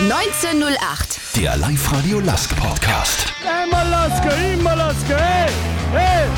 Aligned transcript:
1908. 0.00 1.18
Der 1.34 1.56
Live-Radio 1.56 2.20
Lask 2.20 2.54
Podcast. 2.54 3.32
Einmal 3.44 3.88
Lasker, 3.88 4.52
immer 4.54 4.76
Lasker, 4.76 5.18
hey, 5.18 5.50
hey! 5.90 6.28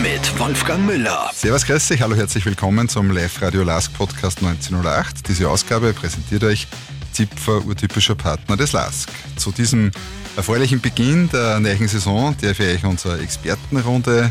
Mit 0.00 0.38
Wolfgang 0.38 0.86
Müller. 0.86 1.32
Servus, 1.34 1.66
grüß 1.66 1.88
dich, 1.88 2.00
hallo, 2.00 2.14
herzlich 2.14 2.46
willkommen 2.46 2.88
zum 2.88 3.10
Live-Radio 3.10 3.64
Lask 3.64 3.92
Podcast 3.92 4.38
1908. 4.38 5.26
Diese 5.26 5.50
Ausgabe 5.50 5.92
präsentiert 5.94 6.44
euch 6.44 6.68
Zipfer, 7.12 7.64
urtypischer 7.66 8.14
Partner 8.14 8.56
des 8.56 8.70
Lask. 8.70 9.10
Zu 9.34 9.50
diesem 9.50 9.90
erfreulichen 10.36 10.80
Beginn 10.80 11.28
der 11.30 11.58
neuen 11.58 11.88
Saison 11.88 12.36
darf 12.40 12.60
ich 12.60 12.76
euch 12.76 12.84
unsere 12.84 13.18
Expertenrunde 13.18 14.30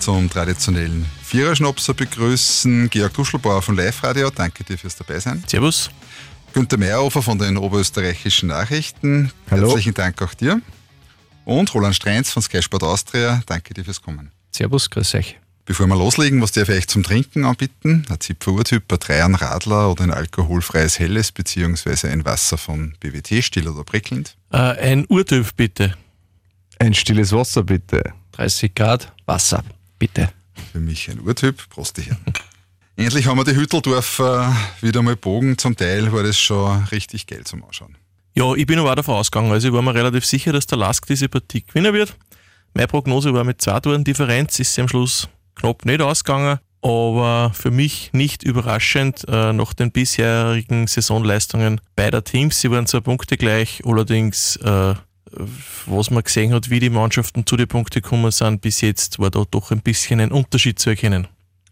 zum 0.00 0.30
traditionellen 0.30 1.06
Viererschnapser 1.22 1.94
begrüßen. 1.94 2.88
Georg 2.90 3.14
Duschelbauer 3.14 3.62
von 3.62 3.76
Live 3.76 4.02
Radio, 4.02 4.30
danke 4.30 4.64
dir 4.64 4.78
fürs 4.78 4.96
Dabeisein. 4.96 5.44
Servus. 5.46 5.90
Günter 6.52 6.78
Meyerhofer 6.78 7.22
von 7.22 7.38
den 7.38 7.56
Oberösterreichischen 7.56 8.48
Nachrichten, 8.48 9.30
Hallo. 9.50 9.68
herzlichen 9.68 9.94
Dank 9.94 10.20
auch 10.20 10.34
dir. 10.34 10.60
Und 11.44 11.72
Roland 11.74 11.94
Streins 11.94 12.30
von 12.32 12.42
Sky 12.42 12.60
Sport 12.60 12.82
Austria, 12.82 13.42
danke 13.46 13.72
dir 13.72 13.84
fürs 13.84 14.02
Kommen. 14.02 14.32
Servus, 14.50 14.90
grüß 14.90 15.14
euch. 15.14 15.38
Bevor 15.64 15.86
wir 15.86 15.94
loslegen, 15.96 16.42
was 16.42 16.50
darf 16.50 16.68
ich 16.68 16.78
euch 16.78 16.88
zum 16.88 17.04
Trinken 17.04 17.44
anbieten? 17.44 18.04
Ein 18.08 18.18
Zipfer 18.18 18.50
Urtyp, 18.50 18.90
ein 18.92 18.98
Dreiern 18.98 19.34
Radler 19.36 19.92
oder 19.92 20.02
ein 20.02 20.10
alkoholfreies 20.10 20.98
Helles 20.98 21.30
beziehungsweise 21.30 22.08
ein 22.10 22.24
Wasser 22.24 22.58
von 22.58 22.96
BWT, 22.98 23.44
still 23.44 23.68
oder 23.68 23.84
prickelnd? 23.84 24.36
Äh, 24.50 24.56
ein 24.56 25.06
Urtyp 25.08 25.54
bitte. 25.56 25.94
Ein 26.80 26.94
stilles 26.94 27.30
Wasser 27.30 27.62
bitte. 27.62 28.02
30 28.32 28.74
Grad, 28.74 29.12
Wasser, 29.26 29.62
bitte. 30.00 30.32
Für 30.72 30.80
mich 30.80 31.08
ein 31.08 31.20
Urtyp, 31.20 31.68
Prost 31.68 31.98
dich 31.98 32.10
an. 32.10 32.18
Endlich 32.96 33.26
haben 33.26 33.38
wir 33.38 33.44
die 33.44 33.54
Hütteldorfer 33.54 34.54
wieder 34.80 35.00
mal 35.02 35.14
Bogen. 35.14 35.56
Zum 35.56 35.76
Teil 35.76 36.12
war 36.12 36.24
das 36.24 36.38
schon 36.38 36.84
richtig 36.86 37.28
geil 37.28 37.44
zum 37.44 37.62
Anschauen. 37.62 37.96
Ja, 38.34 38.52
ich 38.54 38.66
bin 38.66 38.78
aber 38.78 38.90
auch 38.90 38.96
davon 38.96 39.14
ausgegangen. 39.14 39.52
Also 39.52 39.68
ich 39.68 39.74
war 39.74 39.82
mir 39.82 39.94
relativ 39.94 40.24
sicher, 40.24 40.52
dass 40.52 40.66
der 40.66 40.78
Lask 40.78 41.06
diese 41.06 41.28
Partie 41.28 41.62
gewinnen 41.62 41.94
wird. 41.94 42.16
Meine 42.74 42.88
Prognose 42.88 43.32
war 43.32 43.44
mit 43.44 43.62
zwei 43.62 43.80
Toren 43.80 44.04
Differenz, 44.04 44.58
ist 44.58 44.74
sie 44.74 44.80
am 44.80 44.88
Schluss 44.88 45.28
knapp 45.54 45.84
nicht 45.84 46.00
ausgegangen. 46.00 46.58
Aber 46.82 47.52
für 47.54 47.70
mich 47.70 48.10
nicht 48.12 48.42
überraschend 48.42 49.26
äh, 49.28 49.52
nach 49.52 49.74
den 49.74 49.92
bisherigen 49.92 50.86
Saisonleistungen 50.86 51.80
beider 51.94 52.24
Teams. 52.24 52.60
Sie 52.60 52.70
waren 52.70 52.86
zwar 52.86 53.02
Punkte 53.02 53.36
gleich, 53.36 53.82
allerdings 53.84 54.56
äh, 54.56 54.94
was 55.86 56.10
man 56.10 56.22
gesehen 56.22 56.52
hat, 56.52 56.70
wie 56.70 56.80
die 56.80 56.90
Mannschaften 56.90 57.46
zu 57.46 57.56
den 57.56 57.68
Punkten 57.68 58.02
gekommen 58.02 58.30
sind, 58.30 58.60
bis 58.60 58.80
jetzt 58.80 59.18
war 59.18 59.30
da 59.30 59.44
doch 59.50 59.70
ein 59.70 59.80
bisschen 59.80 60.20
ein 60.20 60.32
Unterschied 60.32 60.78
zu 60.78 60.90
erkennen. 60.90 61.28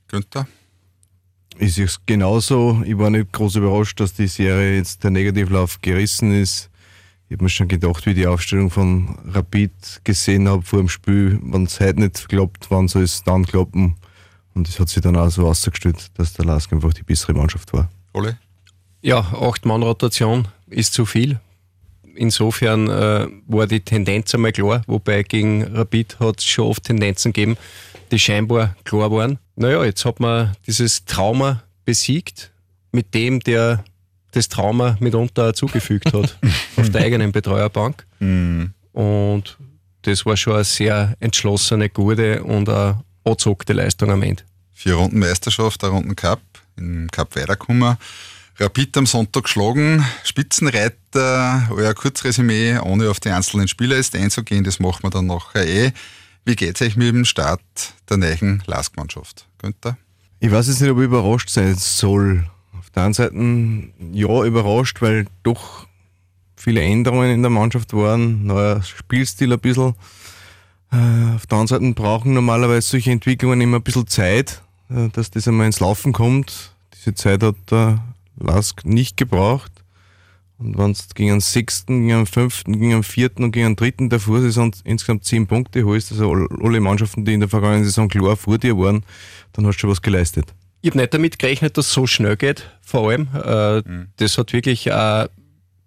Günther? 0.08 0.46
Ich 1.58 1.74
sehe 1.74 1.86
es 1.86 2.00
genauso. 2.06 2.82
Ich 2.84 2.96
war 2.96 3.10
nicht 3.10 3.32
groß 3.32 3.56
überrascht, 3.56 3.98
dass 3.98 4.14
die 4.14 4.28
Serie 4.28 4.76
jetzt 4.76 5.02
der 5.02 5.10
Negativlauf 5.10 5.80
gerissen 5.82 6.32
ist. 6.32 6.70
Ich 7.28 7.34
habe 7.34 7.44
mir 7.44 7.50
schon 7.50 7.68
gedacht, 7.68 8.06
wie 8.06 8.14
die 8.14 8.26
Aufstellung 8.26 8.70
von 8.70 9.18
Rapid 9.26 10.02
gesehen 10.04 10.48
habe 10.48 10.62
vor 10.62 10.78
dem 10.78 10.88
Spiel, 10.88 11.38
wenn 11.42 11.64
es 11.64 11.78
heute 11.80 12.00
nicht 12.00 12.28
klappt, 12.28 12.70
wann 12.70 12.88
soll 12.88 13.02
es 13.02 13.22
dann 13.24 13.44
klappen? 13.44 13.96
Und 14.54 14.68
es 14.68 14.80
hat 14.80 14.88
sich 14.88 15.02
dann 15.02 15.16
auch 15.16 15.28
so 15.28 15.46
ausgestellt, 15.46 16.06
dass 16.14 16.32
der 16.32 16.44
Lask 16.44 16.72
einfach 16.72 16.94
die 16.94 17.02
bessere 17.02 17.34
Mannschaft 17.34 17.72
war. 17.72 17.90
Ole? 18.14 18.38
Ja, 19.02 19.18
acht 19.18 19.66
Mann 19.66 19.82
Rotation 19.82 20.48
ist 20.68 20.94
zu 20.94 21.04
viel. 21.04 21.38
Insofern 22.19 22.91
äh, 22.91 23.28
war 23.47 23.69
die 23.69 23.78
Tendenz 23.78 24.34
einmal 24.34 24.50
klar, 24.50 24.83
wobei 24.88 25.22
gegen 25.22 25.62
Rapid 25.62 26.19
hat 26.19 26.41
es 26.41 26.47
schon 26.47 26.66
oft 26.66 26.83
Tendenzen 26.83 27.33
gegeben, 27.33 27.56
die 28.10 28.19
scheinbar 28.19 28.75
klar 28.83 29.12
waren. 29.12 29.38
Naja, 29.55 29.84
jetzt 29.84 30.05
hat 30.05 30.19
man 30.19 30.56
dieses 30.66 31.05
Trauma 31.05 31.62
besiegt 31.84 32.50
mit 32.91 33.14
dem, 33.14 33.38
der 33.38 33.84
das 34.33 34.48
Trauma 34.48 34.97
mitunter 34.98 35.55
zugefügt 35.55 36.12
hat 36.12 36.36
auf 36.77 36.91
der 36.91 37.02
eigenen 37.02 37.30
Betreuerbank. 37.30 38.05
Und 38.92 39.56
das 40.03 40.26
war 40.26 40.37
schon 40.37 40.54
eine 40.54 40.65
sehr 40.65 41.15
entschlossene, 41.21 41.88
gute 41.88 42.42
und 42.42 42.69
eine 42.69 43.00
angezogte 43.22 43.75
Leistung 43.75 44.10
am 44.10 44.25
Ende. 44.25 44.42
Vier 44.72 44.94
Runden 44.94 45.21
Meisterschaft, 45.21 45.84
ein 45.84 45.91
Runden 45.91 46.16
Cup, 46.16 46.41
im 46.76 47.09
Cup 47.12 47.37
weitergekommen. 47.37 47.97
Rapid 48.60 48.96
am 48.96 49.06
Sonntag 49.06 49.44
geschlagen, 49.44 50.04
Spitzenreiter, 50.24 51.69
euer 51.70 51.94
Kurzresümee, 51.94 52.76
ohne 52.78 53.08
auf 53.08 53.20
die 53.20 53.30
einzelnen 53.30 53.69
Spieler 53.69 53.94
jetzt 53.94 54.16
einzugehen, 54.16 54.64
das 54.64 54.80
machen 54.80 55.04
wir 55.04 55.10
dann 55.10 55.26
nachher 55.26 55.64
eh. 55.64 55.92
Wie 56.44 56.56
geht's 56.56 56.82
euch 56.82 56.97
mit 56.97 57.14
dem 57.14 57.24
Start 57.24 57.60
der 58.10 58.16
neuen 58.16 58.64
Lask-Mannschaft? 58.66 59.47
Günther? 59.58 59.97
Ich 60.41 60.50
weiß 60.50 60.66
jetzt 60.66 60.80
nicht, 60.80 60.91
ob 60.91 60.98
ich 60.98 61.04
überrascht 61.04 61.50
sein 61.50 61.76
soll. 61.76 62.50
Auf 62.76 62.91
der 62.91 63.04
einen 63.04 63.14
Seite 63.14 63.36
ja 64.12 64.44
überrascht, 64.44 65.00
weil 65.02 65.26
doch 65.44 65.86
viele 66.56 66.82
Änderungen 66.82 67.30
in 67.30 67.42
der 67.42 67.50
Mannschaft 67.52 67.92
waren, 67.92 68.44
neuer 68.44 68.82
Spielstil 68.82 69.52
ein 69.52 69.60
bisschen. 69.60 69.94
Äh, 70.91 71.36
Auf 71.36 71.47
der 71.47 71.58
anderen 71.58 71.66
Seite 71.68 71.92
brauchen 71.92 72.34
normalerweise 72.34 72.88
solche 72.88 73.12
Entwicklungen 73.12 73.60
immer 73.60 73.76
ein 73.76 73.84
bisschen 73.84 74.08
Zeit, 74.08 74.62
äh, 74.91 75.10
dass 75.10 75.30
das 75.30 75.47
einmal 75.47 75.66
ins 75.66 75.78
Laufen 75.78 76.12
kommt. 76.12 76.72
Diese 76.92 77.14
Zeit 77.14 77.44
hat 77.44 77.54
der 77.70 78.02
Lask 78.41 78.84
nicht 78.84 79.16
gebraucht. 79.16 79.72
Und 80.59 80.76
wenn 80.76 80.93
du 80.93 80.99
gegen 81.15 81.31
einen 81.31 81.41
Sechsten, 81.41 82.00
gegen 82.03 82.16
einen 82.16 82.26
Fünften, 82.26 82.72
gegen 82.81 82.93
einen 82.94 83.03
Vierten 83.04 83.44
und 83.44 83.53
gegen 83.53 83.66
einen 83.66 83.76
Dritten 83.76 84.10
der 84.10 84.19
Vorsaison 84.19 84.75
insgesamt 84.84 85.25
zehn 85.25 85.47
Punkte 85.47 85.84
holst, 85.84 86.10
also 86.10 86.32
all- 86.32 86.48
alle 86.60 86.81
Mannschaften, 86.81 87.25
die 87.25 87.34
in 87.34 87.41
der 87.41 87.48
vergangenen 87.48 87.84
Saison 87.84 88.09
klar 88.09 88.37
vor 88.37 88.59
dir 88.59 88.77
waren, 88.77 89.04
dann 89.53 89.66
hast 89.66 89.77
du 89.77 89.81
schon 89.81 89.91
was 89.91 90.03
geleistet. 90.03 90.53
Ich 90.81 90.91
habe 90.91 90.98
nicht 90.98 91.15
damit 91.15 91.38
gerechnet, 91.38 91.77
dass 91.77 91.87
es 91.87 91.93
so 91.93 92.06
schnell 92.06 92.37
geht, 92.37 92.69
vor 92.82 93.09
allem. 93.09 93.28
Äh, 93.34 94.06
Das 94.16 94.37
hat 94.37 94.53
wirklich 94.53 94.87
äh, 94.88 95.28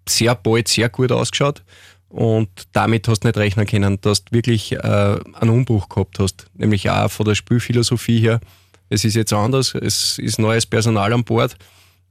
sehr 0.08 0.34
bald 0.34 0.68
sehr 0.68 0.88
gut 0.88 1.12
ausgeschaut. 1.12 1.62
Und 2.08 2.48
damit 2.72 3.08
hast 3.08 3.20
du 3.24 3.28
nicht 3.28 3.38
rechnen 3.38 3.66
können, 3.66 3.98
dass 4.02 4.24
du 4.24 4.32
wirklich 4.32 4.72
äh, 4.72 4.78
einen 4.78 5.50
Umbruch 5.50 5.88
gehabt 5.88 6.18
hast. 6.18 6.46
Nämlich 6.54 6.88
auch 6.90 7.10
von 7.10 7.24
der 7.26 7.34
Spielphilosophie 7.34 8.20
her. 8.20 8.40
Es 8.90 9.04
ist 9.04 9.14
jetzt 9.16 9.32
anders, 9.32 9.74
es 9.74 10.18
ist 10.18 10.38
neues 10.38 10.66
Personal 10.66 11.12
an 11.14 11.24
Bord. 11.24 11.56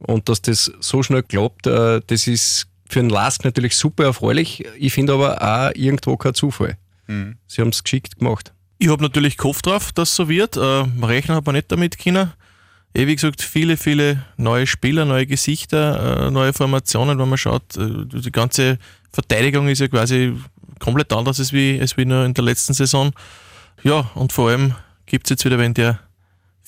Und 0.01 0.29
dass 0.29 0.41
das 0.41 0.72
so 0.79 1.03
schnell 1.03 1.23
klappt, 1.23 1.67
äh, 1.67 2.01
das 2.06 2.28
ist 2.28 2.67
für 2.89 3.00
den 3.00 3.09
Lask 3.09 3.45
natürlich 3.45 3.75
super 3.75 4.06
erfreulich. 4.06 4.66
Ich 4.78 4.94
finde 4.94 5.13
aber 5.13 5.41
auch 5.41 5.72
irgendwo 5.75 6.17
kein 6.17 6.34
Zufall. 6.34 6.78
Sie 7.47 7.62
haben 7.62 7.69
es 7.69 7.84
geschickt 7.84 8.19
gemacht. 8.19 8.53
Ich 8.78 8.89
habe 8.89 9.03
natürlich 9.03 9.38
gehofft 9.38 9.66
drauf, 9.66 9.91
dass 9.91 10.09
es 10.09 10.16
so 10.16 10.29
wird. 10.29 10.57
Äh, 10.57 10.85
rechnen 11.01 11.35
hat 11.35 11.45
man 11.45 11.56
nicht 11.56 11.72
damit 11.72 12.00
können. 12.00 12.31
Eh, 12.94 13.07
wie 13.07 13.16
gesagt, 13.16 13.41
viele, 13.41 13.78
viele 13.78 14.25
neue 14.38 14.67
Spieler, 14.67 15.06
neue 15.06 15.25
Gesichter, 15.25 16.28
äh, 16.28 16.31
neue 16.31 16.51
Formationen, 16.51 17.19
wenn 17.19 17.29
man 17.29 17.38
schaut. 17.38 17.78
Äh, 17.78 18.06
die 18.06 18.31
ganze 18.31 18.79
Verteidigung 19.12 19.68
ist 19.68 19.79
ja 19.79 19.88
quasi 19.88 20.35
komplett 20.79 21.13
anders 21.13 21.39
als 21.39 21.53
wie, 21.53 21.79
als 21.79 21.95
wie 21.95 22.06
nur 22.06 22.25
in 22.25 22.33
der 22.33 22.44
letzten 22.44 22.73
Saison. 22.73 23.13
Ja, 23.83 24.09
und 24.16 24.33
vor 24.33 24.50
allem 24.50 24.73
gibt 25.06 25.28
es 25.28 25.29
jetzt 25.29 25.45
wieder 25.45 25.59
wen, 25.59 25.73
der 25.73 26.00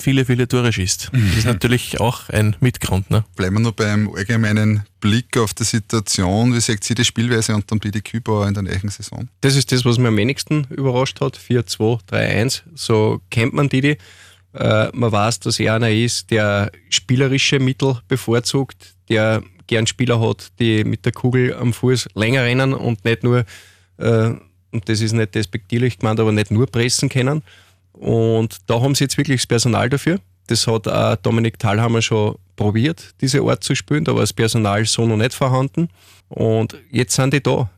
viele, 0.03 0.25
viele 0.25 0.47
Tore 0.47 0.71
schießt. 0.71 1.11
Das 1.13 1.37
ist 1.37 1.45
natürlich 1.45 1.99
auch 1.99 2.29
ein 2.29 2.55
Mitgrund. 2.59 3.09
Ne? 3.09 3.23
Bleiben 3.35 3.55
wir 3.55 3.61
nur 3.61 3.71
beim 3.71 4.13
allgemeinen 4.13 4.83
Blick 4.99 5.37
auf 5.37 5.53
die 5.53 5.63
Situation. 5.63 6.53
Wie 6.53 6.59
sagt 6.59 6.83
sie 6.83 6.93
die 6.93 7.05
Spielweise 7.05 7.55
und 7.55 7.71
dann 7.71 7.79
die 7.79 8.01
Kübauer 8.01 8.47
in 8.47 8.53
der 8.53 8.63
neuen 8.63 8.89
Saison? 8.89 9.29
Das 9.41 9.55
ist 9.55 9.71
das, 9.71 9.85
was 9.85 9.97
mir 9.97 10.09
am 10.09 10.17
wenigsten 10.17 10.67
überrascht 10.69 11.21
hat. 11.21 11.37
4-2-3-1. 11.37 12.63
So 12.75 13.21
kennt 13.29 13.53
man 13.53 13.69
die. 13.69 13.81
die. 13.81 13.97
Äh, 14.53 14.89
man 14.93 15.11
weiß, 15.11 15.39
dass 15.39 15.59
er 15.59 15.75
einer 15.75 15.89
ist, 15.89 16.29
der 16.29 16.71
spielerische 16.89 17.59
Mittel 17.59 17.97
bevorzugt, 18.07 18.93
der 19.09 19.41
gern 19.67 19.87
Spieler 19.87 20.19
hat, 20.19 20.51
die 20.59 20.83
mit 20.83 21.05
der 21.05 21.11
Kugel 21.11 21.55
am 21.55 21.73
Fuß 21.73 22.09
länger 22.13 22.43
rennen 22.43 22.73
und 22.73 23.03
nicht 23.05 23.23
nur, 23.23 23.45
äh, 23.97 24.31
und 24.71 24.89
das 24.89 25.01
ist 25.01 25.13
nicht 25.13 25.33
despektierlich 25.33 25.97
gemeint, 25.97 26.19
aber 26.19 26.31
nicht 26.31 26.51
nur 26.51 26.67
pressen 26.67 27.09
können. 27.09 27.41
Und 27.93 28.57
da 28.67 28.81
haben 28.81 28.95
sie 28.95 29.05
jetzt 29.05 29.17
wirklich 29.17 29.41
das 29.41 29.47
Personal 29.47 29.89
dafür. 29.89 30.19
Das 30.47 30.67
hat 30.67 30.87
auch 30.87 31.15
Dominik 31.17 31.57
Thalhammer 31.57 32.01
schon 32.01 32.35
probiert, 32.56 33.15
diese 33.21 33.41
Art 33.41 33.63
zu 33.63 33.75
spielen. 33.75 34.03
Da 34.03 34.13
war 34.13 34.21
das 34.21 34.33
Personal 34.33 34.85
so 34.85 35.06
noch 35.06 35.18
nicht 35.18 35.33
vorhanden. 35.33 35.89
Und 36.29 36.77
jetzt 36.91 37.15
sind 37.15 37.33
die 37.33 37.41
da, 37.41 37.69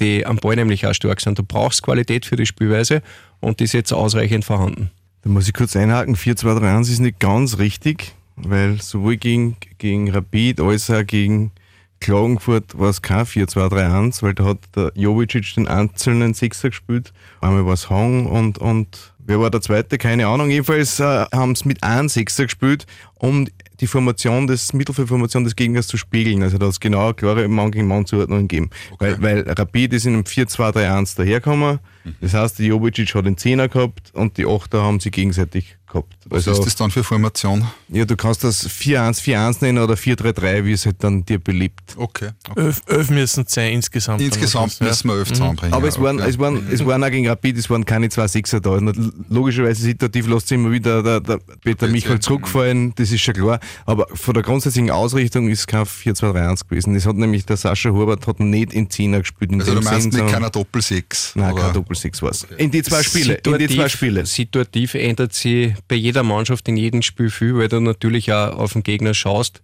die 0.00 0.26
am 0.26 0.36
Ball 0.36 0.56
nämlich 0.56 0.86
auch 0.86 0.94
stark 0.94 1.20
sind. 1.20 1.38
Du 1.38 1.44
brauchst 1.44 1.82
Qualität 1.82 2.26
für 2.26 2.36
die 2.36 2.46
Spielweise 2.46 3.02
und 3.40 3.60
die 3.60 3.64
ist 3.64 3.74
jetzt 3.74 3.92
ausreichend 3.92 4.44
vorhanden. 4.44 4.90
Da 5.22 5.30
muss 5.30 5.48
ich 5.48 5.54
kurz 5.54 5.76
einhaken, 5.76 6.16
4-2-3-1 6.16 6.80
ist 6.82 6.98
nicht 7.00 7.18
ganz 7.18 7.58
richtig, 7.58 8.14
weil 8.36 8.80
sowohl 8.80 9.16
gegen, 9.16 9.56
gegen 9.78 10.10
Rapid 10.10 10.60
als 10.60 10.90
auch 10.90 11.04
gegen 11.04 11.52
Klagenfurt 12.00 12.78
war 12.78 12.90
es 12.90 13.02
kein 13.02 13.24
4-2-3-1, 13.24 14.22
weil 14.22 14.34
da 14.34 14.44
hat 14.44 14.58
der 14.76 14.92
Jovicic 14.94 15.54
den 15.54 15.68
einzelnen 15.68 16.34
Sechser 16.34 16.70
gespielt. 16.70 17.12
Einmal 17.40 17.66
war 17.66 17.74
es 17.74 17.90
Hang 17.90 18.26
und, 18.26 18.58
und 18.58 19.14
wer 19.18 19.40
war 19.40 19.50
der 19.50 19.60
zweite? 19.60 19.98
Keine 19.98 20.26
Ahnung. 20.26 20.50
Jedenfalls 20.50 21.00
äh, 21.00 21.26
haben 21.32 21.54
sie 21.54 21.68
mit 21.68 21.82
einem 21.82 22.08
Sechser 22.08 22.44
gespielt, 22.44 22.86
um 23.16 23.46
die 23.80 23.86
Formation 23.86 24.46
des, 24.46 24.72
Mittelfeldformation 24.72 25.44
des 25.44 25.56
Gegners 25.56 25.86
zu 25.86 25.96
spiegeln. 25.96 26.42
Also 26.42 26.58
da 26.58 26.66
hat 26.66 26.72
es 26.72 26.80
genau 26.80 27.06
eine 27.06 27.14
klare 27.14 27.46
Mann 27.48 27.70
gegen 27.70 27.86
Mann 27.86 28.06
Zuordnung 28.06 28.48
gegeben. 28.48 28.70
Weil, 28.98 29.20
weil 29.22 29.48
Rapid 29.48 29.92
ist 29.92 30.06
in 30.06 30.14
einem 30.14 30.24
4-2-3-1 30.24 31.16
dahergekommen. 31.16 31.78
Das 32.20 32.34
heißt, 32.34 32.58
der 32.58 32.66
Jovicic 32.66 33.14
hat 33.14 33.26
den 33.26 33.36
Zehner 33.36 33.68
gehabt 33.68 34.12
und 34.14 34.36
die 34.36 34.46
Achter 34.46 34.82
haben 34.82 35.00
sie 35.00 35.10
gegenseitig 35.10 35.77
gehabt. 35.88 36.14
Was 36.26 36.46
Also, 36.46 36.60
ist 36.60 36.66
das 36.66 36.76
dann 36.76 36.90
für 36.90 37.04
Formation? 37.04 37.66
ja, 37.88 38.04
du 38.04 38.16
kannst 38.16 38.44
das 38.44 38.68
4-1, 38.68 39.22
4-1 39.22 39.56
nennen 39.62 39.78
oder 39.78 39.94
4-3-3, 39.94 40.64
wie 40.64 40.72
es 40.72 40.86
halt 40.86 40.96
dann 41.02 41.24
dir 41.24 41.38
beliebt. 41.38 41.94
Okay. 41.96 42.30
okay. 42.50 42.60
Elf, 42.60 42.82
elf 42.86 43.10
müssen 43.10 43.44
es 43.46 43.52
sein 43.52 43.72
insgesamt. 43.72 44.20
Insgesamt 44.20 44.80
müssen 44.80 45.08
wir 45.08 45.16
elf 45.16 45.28
zusammenbringen. 45.28 45.74
Aber 45.74 45.88
es 45.88 46.00
waren, 46.00 46.20
okay. 46.20 46.28
es, 46.28 46.38
waren, 46.38 46.66
es 46.70 46.84
waren 46.84 47.02
auch 47.02 47.10
gegen 47.10 47.28
Rapid, 47.28 47.58
es 47.58 47.70
waren 47.70 47.84
keine 47.84 48.08
zwei 48.08 48.28
Sechser 48.28 48.60
da. 48.60 48.70
Und 48.70 49.12
logischerweise 49.28 49.82
situativ 49.82 50.26
lässt 50.26 50.48
sich 50.48 50.56
immer 50.56 50.70
wieder 50.70 51.02
der, 51.02 51.20
der 51.20 51.38
Peter 51.62 51.86
Okay, 51.86 51.92
Michael 51.92 52.16
ja. 52.16 52.20
zurückfallen, 52.20 52.92
das 52.96 53.10
ist 53.10 53.20
schon 53.22 53.34
klar. 53.34 53.60
Aber 53.86 54.06
von 54.12 54.34
der 54.34 54.42
grundsätzlichen 54.42 54.90
Ausrichtung 54.90 55.48
ist 55.48 55.60
es 55.60 55.66
kein 55.66 55.84
4-2-3-1 55.84 56.68
gewesen. 56.68 56.94
Das 56.94 57.06
hat 57.06 57.16
nämlich 57.16 57.46
der 57.46 57.56
Sascha 57.56 57.90
Hubert 57.90 58.26
hat 58.26 58.40
nicht 58.40 58.72
in 58.72 58.90
Zehner 58.90 59.20
gespielt. 59.20 59.52
In 59.52 59.60
Also 59.60 59.74
du 59.74 59.80
meinst 59.80 60.12
Sinn, 60.12 60.24
nicht 60.24 60.32
keiner 60.32 60.50
Doppel-Six? 60.50 61.32
Nein, 61.34 61.52
oder? 61.52 61.62
kein 61.62 61.72
Doppel-Six 61.74 62.22
war 62.22 62.30
es. 62.30 62.46
In 62.56 62.70
die 62.70 62.82
zwei 62.82 63.02
Spiele. 63.02 63.34
In 63.34 63.58
die 63.58 63.68
zwei 63.68 63.88
Spiele. 63.88 64.26
Situativ 64.26 64.94
ändert 64.94 65.32
sich 65.32 65.72
bei 65.86 65.94
jeder 65.96 66.22
Mannschaft 66.22 66.68
in 66.68 66.76
jedem 66.76 67.02
Spiel 67.02 67.30
viel, 67.30 67.56
weil 67.56 67.68
du 67.68 67.80
natürlich 67.80 68.32
auch 68.32 68.58
auf 68.58 68.72
den 68.72 68.82
Gegner 68.82 69.14
schaust. 69.14 69.62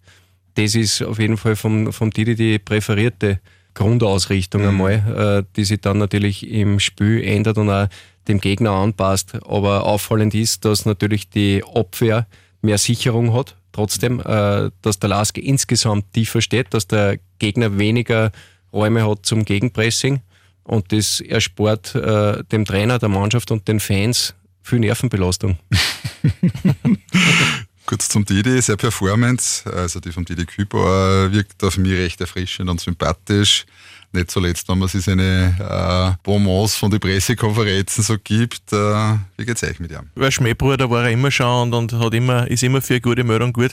Das 0.55 0.75
ist 0.75 1.02
auf 1.02 1.19
jeden 1.19 1.37
Fall 1.37 1.56
vom, 1.56 1.93
vom 1.93 2.11
Didi 2.11 2.34
die 2.34 2.58
präferierte 2.58 3.40
Grundausrichtung 3.75 4.62
Mhm. 4.62 4.69
einmal, 4.69 5.44
äh, 5.44 5.52
die 5.56 5.64
sich 5.64 5.81
dann 5.81 5.99
natürlich 5.99 6.49
im 6.49 6.78
Spiel 6.78 7.22
ändert 7.25 7.58
und 7.58 7.70
auch 7.70 7.88
dem 8.28 8.40
Gegner 8.40 8.70
anpasst. 8.70 9.34
Aber 9.44 9.84
auffallend 9.84 10.34
ist, 10.34 10.64
dass 10.64 10.87
natürlich 10.87 11.28
die 11.28 11.62
Abwehr 11.75 12.26
mehr 12.62 12.78
Sicherung 12.78 13.34
hat. 13.34 13.56
Trotzdem, 13.72 14.20
äh, 14.20 14.70
dass 14.82 15.00
der 15.00 15.08
Lask 15.08 15.37
insgesamt 15.37 16.12
tiefer 16.12 16.40
steht, 16.40 16.72
dass 16.72 16.87
der 16.87 17.19
Gegner 17.40 17.76
weniger 17.78 18.31
Räume 18.72 19.08
hat 19.08 19.26
zum 19.26 19.44
Gegenpressing. 19.44 20.20
Und 20.62 20.93
das 20.93 21.20
erspart 21.20 21.94
äh, 21.94 22.43
dem 22.44 22.64
Trainer, 22.64 22.99
der 22.99 23.08
Mannschaft 23.08 23.50
und 23.50 23.67
den 23.69 23.81
Fans 23.81 24.34
viel 24.62 24.78
Nervenbelastung. 24.78 25.58
Kurz 27.87 28.09
zum 28.09 28.25
Didi, 28.25 28.62
seine 28.62 28.79
Performance, 28.79 29.71
also 29.71 30.00
die 30.00 30.11
vom 30.11 30.25
Didi 30.25 30.47
Kübauer, 30.47 31.31
wirkt 31.32 31.62
auf 31.62 31.76
mich 31.76 31.93
recht 31.93 32.21
erfrischend 32.21 32.71
und 32.71 32.81
sympathisch. 32.81 33.67
Nicht 34.12 34.31
zuletzt, 34.31 34.69
wenn 34.69 34.79
man 34.79 34.88
sich 34.88 35.05
seine 35.05 35.56
äh, 35.59 36.17
Bonbons 36.23 36.76
von 36.76 36.91
den 36.91 37.00
Pressekonferenzen 37.00 38.05
so 38.05 38.17
gibt. 38.23 38.73
Äh, 38.73 39.17
wie 39.37 39.44
geht's 39.44 39.62
euch 39.65 39.81
mit 39.81 39.91
ihm? 39.91 40.09
Weil 40.15 40.31
Schmähbruder 40.31 40.88
war 40.88 41.05
er 41.05 41.11
immer 41.11 41.31
schon 41.31 41.75
und, 41.75 41.93
und 41.93 42.00
hat 42.00 42.15
immer, 42.15 42.49
ist 42.49 42.62
immer 42.62 42.81
für 42.81 42.94
eine 42.94 43.00
gute 43.00 43.25
Meldung 43.25 43.53
gut. 43.53 43.73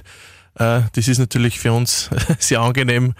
Äh, 0.55 0.81
das 0.93 1.07
ist 1.07 1.19
natürlich 1.19 1.59
für 1.59 1.71
uns 1.71 2.09
sehr 2.39 2.59
angenehm, 2.59 3.13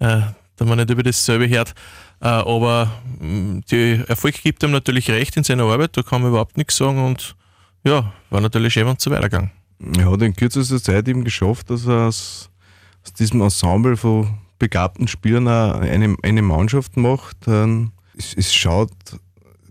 äh, 0.00 0.20
da 0.56 0.64
man 0.64 0.78
nicht 0.78 0.90
über 0.90 1.02
dasselbe 1.02 1.48
hört. 1.48 1.74
Äh, 2.20 2.26
aber 2.26 2.90
mh, 3.20 3.62
die 3.70 4.02
Erfolg 4.08 4.42
gibt 4.42 4.62
ihm 4.62 4.72
natürlich 4.72 5.10
recht 5.10 5.36
in 5.36 5.44
seiner 5.44 5.64
Arbeit, 5.64 5.96
da 5.96 6.02
kann 6.02 6.22
man 6.22 6.30
überhaupt 6.30 6.56
nichts 6.56 6.76
sagen 6.76 7.04
und 7.04 7.36
ja, 7.84 8.12
war 8.30 8.40
natürlich 8.40 8.76
es 8.76 8.94
so 8.98 9.10
weitergegangen. 9.10 9.50
Er 9.98 10.10
hat 10.10 10.22
in 10.22 10.34
kürzester 10.34 10.82
Zeit 10.82 11.08
eben 11.08 11.24
geschafft, 11.24 11.70
dass 11.70 11.86
er 11.86 12.06
aus, 12.08 12.50
aus 13.04 13.12
diesem 13.12 13.42
Ensemble 13.42 13.96
von 13.96 14.38
begabten 14.58 15.08
Spielern 15.08 15.48
auch 15.48 15.80
eine, 15.80 16.16
eine 16.22 16.42
Mannschaft 16.42 16.96
macht. 16.96 17.36
Ähm, 17.46 17.92
Es, 18.16 18.34
es 18.36 18.54
schaut, 18.54 18.92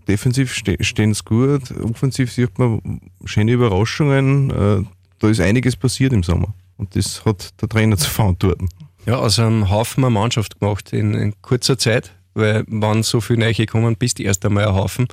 defensiv 0.06 0.52
ste 0.54 0.76
stehen 0.80 1.14
sie 1.14 1.24
gut, 1.24 1.70
offensiv 1.82 2.30
sieht 2.30 2.58
man 2.58 3.00
schöne 3.24 3.52
Überraschungen. 3.52 4.50
Äh, 4.50 4.84
Da 5.18 5.28
ist 5.28 5.40
einiges 5.40 5.76
passiert 5.76 6.12
im 6.12 6.22
Sommer. 6.22 6.52
Und 6.76 6.94
das 6.96 7.24
hat 7.24 7.60
der 7.62 7.68
Trainer 7.68 7.96
zu 8.04 8.10
verantworten. 8.10 8.68
Ja, 9.06 9.16
aus 9.16 9.38
einem 9.38 9.70
Haufen 9.70 10.04
eine 10.04 10.10
Mannschaft 10.10 10.60
gemacht 10.60 10.92
in, 10.92 11.14
in 11.14 11.34
kurzer 11.42 11.78
Zeit, 11.78 12.12
weil 12.34 12.64
wann 12.68 13.02
so 13.02 13.20
viele 13.20 13.40
neue 13.40 13.66
kommen, 13.66 13.96
bist 13.96 14.18
du 14.18 14.22
erst 14.22 14.44
einmal 14.44 14.66
ein 14.66 14.74
Haufen. 14.74 15.08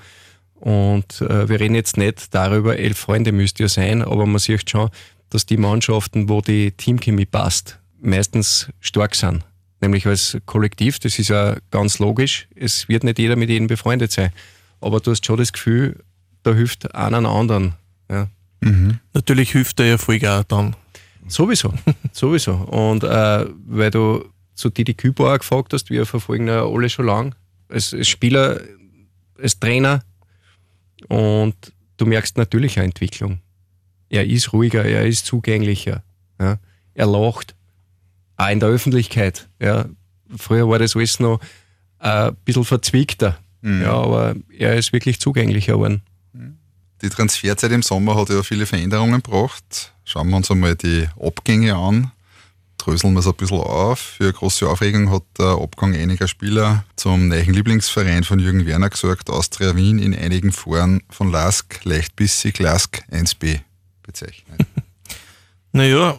Und 0.61 1.21
äh, 1.21 1.49
wir 1.49 1.59
reden 1.59 1.73
jetzt 1.73 1.97
nicht 1.97 2.33
darüber, 2.35 2.77
elf 2.77 2.97
Freunde 2.97 3.31
müsst 3.31 3.59
ihr 3.59 3.67
sein, 3.67 4.03
aber 4.03 4.27
man 4.27 4.37
sieht 4.37 4.69
schon, 4.69 4.91
dass 5.31 5.47
die 5.47 5.57
Mannschaften, 5.57 6.29
wo 6.29 6.41
die 6.41 6.71
Teamchemie 6.71 7.25
passt, 7.25 7.79
meistens 7.99 8.69
stark 8.79 9.15
sind. 9.15 9.43
Nämlich 9.81 10.05
als 10.05 10.37
Kollektiv, 10.45 10.99
das 10.99 11.17
ist 11.17 11.29
ja 11.29 11.57
ganz 11.71 11.97
logisch. 11.97 12.47
Es 12.55 12.87
wird 12.87 13.03
nicht 13.03 13.17
jeder 13.17 13.35
mit 13.35 13.49
jedem 13.49 13.65
befreundet 13.67 14.11
sein. 14.11 14.29
Aber 14.79 14.99
du 14.99 15.09
hast 15.09 15.25
schon 15.25 15.37
das 15.37 15.51
Gefühl, 15.51 16.03
da 16.43 16.53
hilft 16.53 16.93
einer 16.93 17.17
einen 17.17 17.25
anderen. 17.25 17.73
Ja. 18.09 18.27
Natürlich 19.13 19.51
hilft 19.51 19.79
der 19.79 19.87
Erfolg 19.87 20.23
auch 20.25 20.43
dann. 20.43 20.75
Sowieso, 21.27 21.73
sowieso. 22.11 22.53
Und 22.53 23.03
äh, 23.03 23.45
weil 23.65 23.89
du 23.89 24.25
zu 24.53 24.69
Didi 24.69 24.93
Kübauer 24.93 25.39
gefragt 25.39 25.73
hast, 25.73 25.89
wir 25.89 26.05
verfolgen 26.05 26.47
ja 26.47 26.63
alle 26.63 26.89
schon 26.89 27.07
lang, 27.07 27.35
als, 27.67 27.95
als 27.95 28.07
Spieler, 28.07 28.61
als 29.41 29.59
Trainer 29.59 30.03
und 31.07 31.55
du 31.97 32.05
merkst 32.05 32.37
natürlich 32.37 32.77
eine 32.77 32.85
Entwicklung. 32.85 33.39
Er 34.09 34.25
ist 34.25 34.53
ruhiger, 34.53 34.83
er 34.83 35.05
ist 35.05 35.25
zugänglicher, 35.25 36.03
ja. 36.39 36.57
er 36.93 37.05
lacht, 37.05 37.55
auch 38.37 38.49
in 38.49 38.59
der 38.59 38.69
Öffentlichkeit. 38.69 39.47
Ja. 39.59 39.85
Früher 40.35 40.67
war 40.67 40.79
das 40.79 40.95
alles 40.95 41.19
noch 41.19 41.39
äh, 41.99 42.29
ein 42.29 42.35
bisschen 42.45 42.65
verzwickter, 42.65 43.37
ja, 43.63 43.93
aber 43.93 44.35
er 44.57 44.75
ist 44.75 44.91
wirklich 44.91 45.19
zugänglicher 45.19 45.73
geworden. 45.73 46.01
Die 47.01 47.09
Transferzeit 47.09 47.71
im 47.71 47.81
Sommer 47.81 48.15
hat 48.15 48.29
ja 48.29 48.43
viele 48.43 48.65
Veränderungen 48.65 49.21
gebracht. 49.21 49.93
Schauen 50.03 50.29
wir 50.29 50.37
uns 50.37 50.51
einmal 50.51 50.75
die 50.75 51.07
Abgänge 51.19 51.75
an. 51.75 52.11
Dröseln 52.83 53.13
wir 53.13 53.19
es 53.19 53.27
ein 53.27 53.33
bisschen 53.35 53.59
auf. 53.59 53.99
Für 53.99 54.33
große 54.33 54.67
Aufregung 54.67 55.11
hat 55.11 55.23
der 55.37 55.57
Abgang 55.61 55.95
einiger 55.95 56.27
Spieler 56.27 56.83
zum 56.95 57.27
neuen 57.27 57.53
Lieblingsverein 57.53 58.23
von 58.23 58.39
Jürgen 58.39 58.65
Werner 58.65 58.89
gesorgt, 58.89 59.29
Austria 59.29 59.75
Wien 59.75 59.99
in 59.99 60.15
einigen 60.15 60.51
Foren 60.51 61.03
von 61.09 61.31
Lask, 61.31 61.83
leichtbissig 61.83 62.57
Lask 62.59 63.03
1b 63.11 63.59
bezeichnet. 64.03 64.65
Naja, 65.73 66.17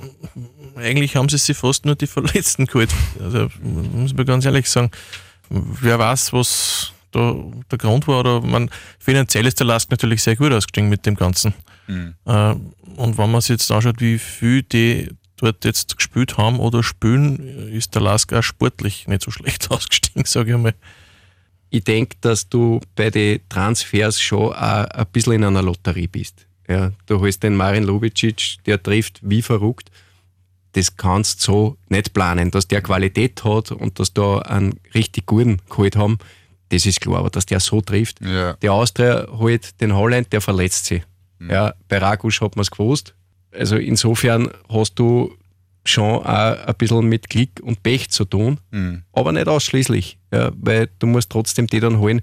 eigentlich 0.76 1.14
haben 1.14 1.28
sie 1.28 1.36
sich 1.36 1.54
fast 1.54 1.84
nur 1.84 1.94
die 1.94 2.06
Verletzten 2.06 2.64
geholt. 2.64 2.88
Also, 3.20 3.50
muss 3.60 4.14
man 4.14 4.24
ganz 4.24 4.46
ehrlich 4.46 4.66
sagen. 4.66 4.90
Wer 5.50 5.98
weiß, 5.98 6.32
was 6.32 6.94
da 7.10 7.36
der 7.70 7.76
Grund 7.76 8.08
war. 8.08 8.20
Oder 8.20 8.40
man, 8.40 8.70
finanziell 8.98 9.44
ist 9.44 9.60
der 9.60 9.66
Lask 9.66 9.90
natürlich 9.90 10.22
sehr 10.22 10.36
gut 10.36 10.52
ausgestiegen 10.52 10.88
mit 10.88 11.04
dem 11.04 11.16
Ganzen. 11.16 11.52
Äh, 12.24 12.54
und 12.96 13.18
wenn 13.18 13.30
man 13.30 13.40
sich 13.40 13.50
jetzt 13.50 13.70
anschaut, 13.70 14.00
wie 14.00 14.18
viel 14.18 14.62
die 14.62 15.10
dort 15.42 15.64
jetzt 15.64 15.96
gespielt 15.96 16.38
haben 16.38 16.58
oder 16.58 16.82
spielen, 16.82 17.68
ist 17.68 17.94
der 17.94 18.02
Lask 18.02 18.32
auch 18.32 18.42
sportlich 18.42 19.08
nicht 19.08 19.22
so 19.22 19.30
schlecht 19.30 19.70
ausgestiegen, 19.70 20.24
sage 20.24 20.52
ich 20.52 20.58
mal. 20.58 20.74
ich 21.70 21.84
denke, 21.84 22.16
dass 22.20 22.48
du 22.48 22.80
bei 22.94 23.10
den 23.10 23.40
Transfers 23.48 24.20
schon 24.20 24.52
auch 24.52 24.84
ein 24.84 25.06
bisschen 25.12 25.34
in 25.34 25.44
einer 25.44 25.62
Lotterie 25.62 26.06
bist. 26.06 26.46
Ja, 26.68 26.92
du 27.06 27.20
holst 27.20 27.42
den 27.42 27.56
Marin 27.56 27.84
Lubicic, 27.84 28.58
der 28.66 28.82
trifft 28.82 29.20
wie 29.22 29.42
verrückt. 29.42 29.90
Das 30.72 30.96
kannst 30.96 31.40
du 31.40 31.52
so 31.52 31.76
nicht 31.88 32.14
planen. 32.14 32.50
Dass 32.50 32.68
der 32.68 32.80
Qualität 32.80 33.44
hat 33.44 33.72
und 33.72 33.98
dass 33.98 34.14
da 34.14 34.38
einen 34.38 34.80
richtig 34.94 35.26
guten 35.26 35.60
geholt 35.68 35.96
haben, 35.96 36.18
das 36.70 36.86
ist 36.86 37.00
klar. 37.00 37.18
Aber 37.18 37.30
dass 37.30 37.44
der 37.44 37.60
so 37.60 37.80
trifft. 37.82 38.20
Ja. 38.22 38.54
Der 38.54 38.72
Austria 38.72 39.26
holt 39.30 39.80
den 39.80 39.94
Holland, 39.94 40.32
der 40.32 40.40
verletzt 40.40 40.86
sich. 40.86 41.02
Ja, 41.40 41.74
bei 41.88 41.98
Ragusch 41.98 42.40
hat 42.40 42.56
man 42.56 42.62
es 42.62 42.70
gewusst. 42.70 43.14
Also 43.52 43.76
insofern 43.76 44.48
hast 44.68 44.94
du 44.98 45.34
schon 45.84 46.20
auch 46.22 46.24
ein 46.24 46.74
bisschen 46.78 47.08
mit 47.08 47.28
Glück 47.28 47.50
und 47.62 47.82
Pech 47.82 48.08
zu 48.10 48.24
tun, 48.24 48.58
aber 49.12 49.32
nicht 49.32 49.48
ausschließlich, 49.48 50.18
ja, 50.32 50.52
weil 50.54 50.88
du 50.98 51.06
musst 51.06 51.30
trotzdem 51.30 51.66
die 51.66 51.80
dann 51.80 51.98
holen, 51.98 52.20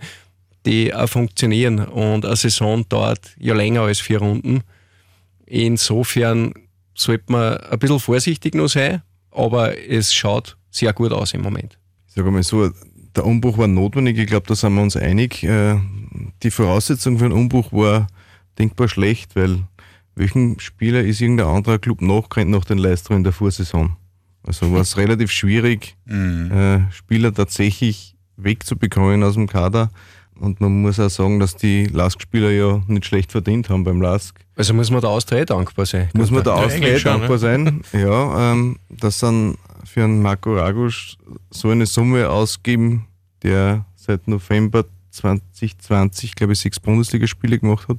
die 0.65 0.93
auch 0.93 1.07
funktionieren. 1.09 1.79
Und 1.79 2.25
eine 2.25 2.35
Saison 2.35 2.87
dauert 2.87 3.35
ja 3.37 3.53
länger 3.53 3.81
als 3.81 3.99
vier 3.99 4.19
Runden. 4.19 4.61
Insofern 5.45 6.53
sollte 6.95 7.25
man 7.31 7.57
ein 7.57 7.79
bisschen 7.79 7.99
vorsichtig 7.99 8.55
noch 8.55 8.67
sein, 8.67 9.01
aber 9.31 9.77
es 9.89 10.13
schaut 10.13 10.57
sehr 10.71 10.93
gut 10.93 11.11
aus 11.11 11.33
im 11.33 11.41
Moment. 11.41 11.77
Ich 12.07 12.13
sage 12.13 12.31
mal 12.31 12.43
so, 12.43 12.69
der 13.15 13.25
Umbruch 13.25 13.57
war 13.57 13.67
notwendig, 13.67 14.17
ich 14.17 14.27
glaube, 14.27 14.47
da 14.47 14.55
sind 14.55 14.73
wir 14.75 14.81
uns 14.81 14.95
einig. 14.95 15.43
Äh, 15.43 15.77
Die 16.43 16.51
Voraussetzung 16.51 17.17
für 17.17 17.25
einen 17.25 17.33
Umbruch 17.33 17.71
war 17.73 18.07
denkbar 18.57 18.87
schlecht, 18.87 19.35
weil 19.35 19.59
welchen 20.19 20.59
Spieler 20.59 21.01
ist 21.01 21.21
irgendein 21.21 21.47
anderer 21.47 21.79
Club 21.79 22.01
nachgerannt 22.01 22.51
nach 22.51 22.65
den 22.65 22.77
Leistungen 22.77 23.23
der 23.23 23.31
Vorsaison? 23.31 23.95
Also 24.43 24.71
war 24.71 24.81
es 24.81 24.97
relativ 24.97 25.31
schwierig, 25.31 25.95
äh, 26.07 26.79
Spieler 26.91 27.33
tatsächlich 27.33 28.15
wegzubekommen 28.35 29.23
aus 29.23 29.35
dem 29.35 29.47
Kader. 29.47 29.89
Und 30.39 30.61
man 30.61 30.81
muss 30.81 30.99
auch 30.99 31.09
sagen, 31.09 31.39
dass 31.39 31.55
die 31.55 31.85
Lask-Spieler 31.85 32.51
ja 32.51 32.81
nicht 32.87 33.05
schlecht 33.05 33.31
verdient 33.31 33.69
haben 33.69 33.83
beim 33.83 34.01
Lask. 34.01 34.39
Also 34.55 34.73
muss 34.73 34.89
man 34.91 35.01
der 35.01 35.09
Austria 35.09 35.45
dankbar 35.45 35.85
sein. 35.85 36.09
Muss 36.13 36.31
man 36.31 36.43
da 36.43 36.57
Ja, 36.57 36.65
Austria 36.65 36.99
schon, 36.99 37.11
dankbar 37.11 37.37
sein. 37.37 37.81
Ja, 37.93 38.51
ähm, 38.51 38.77
dass 38.89 39.19
dann 39.19 39.55
für 39.85 40.03
einen 40.03 40.21
Marco 40.21 40.55
Ragusch 40.55 41.17
so 41.49 41.69
eine 41.69 41.85
Summe 41.85 42.29
ausgeben, 42.29 43.05
der 43.43 43.85
seit 43.95 44.27
November 44.27 44.85
2020, 45.11 46.35
glaube 46.35 46.53
ich, 46.53 46.59
sechs 46.59 46.79
Bundesligaspiele 46.79 47.59
gemacht 47.59 47.87
hat. 47.87 47.97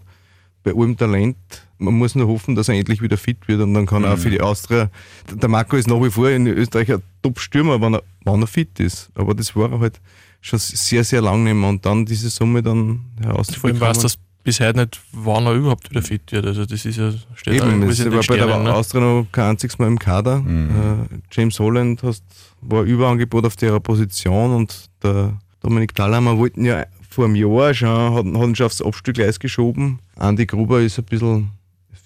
Bei 0.62 0.72
allem 0.74 0.96
Talent. 0.96 1.36
Man 1.80 1.94
muss 1.94 2.14
nur 2.14 2.28
hoffen, 2.28 2.54
dass 2.54 2.68
er 2.68 2.75
endlich 2.75 3.02
wieder 3.02 3.16
fit 3.16 3.49
wird 3.49 3.60
und 3.60 3.75
dann 3.75 3.87
kann 3.87 4.04
er 4.04 4.14
auch 4.14 4.18
für 4.18 4.30
die 4.30 4.40
Austria. 4.40 4.90
Der 5.30 5.49
Marco 5.49 5.76
ist 5.76 5.88
nach 5.88 6.00
wie 6.02 6.10
vor 6.10 6.28
in 6.30 6.46
Österreich 6.46 6.92
ein 6.92 7.02
Top-Stürmer, 7.22 7.80
wenn 7.80 7.94
er, 7.94 8.02
wenn 8.25 8.42
er 8.42 8.46
fit 8.46 8.78
ist. 8.80 9.10
Aber 9.14 9.34
das 9.34 9.56
war 9.56 9.72
er 9.72 9.80
halt 9.80 10.00
schon 10.40 10.58
sehr, 10.58 11.04
sehr 11.04 11.22
lang 11.22 11.42
mehr. 11.42 11.54
Und 11.68 11.84
dann 11.84 12.04
diese 12.06 12.30
Summe 12.30 12.62
dann 12.62 13.00
Vor 13.16 13.25
allem 13.25 13.32
herauszubekommen. 13.32 13.80
weiß, 13.80 13.99
dass 14.00 14.18
bis 14.42 14.60
heute 14.60 14.80
nicht, 14.80 15.00
wann 15.12 15.46
er 15.46 15.54
überhaupt 15.54 15.90
wieder 15.90 16.02
fit 16.02 16.32
wird. 16.32 16.46
Also 16.46 16.64
das 16.64 16.84
ist 16.84 16.96
ja, 16.96 17.12
steht 17.34 17.54
Eben, 17.54 17.82
es 17.82 18.04
war 18.04 18.22
bei 18.26 18.37
der 18.37 18.58
ne? 18.58 18.75
Austria 18.75 19.00
noch 19.00 19.26
kein 19.30 19.50
einziges 19.50 19.78
Mal 19.78 19.87
im 19.87 19.99
Kader. 19.99 20.40
Mhm. 20.40 20.70
Äh, 20.70 21.18
James 21.30 21.58
Holland 21.58 22.02
hast, 22.02 22.25
war 22.60 22.82
Überangebot 22.82 23.44
auf 23.44 23.56
der 23.56 23.78
Position 23.80 24.54
und 24.54 24.90
der 25.02 25.38
Dominik 25.60 25.94
Thalhammer 25.94 26.38
wollten 26.38 26.64
ja 26.64 26.87
vor 27.08 27.26
einem 27.26 27.34
Jahr 27.34 27.75
schon, 27.75 27.88
hat, 27.88 28.25
hat 28.25 28.25
ihn 28.25 28.56
schon 28.56 28.66
aufs 28.66 28.80
Abstellgleis 28.80 29.38
geschoben. 29.38 29.99
Andi 30.16 30.46
Gruber 30.46 30.80
ist 30.80 30.99
ein 30.99 31.04
bisschen, 31.04 31.50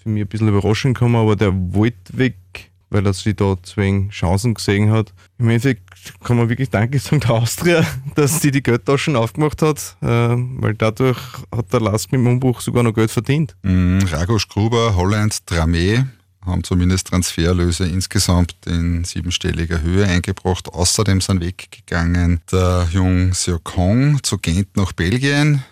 für 0.05 0.09
mich 0.09 0.21
ein 0.21 0.27
bisschen 0.27 0.47
überraschend 0.47 0.95
gekommen, 0.95 1.15
aber 1.15 1.35
der 1.35 1.51
wollte 1.73 2.17
weg, 2.17 2.37
weil 2.91 3.07
er 3.07 3.13
sich 3.13 3.35
da 3.35 3.55
zwei 3.63 4.07
Chancen 4.11 4.53
gesehen 4.53 4.91
hat. 4.91 5.13
Im 5.39 5.49
Endeffekt 5.49 5.81
kann 6.23 6.37
man 6.37 6.47
wirklich 6.47 6.69
Danke 6.69 6.99
sagen 6.99 7.21
der 7.21 7.31
Austria, 7.31 7.83
dass 8.15 8.39
sie 8.39 8.51
die 8.51 8.61
Geldtaschen 8.61 9.15
aufgemacht 9.15 9.63
hat, 9.63 9.97
äh, 10.01 10.05
weil 10.07 10.75
dadurch 10.75 11.17
hat 11.51 11.73
der 11.73 11.81
Lask 11.81 12.11
mit 12.11 12.21
dem 12.21 12.27
Umbruch 12.27 12.61
sogar 12.61 12.83
noch 12.83 12.93
Geld 12.93 13.09
verdient. 13.09 13.55
Mm, 13.63 13.97
Ragos 14.11 14.47
Gruber, 14.47 14.95
Holland, 14.95 15.41
Dramé 15.47 16.05
haben 16.45 16.63
zumindest 16.63 17.07
Transferlöse 17.07 17.87
insgesamt 17.87 18.55
in 18.67 19.03
siebenstelliger 19.03 19.81
Höhe 19.81 20.05
eingebracht. 20.05 20.69
Außerdem 20.69 21.19
sind 21.19 21.41
weggegangen 21.41 22.41
der 22.51 22.87
Jung 22.91 23.31
Kong 23.63 24.21
zu 24.21 24.37
Gent 24.37 24.77
nach 24.77 24.93
Belgien, 24.93 25.63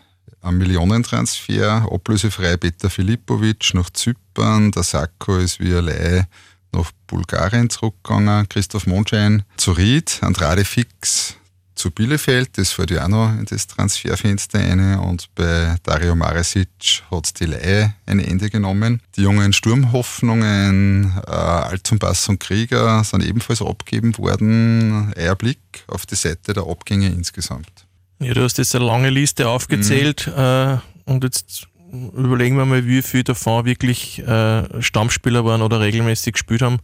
ein 0.43 0.57
Millionentransfer, 0.57 1.87
ablösefrei 1.89 2.57
Peter 2.57 2.89
Filipovic 2.89 3.73
nach 3.73 3.89
Zypern, 3.89 4.71
der 4.71 4.83
Sacco 4.83 5.37
ist 5.37 5.59
wie 5.59 5.73
allein 5.73 6.27
nach 6.73 6.91
Bulgarien 7.07 7.69
zurückgegangen, 7.69 8.49
Christoph 8.49 8.85
Mondschein 8.85 9.43
zu 9.57 9.71
Ried, 9.71 10.19
Andrade 10.21 10.65
Fix 10.65 11.37
zu 11.75 11.91
Bielefeld, 11.91 12.57
das 12.57 12.71
fällt 12.71 12.91
ja 12.91 13.05
auch 13.05 13.09
noch 13.09 13.29
in 13.29 13.45
das 13.45 13.67
Transferfenster 13.67 14.59
eine 14.59 15.01
und 15.01 15.33
bei 15.33 15.75
Dario 15.83 16.15
Maresic 16.15 17.03
hat 17.09 17.39
die 17.39 17.45
Leihe 17.45 17.93
ein 18.05 18.19
Ende 18.19 18.49
genommen. 18.49 19.01
Die 19.15 19.21
jungen 19.21 19.53
Sturmhoffnungen, 19.53 21.13
äh, 21.25 21.31
Altumpass 21.31 22.29
und 22.29 22.39
Krieger 22.39 23.03
sind 23.03 23.25
ebenfalls 23.25 23.61
abgegeben 23.61 24.17
worden. 24.17 25.13
Eierblick 25.17 25.83
auf 25.87 26.05
die 26.05 26.15
Seite 26.15 26.53
der 26.53 26.67
Abgänge 26.67 27.07
insgesamt. 27.07 27.87
Ja, 28.19 28.33
du 28.33 28.43
hast 28.43 28.57
jetzt 28.57 28.75
eine 28.75 28.85
lange 28.85 29.09
Liste 29.09 29.49
aufgezählt 29.49 30.27
mhm. 30.27 30.41
äh, 30.41 30.77
und 31.05 31.23
jetzt 31.23 31.67
überlegen 31.93 32.57
wir 32.57 32.65
mal, 32.65 32.87
wie 32.87 33.01
viele 33.01 33.25
davon 33.25 33.65
wirklich 33.65 34.19
äh, 34.19 34.81
Stammspieler 34.81 35.45
waren 35.45 35.61
oder 35.61 35.79
regelmäßig 35.79 36.33
gespielt 36.33 36.61
haben. 36.61 36.79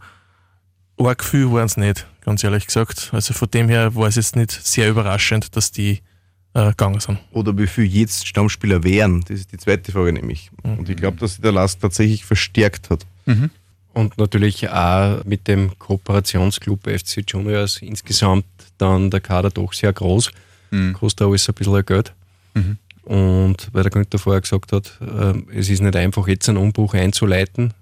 Arg 0.98 1.24
viel 1.24 1.50
waren 1.50 1.66
es 1.66 1.76
nicht, 1.76 2.06
ganz 2.20 2.44
ehrlich 2.44 2.66
gesagt. 2.66 3.10
Also 3.12 3.32
von 3.32 3.50
dem 3.50 3.68
her 3.68 3.94
war 3.94 4.08
es 4.08 4.16
jetzt 4.16 4.36
nicht 4.36 4.52
sehr 4.52 4.90
überraschend, 4.90 5.56
dass 5.56 5.72
die 5.72 6.00
äh, 6.54 6.68
gegangen 6.68 7.00
sind. 7.00 7.18
Oder 7.32 7.56
wie 7.56 7.66
viele 7.66 7.86
jetzt 7.86 8.26
Stammspieler 8.26 8.82
wären, 8.84 9.22
das 9.22 9.40
ist 9.40 9.52
die 9.52 9.58
zweite 9.58 9.92
Frage 9.92 10.12
nämlich. 10.12 10.50
Mhm. 10.62 10.78
Und 10.78 10.88
ich 10.88 10.96
glaube, 10.96 11.16
dass 11.16 11.32
sich 11.32 11.40
der 11.40 11.52
Last 11.52 11.80
tatsächlich 11.80 12.24
verstärkt 12.24 12.90
hat. 12.90 13.06
Mhm. 13.26 13.50
Und 13.92 14.18
natürlich 14.18 14.68
auch 14.68 15.24
mit 15.24 15.48
dem 15.48 15.76
Kooperationsclub 15.78 16.88
FC 16.88 17.24
Juniors 17.26 17.78
insgesamt 17.78 18.44
dann 18.78 19.10
der 19.10 19.20
Kader 19.20 19.50
doch 19.50 19.72
sehr 19.72 19.92
groß. 19.92 20.30
Mhm. 20.70 20.94
Kostet 20.94 21.26
alles 21.26 21.48
ein 21.48 21.54
bisschen 21.54 21.84
Geld. 21.84 22.12
Mhm. 22.54 22.78
Und 23.04 23.68
weil 23.72 23.82
der 23.82 23.90
Günther 23.90 24.18
vorher 24.18 24.40
gesagt 24.40 24.72
hat, 24.72 24.98
äh, 25.00 25.58
es 25.58 25.68
ist 25.68 25.80
nicht 25.82 25.96
einfach, 25.96 26.28
jetzt 26.28 26.48
einen 26.48 26.58
Umbruch 26.58 26.94
einzuleiten, 26.94 27.74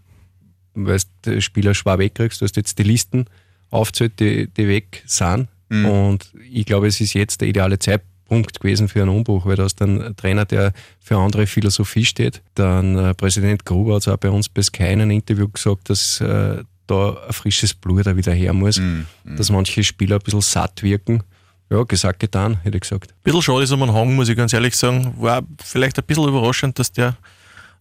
weil 0.74 1.00
du 1.22 1.40
Spieler 1.40 1.74
schwer 1.74 1.98
wegkriegst. 1.98 2.40
Du 2.40 2.44
hast 2.44 2.56
jetzt 2.56 2.78
die 2.78 2.84
Listen 2.84 3.26
aufzählt, 3.70 4.20
die, 4.20 4.48
die 4.48 4.68
weg 4.68 5.02
sind. 5.06 5.48
Mhm. 5.68 5.84
Und 5.84 6.32
ich 6.50 6.66
glaube, 6.66 6.86
es 6.86 7.00
ist 7.00 7.14
jetzt 7.14 7.40
der 7.40 7.48
ideale 7.48 7.78
Zeitpunkt 7.78 8.60
gewesen 8.60 8.88
für 8.88 9.02
einen 9.02 9.10
Umbruch, 9.10 9.44
weil 9.44 9.56
da 9.56 9.66
ist 9.66 9.80
dann 9.80 10.00
ein 10.00 10.16
Trainer, 10.16 10.44
der 10.44 10.72
für 11.00 11.16
andere 11.16 11.46
Philosophie 11.46 12.04
steht. 12.04 12.42
Dann 12.54 12.96
äh, 12.96 13.14
Präsident 13.14 13.64
Gruber 13.64 13.96
hat 13.96 14.02
es 14.02 14.08
auch 14.08 14.16
bei 14.16 14.30
uns 14.30 14.48
in 14.56 14.84
einem 14.84 15.10
Interview 15.10 15.48
gesagt, 15.48 15.90
dass 15.90 16.20
äh, 16.20 16.62
da 16.86 17.16
ein 17.26 17.32
frisches 17.32 17.74
Blut 17.74 18.06
da 18.06 18.16
wieder 18.16 18.32
her 18.32 18.52
muss, 18.52 18.78
mhm. 18.78 19.06
dass 19.36 19.50
manche 19.50 19.84
Spieler 19.84 20.16
ein 20.16 20.22
bisschen 20.22 20.40
satt 20.40 20.82
wirken. 20.82 21.22
Ja, 21.70 21.82
gesagt, 21.82 22.20
getan, 22.20 22.58
hätte 22.62 22.78
ich 22.78 22.82
gesagt. 22.82 23.12
Ein 23.12 23.22
bisschen 23.22 23.42
schade 23.42 23.64
ist 23.64 23.72
um 23.72 23.82
einen 23.82 23.92
Hang, 23.92 24.14
muss 24.14 24.28
ich 24.28 24.36
ganz 24.36 24.52
ehrlich 24.52 24.74
sagen. 24.74 25.14
War 25.18 25.42
vielleicht 25.62 25.98
ein 25.98 26.04
bisschen 26.04 26.28
überraschend, 26.28 26.78
dass 26.78 26.92
der 26.92 27.16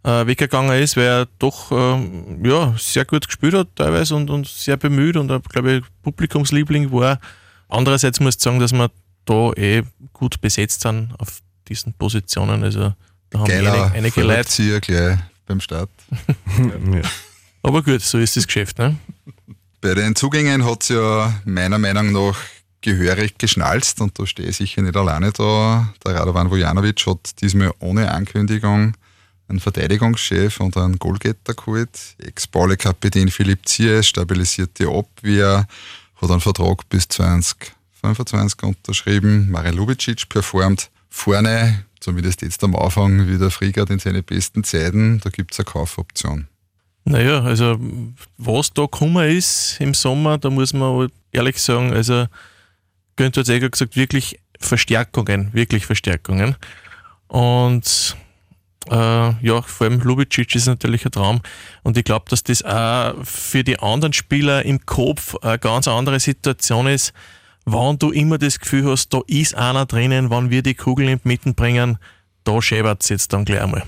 äh, 0.03 0.27
weggegangen 0.27 0.81
ist, 0.81 0.97
weil 0.97 1.05
er 1.05 1.27
doch 1.39 1.71
äh, 1.71 2.47
ja, 2.47 2.75
sehr 2.77 3.05
gut 3.05 3.27
gespielt 3.27 3.53
hat 3.53 3.69
teilweise 3.75 4.15
und, 4.15 4.29
und 4.29 4.47
sehr 4.47 4.77
bemüht 4.77 5.15
und 5.15 5.27
glaube 5.49 5.77
ich 5.77 5.83
Publikumsliebling 6.03 6.91
war. 6.91 7.19
Andererseits 7.69 8.19
muss 8.19 8.35
ich 8.35 8.41
sagen, 8.41 8.59
dass 8.59 8.73
wir 8.73 8.91
da 9.25 9.51
eh 9.53 9.83
gut 10.13 10.39
besetzt 10.41 10.81
sind 10.81 11.13
auf 11.17 11.39
diesen 11.67 11.93
Positionen. 11.93 12.63
Also 12.63 12.93
da 13.29 13.39
haben 13.39 13.47
Geiler 13.47 13.73
einige, 13.73 13.95
einige 13.95 14.23
Leute. 14.23 14.81
gleich 14.81 15.17
beim 15.45 15.61
Start. 15.61 15.89
ja. 16.57 17.01
Aber 17.63 17.83
gut, 17.83 18.01
so 18.01 18.17
ist 18.17 18.37
das 18.37 18.47
Geschäft. 18.47 18.77
Ne? 18.79 18.95
Bei 19.81 19.93
den 19.93 20.15
Zugängen 20.15 20.65
hat 20.65 20.83
es 20.83 20.89
ja 20.89 21.33
meiner 21.45 21.77
Meinung 21.77 22.11
nach 22.11 22.37
gehörig 22.81 23.37
geschnalzt 23.37 24.01
und 24.01 24.17
da 24.19 24.25
stehe 24.25 24.49
ich 24.49 24.57
sicher 24.57 24.81
nicht 24.81 24.95
alleine 24.95 25.31
da. 25.31 25.93
Der 26.05 26.15
Radovan 26.15 26.51
Vujanovic 26.51 27.05
hat 27.07 27.41
diesmal 27.41 27.71
ohne 27.79 28.11
Ankündigung 28.11 28.93
einen 29.47 29.59
Verteidigungschef 29.59 30.59
und 30.59 30.77
einen 30.77 30.99
Goalgetter 30.99 31.53
geholt. 31.53 31.89
Ex-Pauli-Kapitän 32.19 33.29
Philipp 33.29 33.67
Ziers 33.67 34.07
stabilisiert 34.07 34.77
die 34.79 34.85
Abwehr, 34.85 35.67
hat 36.21 36.31
einen 36.31 36.41
Vertrag 36.41 36.87
bis 36.89 37.07
2025 37.07 38.63
unterschrieben. 38.63 39.49
Mare 39.49 39.71
Lubicic 39.71 40.27
performt 40.29 40.89
vorne, 41.09 41.85
zumindest 41.99 42.41
jetzt 42.41 42.63
am 42.63 42.75
Anfang, 42.75 43.27
wie 43.27 43.37
der 43.37 43.51
Frigert 43.51 43.89
in 43.89 43.99
seinen 43.99 44.23
besten 44.23 44.63
Zeiten. 44.63 45.19
Da 45.23 45.29
gibt 45.29 45.53
es 45.53 45.59
eine 45.59 45.65
Kaufoption. 45.65 46.47
Naja, 47.05 47.41
also 47.41 47.79
was 48.37 48.73
da 48.73 48.81
gekommen 48.81 49.29
ist 49.29 49.77
im 49.79 49.93
Sommer, 49.93 50.37
da 50.37 50.49
muss 50.49 50.73
man 50.73 51.09
ehrlich 51.31 51.57
sagen, 51.61 51.93
also 51.93 52.27
Günther 53.17 53.41
hat 53.41 53.49
eh 53.49 53.59
gesagt, 53.59 53.95
wirklich 53.95 54.39
Verstärkungen, 54.59 55.53
wirklich 55.53 55.85
Verstärkungen. 55.85 56.55
Und 57.27 58.15
äh, 58.89 59.45
ja, 59.45 59.61
vor 59.61 59.87
allem 59.87 59.99
Lubicic 59.99 60.55
ist 60.55 60.67
natürlich 60.67 61.05
ein 61.05 61.11
Traum. 61.11 61.41
Und 61.83 61.97
ich 61.97 62.05
glaube, 62.05 62.25
dass 62.29 62.43
das 62.43 62.63
auch 62.63 63.15
für 63.23 63.63
die 63.63 63.79
anderen 63.79 64.13
Spieler 64.13 64.63
im 64.63 64.85
Kopf 64.85 65.35
eine 65.41 65.59
ganz 65.59 65.87
andere 65.87 66.19
Situation 66.19 66.87
ist, 66.87 67.13
wenn 67.65 67.99
du 67.99 68.11
immer 68.11 68.37
das 68.37 68.59
Gefühl 68.59 68.85
hast, 68.85 69.13
da 69.13 69.19
ist 69.27 69.55
einer 69.55 69.85
drinnen, 69.85 70.29
wenn 70.29 70.49
wir 70.49 70.63
die 70.63 70.73
Kugeln 70.73 71.09
in 71.09 71.19
die 71.21 71.27
Mitte 71.27 71.53
bringen, 71.53 71.97
da 72.45 72.61
schäbert 72.61 73.03
es 73.03 73.09
jetzt 73.09 73.33
dann 73.33 73.43
gleich 73.43 73.61
einmal. 73.61 73.83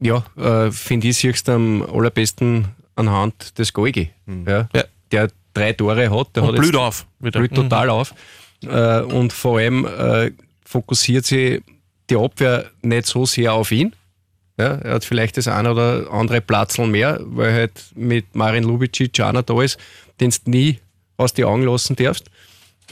Ja, 0.00 0.24
äh, 0.36 0.72
finde 0.72 1.08
ich, 1.08 1.18
siehst 1.18 1.46
du 1.46 1.52
am 1.52 1.82
allerbesten 1.82 2.66
anhand 2.96 3.56
des 3.58 3.72
Golgi. 3.72 4.10
Mhm. 4.26 4.48
Ja, 4.48 4.68
ja. 4.74 4.84
Der 5.12 5.28
drei 5.54 5.72
Tore 5.72 6.10
hat, 6.10 6.34
der 6.34 6.42
Und 6.42 6.48
hat 6.48 6.56
blüht 6.56 6.74
auf. 6.74 7.06
Wieder. 7.20 7.38
Blüht 7.38 7.54
total 7.54 7.86
mhm. 7.86 7.92
auf. 7.92 8.14
Äh, 8.62 9.00
und 9.02 9.32
vor 9.32 9.58
allem 9.58 9.86
äh, 9.86 10.32
fokussiert 10.64 11.24
sich 11.24 11.62
die 12.10 12.16
Abwehr 12.16 12.70
nicht 12.82 13.06
so 13.06 13.26
sehr 13.26 13.52
auf 13.54 13.72
ihn. 13.72 13.94
Ja, 14.58 14.74
er 14.74 14.94
hat 14.94 15.04
vielleicht 15.04 15.36
das 15.38 15.48
eine 15.48 15.72
oder 15.72 16.10
andere 16.10 16.40
Platzl 16.40 16.86
mehr, 16.86 17.20
weil 17.22 17.52
halt 17.52 17.72
mit 17.94 18.34
Marin 18.34 18.64
Lubicic 18.64 19.18
einer 19.20 19.42
da 19.42 19.62
ist, 19.62 19.78
den 20.20 20.30
du 20.30 20.50
nie 20.50 20.78
aus 21.16 21.32
die 21.32 21.44
Augen 21.44 21.64
lassen 21.64 21.96
darfst. 21.96 22.30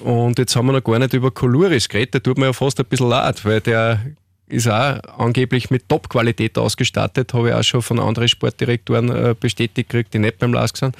Und 0.00 0.38
jetzt 0.38 0.56
haben 0.56 0.66
wir 0.66 0.72
noch 0.72 0.84
gar 0.84 0.98
nicht 0.98 1.12
über 1.12 1.30
Koluris 1.30 1.88
geredet, 1.88 2.14
der 2.14 2.22
tut 2.22 2.38
mir 2.38 2.46
ja 2.46 2.52
fast 2.52 2.80
ein 2.80 2.86
bisschen 2.86 3.08
leid, 3.08 3.44
weil 3.44 3.60
der 3.60 4.00
ist 4.48 4.68
auch 4.68 5.00
angeblich 5.18 5.70
mit 5.70 5.88
Top-Qualität 5.88 6.56
ausgestattet, 6.58 7.34
habe 7.34 7.48
ich 7.48 7.54
auch 7.54 7.62
schon 7.62 7.82
von 7.82 8.00
anderen 8.00 8.28
Sportdirektoren 8.28 9.10
äh, 9.10 9.34
bestätigt 9.38 9.90
gekriegt, 9.90 10.14
die 10.14 10.18
nicht 10.18 10.38
beim 10.38 10.52
LASK 10.52 10.78
sind. 10.78 10.96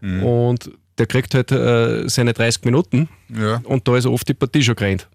Mhm. 0.00 0.22
Und 0.22 0.70
der 0.98 1.06
kriegt 1.06 1.34
halt 1.34 1.50
äh, 1.52 2.08
seine 2.08 2.32
30 2.32 2.64
Minuten 2.64 3.08
ja. 3.28 3.60
und 3.64 3.86
da 3.88 3.96
ist 3.96 4.06
oft 4.06 4.28
die 4.28 4.34
Partie 4.34 4.62
schon 4.62 4.76
gerannt. 4.76 5.08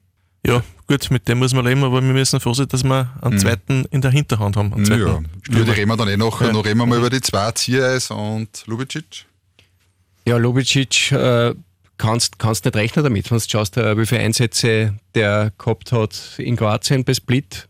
Ja, 0.45 0.63
gut, 0.87 1.11
mit 1.11 1.27
dem 1.27 1.39
muss 1.39 1.53
man 1.53 1.65
leben, 1.65 1.83
aber 1.83 2.01
wir 2.01 2.13
müssen 2.13 2.39
froh 2.39 2.53
sein, 2.53 2.67
dass 2.69 2.83
wir 2.83 3.09
einen 3.21 3.35
mhm. 3.35 3.39
zweiten 3.39 3.85
in 3.91 4.01
der 4.01 4.11
Hinterhand 4.11 4.55
haben. 4.55 4.73
Einen 4.73 4.85
zweiten 4.85 5.01
ja, 5.01 5.21
Stürmer. 5.41 5.65
da 5.65 5.71
reden 5.73 5.89
wir 5.89 5.97
dann 5.97 6.07
eh 6.07 6.17
noch, 6.17 6.41
ja. 6.41 6.53
noch 6.53 6.65
reden 6.65 6.77
wir 6.77 6.85
mal 6.85 6.97
über 6.97 7.09
die 7.09 7.21
zwei 7.21 7.51
Ziereis 7.51 8.09
und 8.09 8.63
Lubicic. 8.65 9.25
Ja, 10.25 10.37
Lubicic 10.37 11.11
äh, 11.11 11.53
kannst, 11.97 12.39
kannst 12.39 12.65
nicht 12.65 12.75
rechnen 12.75 13.03
damit, 13.03 13.29
wenn 13.29 13.37
du 13.37 13.43
schaust, 13.47 13.77
äh, 13.77 13.97
wie 13.97 14.05
viele 14.05 14.21
Einsätze 14.21 14.95
der 15.13 15.51
gehabt 15.57 15.91
hat 15.91 16.35
in 16.37 16.55
Kroatien 16.55 17.03
bei 17.03 17.13
Split, 17.13 17.67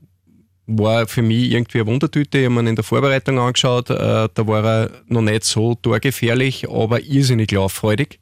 war 0.78 1.08
für 1.08 1.22
mich 1.22 1.52
irgendwie 1.52 1.80
eine 1.80 1.88
Wundertüte. 1.88 2.38
Ich 2.38 2.46
habe 2.46 2.62
mir 2.62 2.70
in 2.70 2.76
der 2.76 2.84
Vorbereitung 2.84 3.40
angeschaut, 3.40 3.90
äh, 3.90 4.30
da 4.34 4.48
war 4.48 4.64
er 4.64 4.92
noch 5.08 5.22
nicht 5.22 5.44
so 5.44 5.76
torgefährlich, 5.76 6.70
aber 6.70 7.02
irrsinnig 7.02 7.52
lauffreudig. 7.52 8.20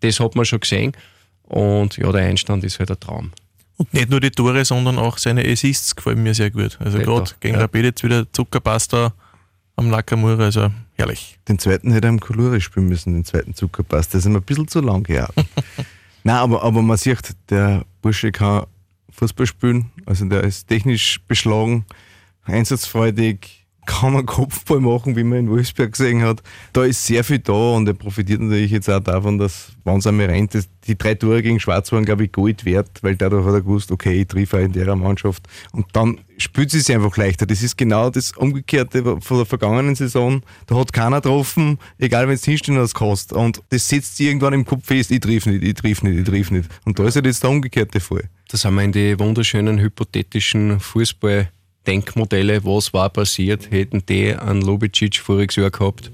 Das 0.00 0.20
hat 0.20 0.36
man 0.36 0.44
schon 0.44 0.60
gesehen. 0.60 0.92
Und 1.42 1.96
ja, 1.96 2.12
der 2.12 2.22
Einstand 2.22 2.62
ist 2.64 2.78
halt 2.78 2.90
ein 2.90 3.00
Traum. 3.00 3.32
Und 3.78 3.94
nicht 3.94 4.10
nur 4.10 4.20
die 4.20 4.30
Tore, 4.30 4.64
sondern 4.64 4.98
auch 4.98 5.18
seine 5.18 5.44
Assists 5.48 5.96
gefallen 5.96 6.22
mir 6.22 6.34
sehr 6.34 6.50
gut. 6.50 6.76
Also 6.80 6.98
gerade 6.98 7.30
gegen 7.40 7.54
ja. 7.54 7.60
Rapid 7.60 7.84
jetzt 7.84 8.04
wieder 8.04 8.30
Zuckerpasta 8.32 9.14
am 9.76 9.88
Nakamura, 9.88 10.44
also 10.44 10.70
herrlich. 10.94 11.38
Den 11.48 11.58
zweiten 11.58 11.92
hätte 11.92 12.08
er 12.08 12.10
im 12.10 12.20
Kolore 12.20 12.60
spielen 12.60 12.88
müssen, 12.88 13.14
den 13.14 13.24
zweiten 13.24 13.54
Zuckerpasta. 13.54 14.12
Das 14.12 14.20
ist 14.20 14.26
immer 14.26 14.40
ein 14.40 14.44
bisschen 14.44 14.68
zu 14.68 14.80
lang 14.80 15.04
gehabt. 15.04 15.34
Nein, 16.24 16.36
aber, 16.36 16.62
aber 16.62 16.82
man 16.82 16.96
sieht, 16.96 17.34
der 17.48 17.84
Bursche 18.02 18.32
kann 18.32 18.66
Fußball 19.10 19.46
spielen. 19.46 19.90
Also 20.06 20.24
der 20.26 20.44
ist 20.44 20.68
technisch 20.68 21.20
beschlagen, 21.26 21.84
einsatzfreudig, 22.44 23.66
kann 23.88 24.14
einen 24.14 24.26
Kopfball 24.26 24.80
machen, 24.80 25.16
wie 25.16 25.24
man 25.24 25.38
in 25.38 25.50
Wolfsberg 25.50 25.92
gesehen 25.92 26.22
hat. 26.22 26.42
Da 26.74 26.84
ist 26.84 27.06
sehr 27.06 27.24
viel 27.24 27.38
da 27.38 27.52
und 27.52 27.88
er 27.88 27.94
profitiert 27.94 28.38
natürlich 28.42 28.70
jetzt 28.70 28.90
auch 28.90 29.00
davon, 29.00 29.38
dass, 29.38 29.72
wenn 29.84 29.96
es 29.96 30.06
einmal 30.06 30.26
rennt, 30.26 30.52
die 30.86 30.98
drei 30.98 31.14
Tore 31.14 31.42
gegen 31.42 31.58
Schwarz 31.58 31.90
waren, 31.90 32.04
glaube 32.04 32.24
ich, 32.24 32.32
Gold 32.32 32.66
wert, 32.66 32.90
weil 33.00 33.16
dadurch 33.16 33.46
hat 33.46 33.54
er 33.54 33.62
gewusst, 33.62 33.90
okay, 33.90 34.20
ich 34.20 34.28
treffe 34.28 34.60
in 34.60 34.72
der 34.72 34.94
Mannschaft. 34.94 35.48
Und 35.72 35.86
dann 35.94 36.20
spürt 36.36 36.70
sie 36.70 36.80
sich 36.80 36.94
einfach 36.94 37.16
leichter. 37.16 37.46
Das 37.46 37.62
ist 37.62 37.78
genau 37.78 38.10
das 38.10 38.32
Umgekehrte 38.32 39.02
von 39.22 39.36
der 39.38 39.46
vergangenen 39.46 39.94
Saison. 39.94 40.42
Da 40.66 40.76
hat 40.76 40.92
keiner 40.92 41.22
getroffen, 41.22 41.78
egal 41.96 42.28
wenn 42.28 42.34
es 42.34 42.44
hinstehen 42.44 42.76
hast, 42.76 42.92
kostet. 42.92 43.38
Und 43.38 43.62
das 43.70 43.88
setzt 43.88 44.18
sich 44.18 44.26
irgendwann 44.26 44.52
im 44.52 44.66
Kopf 44.66 44.84
fest, 44.84 45.10
ich 45.10 45.20
triff 45.20 45.46
nicht, 45.46 45.64
ich 45.64 45.74
triff 45.74 46.02
nicht, 46.02 46.18
ich 46.18 46.26
triff 46.26 46.50
nicht. 46.50 46.68
Und 46.84 46.98
da 46.98 47.06
ist 47.06 47.16
jetzt 47.16 47.42
der 47.42 47.50
umgekehrte 47.50 48.00
Fall. 48.00 48.28
Da 48.48 48.56
sind 48.56 48.74
wir 48.74 48.82
in 48.82 48.92
die 48.92 49.18
wunderschönen 49.18 49.78
hypothetischen 49.78 50.80
Fußball- 50.80 51.48
Denkmodelle, 51.88 52.62
was 52.64 52.92
war 52.92 53.08
passiert, 53.08 53.70
hätten 53.70 54.04
die 54.04 54.34
einen 54.34 54.60
Lubicic 54.60 55.16
voriges 55.16 55.56
Jahr 55.56 55.70
gehabt, 55.70 56.10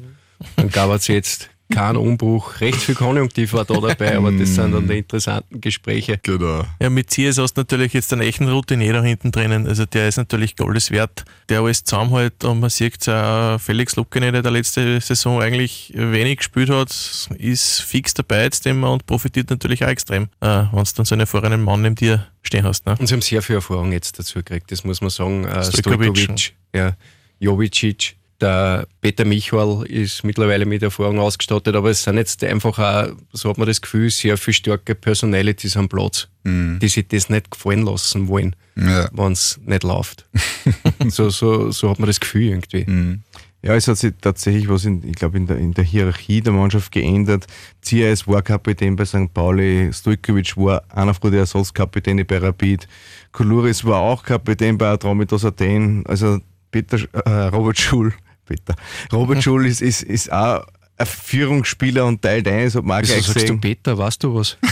dann 0.54 0.70
gab 0.70 0.90
es 0.92 1.08
jetzt 1.08 1.50
keinen 1.72 1.96
Umbruch. 1.96 2.60
Recht 2.60 2.80
viel 2.80 2.94
Konjunktiv 2.94 3.52
war 3.52 3.64
da 3.64 3.74
dabei, 3.74 4.16
aber 4.16 4.32
das 4.32 4.54
sind 4.54 4.72
dann 4.72 4.86
die 4.86 4.98
interessanten 4.98 5.60
Gespräche. 5.60 6.18
Genau. 6.22 6.64
Ja, 6.80 6.90
mit 6.90 7.10
Ziers 7.10 7.38
hast 7.38 7.54
du 7.54 7.62
natürlich 7.62 7.92
jetzt 7.92 8.12
einen 8.12 8.22
echten 8.22 8.48
Routinier 8.48 8.92
da 8.92 9.02
hinten 9.02 9.32
drinnen. 9.32 9.66
Also 9.66 9.86
der 9.86 10.08
ist 10.08 10.16
natürlich 10.16 10.56
Goldes 10.56 10.90
wert, 10.90 11.24
der 11.48 11.60
alles 11.60 11.84
zusammenhält 11.84 12.44
und 12.44 12.60
man 12.60 12.70
sieht 12.70 13.00
es 13.00 13.08
auch, 13.08 13.58
Felix 13.58 13.96
Luckene, 13.96 14.30
der 14.30 14.50
letzte 14.50 15.00
Saison 15.00 15.42
eigentlich 15.42 15.92
wenig 15.94 16.38
gespielt 16.38 16.70
hat, 16.70 16.90
ist 17.38 17.80
fix 17.80 18.14
dabei 18.14 18.44
jetzt 18.44 18.66
immer 18.66 18.92
und 18.92 19.06
profitiert 19.06 19.50
natürlich 19.50 19.84
auch 19.84 19.88
extrem, 19.88 20.24
äh, 20.40 20.64
wenn 20.72 20.84
du 20.84 20.90
dann 20.96 21.04
so 21.04 21.14
einen 21.14 21.20
erfahrenen 21.20 21.62
Mann 21.62 21.82
neben 21.82 21.94
dir 21.94 22.26
stehen 22.42 22.64
hast. 22.64 22.86
Ne? 22.86 22.96
Und 22.98 23.06
sie 23.06 23.14
haben 23.14 23.22
sehr 23.22 23.42
viel 23.42 23.56
Erfahrung 23.56 23.92
jetzt 23.92 24.18
dazu 24.18 24.34
gekriegt, 24.34 24.70
das 24.70 24.84
muss 24.84 25.00
man 25.00 25.10
sagen. 25.10 25.44
Äh, 25.44 25.64
Stojkovic. 25.64 26.16
Stojkovic, 26.16 26.54
ja, 26.74 26.96
Jovicic, 27.40 28.16
der 28.44 28.86
Peter 29.00 29.24
Michal 29.24 29.84
ist 29.86 30.22
mittlerweile 30.24 30.66
mit 30.66 30.82
Erfahrung 30.82 31.18
ausgestattet, 31.18 31.74
aber 31.74 31.90
es 31.90 32.02
sind 32.04 32.16
jetzt 32.16 32.44
einfach 32.44 32.78
auch, 32.78 33.12
so 33.32 33.48
hat 33.48 33.58
man 33.58 33.66
das 33.66 33.80
Gefühl, 33.80 34.10
sehr 34.10 34.36
viel 34.36 34.54
starke 34.54 34.94
Personalities 34.94 35.76
am 35.76 35.88
Platz, 35.88 36.28
die 36.44 36.88
sich 36.88 37.08
das 37.08 37.28
nicht 37.30 37.50
gefallen 37.50 37.82
lassen 37.84 38.28
wollen, 38.28 38.54
Ja. 38.76 39.08
wenn 39.12 39.32
es 39.32 39.58
nicht 39.64 39.82
läuft. 39.82 40.26
so, 41.08 41.30
so, 41.30 41.70
so 41.70 41.90
hat 41.90 41.98
man 41.98 42.06
das 42.06 42.20
Gefühl 42.20 42.42
irgendwie. 42.42 43.20
Ja, 43.62 43.74
es 43.74 43.88
hat 43.88 43.96
sich 43.96 44.12
tatsächlich 44.20 44.68
was, 44.68 44.84
in, 44.84 45.02
ich 45.08 45.14
glaube, 45.16 45.38
in 45.38 45.46
der, 45.46 45.56
in 45.56 45.72
der 45.72 45.84
Hierarchie 45.84 46.42
der 46.42 46.52
Mannschaft 46.52 46.92
geändert. 46.92 47.46
Zias 47.80 48.28
war 48.28 48.42
Kapitän 48.42 48.94
bei 48.94 49.06
St. 49.06 49.32
Pauli, 49.32 49.90
Stojkovic 49.90 50.54
war 50.58 50.82
einer 50.90 51.14
von 51.14 51.30
den 51.30 51.40
Ersatzkapitäne 51.40 52.26
bei 52.26 52.36
Rapid, 52.38 52.86
Kuluris 53.32 53.82
war 53.86 54.00
auch 54.00 54.22
Kapitän 54.22 54.76
bei 54.76 54.88
Atromitos 54.88 55.46
Athen, 55.46 56.04
also 56.06 56.40
Peter, 56.70 56.98
äh, 57.24 57.30
Robert 57.48 57.78
Schul, 57.78 58.12
Peter, 58.46 58.74
Robert 59.12 59.42
Schul 59.42 59.66
ist, 59.66 59.82
ist, 59.82 60.02
ist 60.02 60.32
auch 60.32 60.64
ein 60.96 61.06
Führungsspieler 61.06 62.06
und 62.06 62.22
teilt 62.22 62.46
ein, 62.46 62.64
das 62.64 62.76
hat 62.76 62.84
man 62.84 63.02
Wieso 63.02 63.14
gleich 63.14 63.24
sagst 63.26 63.36
du 63.36 63.40
gesehen. 63.42 63.60
Peter, 63.60 63.98
weißt 63.98 64.22
du 64.22 64.34
was? 64.34 64.56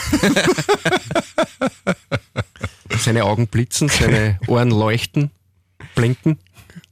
seine 2.98 3.24
Augen 3.24 3.46
blitzen, 3.48 3.88
seine 3.88 4.38
Ohren 4.46 4.70
leuchten, 4.70 5.30
blinken. 5.94 6.38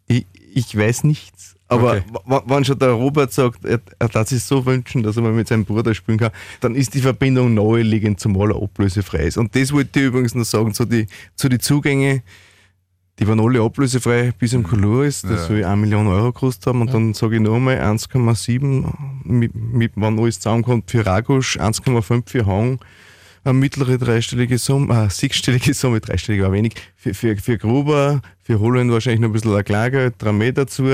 Ich, 0.06 0.26
ich 0.52 0.76
weiß 0.76 1.04
nichts. 1.04 1.54
Aber 1.68 2.02
Okay. 2.24 2.40
wenn 2.46 2.64
schon 2.64 2.78
der 2.80 2.90
Robert 2.90 3.32
sagt, 3.32 3.64
er, 3.64 3.80
er 4.00 4.08
darf 4.08 4.28
sich 4.28 4.42
so 4.42 4.66
wünschen, 4.66 5.04
dass 5.04 5.16
er 5.16 5.22
mal 5.22 5.32
mit 5.32 5.46
seinem 5.46 5.64
Bruder 5.64 5.94
spielen 5.94 6.18
kann, 6.18 6.32
dann 6.60 6.74
ist 6.74 6.94
die 6.94 7.00
Verbindung 7.00 7.54
naheliegend, 7.54 8.18
zumal 8.18 8.50
er 8.50 8.60
ablösefrei 8.60 9.24
ist. 9.26 9.36
Und 9.36 9.54
das 9.54 9.70
wollte 9.72 10.00
ich 10.00 10.06
übrigens 10.06 10.34
noch 10.34 10.44
sagen, 10.44 10.74
zu 10.74 10.84
die, 10.84 11.06
zu 11.36 11.48
die 11.48 11.58
Zugänge, 11.58 12.24
die 13.20 13.28
waren 13.28 13.38
alle 13.40 13.60
ablösefrei 13.62 14.32
bis 14.38 14.54
im 14.54 14.62
Koloris, 14.62 15.22
das 15.22 15.42
Ja. 15.42 15.46
soll 15.46 15.64
1 15.64 15.80
Million 15.80 16.06
Euro 16.06 16.32
gekostet 16.32 16.66
haben. 16.66 16.80
Und 16.80 16.92
dann 16.94 17.12
sage 17.14 17.36
ich 17.36 17.42
noch 17.42 17.56
einmal 17.56 17.78
1,7, 17.78 18.92
mit, 19.24 19.54
mit, 19.54 19.92
wenn 19.96 20.18
alles 20.18 20.40
zusammenkommt, 20.40 20.90
für 20.90 21.04
Ragusch, 21.04 21.58
1,5 21.58 22.28
für 22.28 22.46
Hang, 22.46 22.78
eine 23.44 23.54
mittlere 23.54 23.98
dreistellige 23.98 24.58
Summe, 24.58 25.04
äh, 25.06 25.10
sechsstellige 25.10 25.72
Summe, 25.74 26.00
dreistellig 26.00 26.42
war 26.42 26.52
wenig, 26.52 26.74
für, 26.96 27.14
für, 27.14 27.36
für 27.36 27.58
Gruber, 27.58 28.20
für 28.42 28.58
Holland 28.60 28.90
wahrscheinlich 28.90 29.20
noch 29.20 29.28
ein 29.28 29.32
bisschen 29.32 29.54
ein 29.54 29.64
Klageld, 29.64 30.14
drei 30.18 30.32
Meter 30.32 30.64
dazu, 30.64 30.84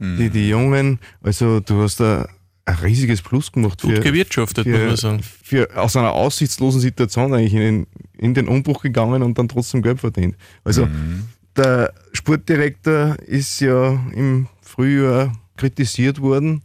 die, 0.00 0.30
die 0.30 0.48
Jungen, 0.48 0.98
also 1.22 1.60
du 1.60 1.82
hast 1.82 1.98
da 2.00 2.28
ein 2.64 2.74
riesiges 2.76 3.22
Plus 3.22 3.50
gemacht 3.52 3.80
Gut 3.82 3.92
für, 3.94 4.00
gewirtschaftet, 4.00 4.66
muss 4.66 4.78
man 4.80 4.96
sagen. 4.96 5.20
für 5.42 5.68
aus 5.76 5.96
einer 5.96 6.12
aussichtslosen 6.12 6.80
Situation 6.80 7.32
eigentlich 7.32 7.54
in 7.54 7.60
den, 7.60 7.86
in 8.18 8.34
den 8.34 8.48
Umbruch 8.48 8.82
gegangen 8.82 9.22
und 9.22 9.38
dann 9.38 9.48
trotzdem 9.48 9.82
Geld 9.82 10.00
verdient. 10.00 10.36
Also 10.64 10.88
der 11.56 11.92
Sportdirektor 12.12 13.16
ist 13.26 13.60
ja 13.60 13.90
im 14.12 14.48
Frühjahr 14.62 15.32
kritisiert 15.56 16.20
worden. 16.20 16.62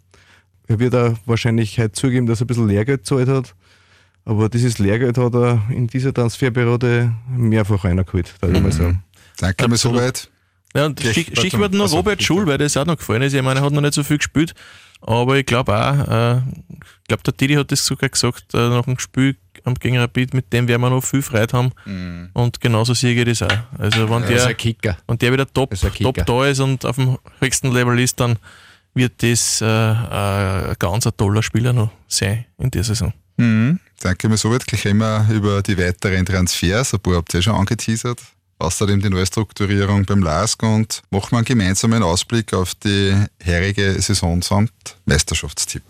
Er 0.67 0.79
wird 0.79 0.95
auch 0.95 1.17
wahrscheinlich 1.25 1.77
heute 1.79 1.91
zugeben, 1.93 2.27
dass 2.27 2.41
er 2.41 2.45
ein 2.45 2.47
bisschen 2.47 2.67
Lehrgeld 2.67 3.01
gezahlt 3.01 3.27
hat. 3.27 3.55
Aber 4.23 4.49
dieses 4.49 4.79
Lehrgeld 4.79 5.17
hat 5.17 5.33
er 5.33 5.63
in 5.69 5.87
dieser 5.87 6.13
Transferperiode 6.13 7.11
mehrfach 7.29 7.83
reingeholt, 7.83 8.33
würde 8.41 8.57
ich 8.57 8.63
mal 8.63 8.71
sagen. 8.71 9.03
Danke 9.37 9.67
mal 9.67 9.77
soweit. 9.77 10.29
Ja, 10.75 10.85
und 10.85 10.99
Stich. 10.99 11.31
Stichwort 11.33 11.73
noch 11.73 11.83
Also, 11.83 11.97
Robert. 11.97 12.23
Schul, 12.23 12.45
weil 12.47 12.57
das 12.57 12.77
auch 12.77 12.85
noch 12.85 12.97
gefallen 12.97 13.23
ist. 13.23 13.33
Ich 13.33 13.41
meine, 13.41 13.59
er 13.59 13.65
hat 13.65 13.73
noch 13.73 13.81
nicht 13.81 13.93
so 13.93 14.03
viel 14.03 14.17
gespielt, 14.17 14.53
aber 15.01 15.37
ich 15.37 15.45
glaube 15.45 15.75
auch, 15.75 16.07
äh, 16.07 16.37
ich 16.69 17.07
glaube, 17.07 17.23
der 17.23 17.33
Didi 17.33 17.55
hat 17.55 17.71
das 17.71 17.85
sogar 17.85 18.09
gesagt, 18.09 18.53
äh, 18.53 18.69
nach 18.69 18.85
dem 18.85 18.99
Spiel 18.99 19.35
am 19.65 19.75
gegen 19.75 19.97
Rapid, 19.97 20.33
mit 20.33 20.51
dem 20.53 20.67
werden 20.67 20.81
wir 20.81 20.89
noch 20.89 21.03
viel 21.03 21.21
Freude 21.21 21.57
haben. 21.57 21.71
Und 22.33 22.59
genauso 22.61 22.93
sehe 22.93 23.13
ich 23.13 23.25
das 23.25 23.41
auch. 23.43 23.57
Also, 23.77 24.09
wenn 24.09 24.23
der, 24.23 24.55
wenn 25.07 25.17
der 25.17 25.33
wieder 25.33 25.51
top, 25.51 25.73
top 25.75 26.25
da 26.25 26.45
ist 26.45 26.59
und 26.59 26.85
auf 26.85 26.95
dem 26.95 27.17
höchsten 27.39 27.71
Level 27.71 27.99
ist, 27.99 28.19
dann 28.19 28.37
wird 28.93 29.23
das 29.23 29.61
äh, 29.61 29.65
ein 29.65 30.75
ganz 30.79 31.07
ein 31.07 31.13
toller 31.15 31.43
Spieler 31.43 31.73
noch 31.73 31.91
sein 32.07 32.45
in 32.57 32.71
der 32.71 32.83
Saison. 32.83 33.13
Mhm. 33.37 33.79
Danke 34.01 34.29
mal 34.29 34.37
soweit. 34.37 34.65
Gleich 34.65 34.85
reden 34.85 34.99
wir 34.99 35.27
über 35.31 35.61
die 35.61 35.77
weiteren 35.77 36.25
Transfers. 36.25 36.93
Ein 36.93 36.99
paar 36.99 37.15
habt 37.15 37.33
ihr 37.33 37.39
eh 37.39 37.43
schon 37.43 37.55
angeteasert. 37.55 38.19
Außerdem 38.59 39.01
die 39.01 39.09
Neustrukturierung 39.09 40.05
beim 40.05 40.21
LASK 40.21 40.61
und 40.61 41.01
machen 41.09 41.31
wir 41.31 41.37
einen 41.37 41.45
gemeinsamen 41.45 42.03
Ausblick 42.03 42.53
auf 42.53 42.75
die 42.75 43.15
herige 43.39 43.99
Saison 43.99 44.41
samt 44.41 44.71
Meisterschaftstipp. 45.05 45.83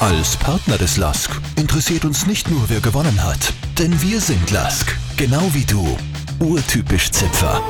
Als 0.00 0.36
Partner 0.36 0.78
des 0.78 0.96
LASK 0.96 1.28
interessiert 1.56 2.04
uns 2.04 2.24
nicht 2.24 2.48
nur, 2.48 2.68
wer 2.68 2.80
gewonnen 2.80 3.20
hat, 3.24 3.52
denn 3.80 4.00
wir 4.00 4.20
sind 4.20 4.48
LASK, 4.52 4.96
genau 5.16 5.50
wie 5.54 5.64
du. 5.64 5.98
Urtypisch 6.38 7.10
Zipfer. 7.10 7.60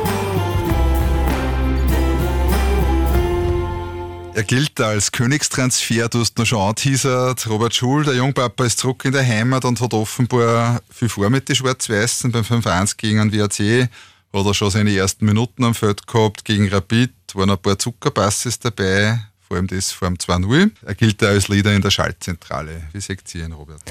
Er 4.34 4.42
gilt 4.44 4.78
als 4.78 5.10
Königstransfer, 5.10 6.10
du 6.10 6.20
hast 6.20 6.36
noch 6.36 6.44
schon 6.44 6.60
angeteasert. 6.60 7.48
Robert 7.48 7.74
Schul, 7.74 8.04
der 8.04 8.16
Jungpapa, 8.16 8.66
ist 8.66 8.80
zurück 8.80 9.06
in 9.06 9.12
der 9.12 9.26
Heimat 9.26 9.64
und 9.64 9.80
hat 9.80 9.94
offenbar 9.94 10.82
viel 10.90 11.08
vor 11.08 11.30
mit 11.30 11.48
den 11.48 11.56
Schwarz-Weißen. 11.56 12.30
Beim 12.30 12.44
5-1 12.44 12.98
gegen 12.98 13.20
einen 13.20 13.32
WAC 13.32 13.88
hat 14.34 14.46
er 14.46 14.54
schon 14.54 14.70
seine 14.70 14.94
ersten 14.94 15.24
Minuten 15.24 15.64
am 15.64 15.74
Feld 15.74 16.06
gehabt. 16.06 16.44
Gegen 16.44 16.68
Rapid 16.68 17.10
waren 17.32 17.50
ein 17.50 17.58
paar 17.58 17.78
Zuckerpasses 17.78 18.58
dabei, 18.58 19.18
vor 19.48 19.56
allem 19.56 19.66
das 19.66 19.90
vor 19.90 20.08
dem 20.08 20.18
2-0. 20.18 20.70
Er 20.84 20.94
gilt 20.94 21.22
als 21.22 21.48
Leader 21.48 21.74
in 21.74 21.82
der 21.82 21.90
Schaltzentrale. 21.90 22.84
Wie 22.92 23.00
seht 23.00 23.34
ihr 23.34 23.46
ihn, 23.46 23.52
Robert? 23.52 23.82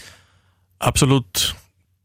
absolut 0.80 1.56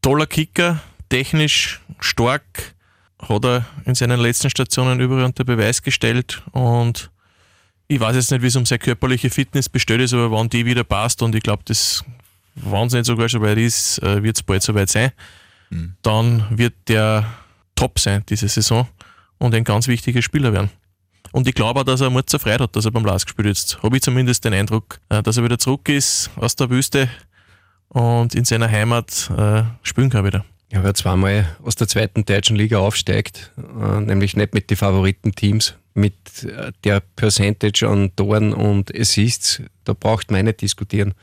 toller 0.01 0.25
Kicker, 0.25 0.81
technisch 1.09 1.81
stark, 1.99 2.75
hat 3.19 3.45
er 3.45 3.65
in 3.85 3.95
seinen 3.95 4.19
letzten 4.19 4.49
Stationen 4.49 4.99
überall 4.99 5.23
unter 5.23 5.43
Beweis 5.43 5.81
gestellt 5.81 6.41
und 6.51 7.09
ich 7.87 7.99
weiß 7.99 8.15
jetzt 8.15 8.31
nicht, 8.31 8.41
wie 8.41 8.47
es 8.47 8.55
um 8.55 8.65
seine 8.65 8.79
körperliche 8.79 9.29
Fitness 9.29 9.69
bestellt 9.69 10.01
ist, 10.01 10.13
aber 10.13 10.31
wann 10.31 10.49
die 10.49 10.65
wieder 10.65 10.83
passt 10.83 11.21
und 11.21 11.35
ich 11.35 11.43
glaube, 11.43 11.63
das, 11.65 12.03
wenn 12.55 12.87
es 12.87 12.93
nicht 12.93 13.05
sogar 13.05 13.29
schon 13.29 13.41
weit 13.41 13.57
ist, 13.57 14.01
äh, 14.01 14.23
wird 14.23 14.37
es 14.37 14.43
bald 14.43 14.63
soweit 14.63 14.89
sein, 14.89 15.11
dann 16.01 16.45
wird 16.51 16.73
der 16.87 17.25
top 17.75 17.99
sein 17.99 18.23
diese 18.29 18.47
Saison 18.47 18.87
und 19.37 19.55
ein 19.55 19.63
ganz 19.63 19.87
wichtiger 19.87 20.21
Spieler 20.21 20.53
werden. 20.53 20.69
Und 21.33 21.47
ich 21.47 21.55
glaube 21.55 21.79
auch, 21.79 21.83
dass 21.83 21.99
er 21.99 22.11
Murzer 22.11 22.37
Freude 22.37 22.63
hat, 22.63 22.75
dass 22.75 22.85
er 22.85 22.91
beim 22.91 23.03
Lars 23.03 23.25
gespielt 23.25 23.57
hat. 23.57 23.81
Habe 23.81 23.97
ich 23.97 24.03
zumindest 24.03 24.45
den 24.45 24.53
Eindruck, 24.53 24.99
äh, 25.09 25.23
dass 25.23 25.35
er 25.35 25.43
wieder 25.43 25.57
zurück 25.57 25.89
ist 25.89 26.29
aus 26.35 26.55
der 26.55 26.69
Wüste 26.69 27.09
und 27.89 28.35
in 28.35 28.45
seiner 28.45 28.69
Heimat 28.69 29.31
äh, 29.35 29.63
spielen 29.81 30.11
kann 30.11 30.25
wieder. 30.25 30.45
Ja, 30.71 30.83
wer 30.83 30.93
zweimal 30.93 31.47
aus 31.63 31.73
der 31.73 31.87
zweiten 31.87 32.23
deutschen 32.23 32.55
Liga 32.55 32.77
aufsteigt, 32.77 33.51
äh, 33.57 33.99
nämlich 34.01 34.37
nicht 34.37 34.53
mit 34.53 34.69
den 34.69 34.77
Favoritenteams, 34.77 35.73
mit 35.95 36.13
der 36.83 37.01
Percentage 37.15 37.87
an 37.87 38.15
Toren 38.15 38.53
und 38.53 38.95
Assists, 38.95 39.61
da 39.83 39.93
braucht 39.93 40.31
man 40.31 40.45
nicht 40.45 40.61
diskutieren, 40.61 41.13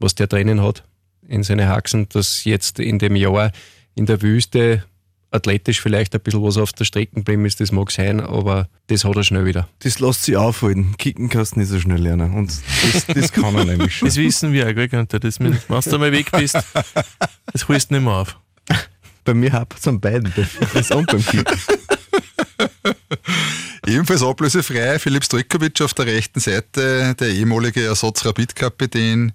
was 0.00 0.14
der 0.14 0.26
drinnen 0.26 0.62
hat 0.62 0.82
in 1.26 1.42
seine 1.42 1.68
Haxen, 1.68 2.08
dass 2.10 2.44
jetzt 2.44 2.78
in 2.78 2.98
dem 2.98 3.16
Jahr 3.16 3.52
in 3.94 4.06
der 4.06 4.20
Wüste 4.20 4.84
athletisch 5.30 5.80
vielleicht 5.80 6.14
ein 6.14 6.20
bisschen 6.20 6.42
was 6.42 6.56
auf 6.56 6.72
der 6.72 6.84
Strecke 6.84 7.16
geblieben 7.16 7.44
ist, 7.44 7.60
das 7.60 7.72
mag 7.72 7.90
sein, 7.90 8.20
aber 8.20 8.68
das 8.86 9.04
hat 9.04 9.16
er 9.16 9.24
schnell 9.24 9.44
wieder. 9.44 9.68
Das 9.80 9.98
lässt 9.98 10.24
sich 10.24 10.36
aufhalten. 10.36 10.94
Kicken 10.98 11.28
kannst 11.28 11.54
du 11.54 11.60
nicht 11.60 11.68
so 11.68 11.78
schnell 11.78 12.00
lernen. 12.00 12.34
Und 12.34 12.52
das, 12.92 13.06
das 13.06 13.32
kann 13.32 13.54
er 13.54 13.64
nämlich 13.64 13.96
schon. 13.96 14.08
Das 14.08 14.16
wissen 14.16 14.52
wir 14.52 14.66
auch, 14.68 14.74
gell, 14.74 14.88
Günther, 14.88 15.20
das 15.20 15.38
mit, 15.38 15.68
wenn 15.68 15.80
du 15.80 15.92
einmal 15.92 16.12
weg 16.12 16.30
bist, 16.32 16.56
das 17.52 17.68
holst 17.68 17.90
du 17.90 17.94
nicht 17.94 18.04
mehr 18.04 18.12
auf. 18.12 18.38
Bei 19.24 19.34
mir 19.34 19.52
hapert 19.52 19.78
es 19.78 19.86
an 19.86 20.00
beiden, 20.00 20.32
das 20.72 20.90
und 20.90 21.06
beim 21.06 21.24
Kicken. 21.24 21.58
Ebenfalls 23.86 24.22
ablösefrei 24.22 24.98
Philipp 24.98 25.24
Stojkovic 25.24 25.80
auf 25.82 25.94
der 25.94 26.06
rechten 26.06 26.40
Seite, 26.40 27.14
der 27.14 27.28
ehemalige 27.28 27.84
Ersatz-Rapid-Kapitän, 27.84 29.32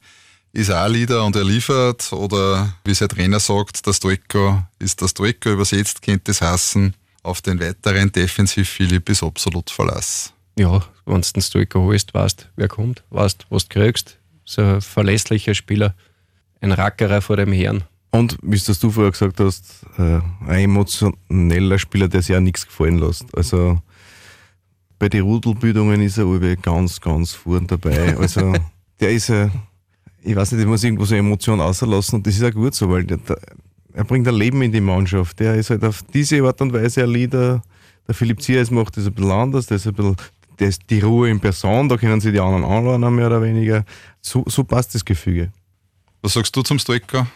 ist 0.53 0.71
auch 0.71 0.87
Leader 0.87 1.25
und 1.25 1.35
er 1.35 1.43
liefert. 1.43 2.13
Oder 2.13 2.73
wie 2.85 2.93
sein 2.93 3.09
Trainer 3.09 3.39
sagt, 3.39 3.85
der 3.85 3.93
Stoiko 3.93 4.61
ist 4.79 5.01
der 5.01 5.07
Stoiko, 5.07 5.49
übersetzt 5.49 6.01
kennt 6.01 6.29
es 6.29 6.41
hassen. 6.41 6.93
Auf 7.23 7.41
den 7.41 7.59
weiteren 7.59 8.11
Defensiv-Philipp 8.11 9.09
ist 9.09 9.23
absolut 9.23 9.69
Verlass. 9.69 10.33
Ja, 10.57 10.83
wenn 11.05 11.21
du 11.21 11.31
den 11.31 11.41
Stoiko 11.41 11.81
holst, 11.81 12.13
weißt 12.13 12.49
wer 12.55 12.67
kommt, 12.67 13.03
weißt 13.09 13.47
was 13.49 13.67
du 13.67 13.79
kriegst. 13.79 14.17
So 14.45 14.61
ein 14.61 14.81
verlässlicher 14.81 15.55
Spieler, 15.55 15.95
ein 16.61 16.71
Rackerer 16.71 17.21
vor 17.21 17.37
dem 17.37 17.51
Herrn. 17.51 17.83
Und 18.11 18.37
wie 18.43 18.59
du 18.59 18.91
vorher 18.91 19.11
gesagt 19.11 19.39
hast, 19.39 19.85
äh, 19.97 20.19
ein 20.45 20.65
emotioneller 20.65 21.79
Spieler, 21.79 22.07
der 22.07 22.21
sich 22.21 22.35
auch 22.35 22.41
nichts 22.41 22.67
gefallen 22.67 22.99
lässt. 22.99 23.25
Also 23.35 23.81
bei 24.99 25.09
den 25.09 25.23
Rudelbildungen 25.23 26.01
ist 26.01 26.19
er 26.19 26.55
ganz, 26.57 27.01
ganz 27.01 27.31
vorn 27.31 27.65
dabei. 27.65 28.15
Also 28.17 28.53
der 28.99 29.11
ist 29.11 29.29
ja, 29.29 29.49
ich 30.23 30.36
weiß 30.36 30.51
nicht, 30.53 30.62
ich 30.62 30.67
muss 30.67 30.83
irgendwo 30.83 31.05
so 31.05 31.15
Emotionen 31.15 31.62
auslassen 31.62 32.15
und 32.15 32.27
das 32.27 32.36
ist 32.36 32.43
auch 32.43 32.51
gut 32.51 32.73
so, 32.73 32.89
weil 32.89 33.03
der, 33.03 33.17
der, 33.17 33.38
er 33.93 34.03
bringt 34.03 34.27
ein 34.27 34.36
Leben 34.36 34.62
in 34.62 34.71
die 34.71 34.81
Mannschaft. 34.81 35.39
Der 35.39 35.55
ist 35.55 35.69
halt 35.69 35.83
auf 35.83 36.03
diese 36.13 36.41
Art 36.43 36.62
und 36.62 36.73
Weise 36.73 37.03
ein 37.03 37.09
Leader. 37.09 37.62
Der 38.07 38.15
Philipp 38.15 38.41
Zieres 38.41 38.71
macht 38.71 38.97
das 38.97 39.05
ein 39.05 39.13
bisschen 39.13 39.31
anders, 39.31 39.67
der 39.67 39.77
ist 39.77 39.88
ein 39.88 39.93
bisschen 39.93 40.15
das 40.57 40.69
ist 40.69 40.83
die 40.89 40.99
Ruhe 40.99 41.29
in 41.29 41.39
Person, 41.39 41.89
da 41.89 41.97
können 41.97 42.21
sie 42.21 42.31
die 42.31 42.39
anderen 42.39 42.63
anladen, 42.63 43.15
mehr 43.15 43.27
oder 43.27 43.41
weniger. 43.41 43.86
So, 44.21 44.43
so 44.47 44.63
passt 44.63 44.93
das 44.93 45.03
Gefüge. 45.03 45.51
Was 46.21 46.33
sagst 46.33 46.55
du 46.55 46.62
zum 46.62 46.79
Stoiker? 46.79 47.27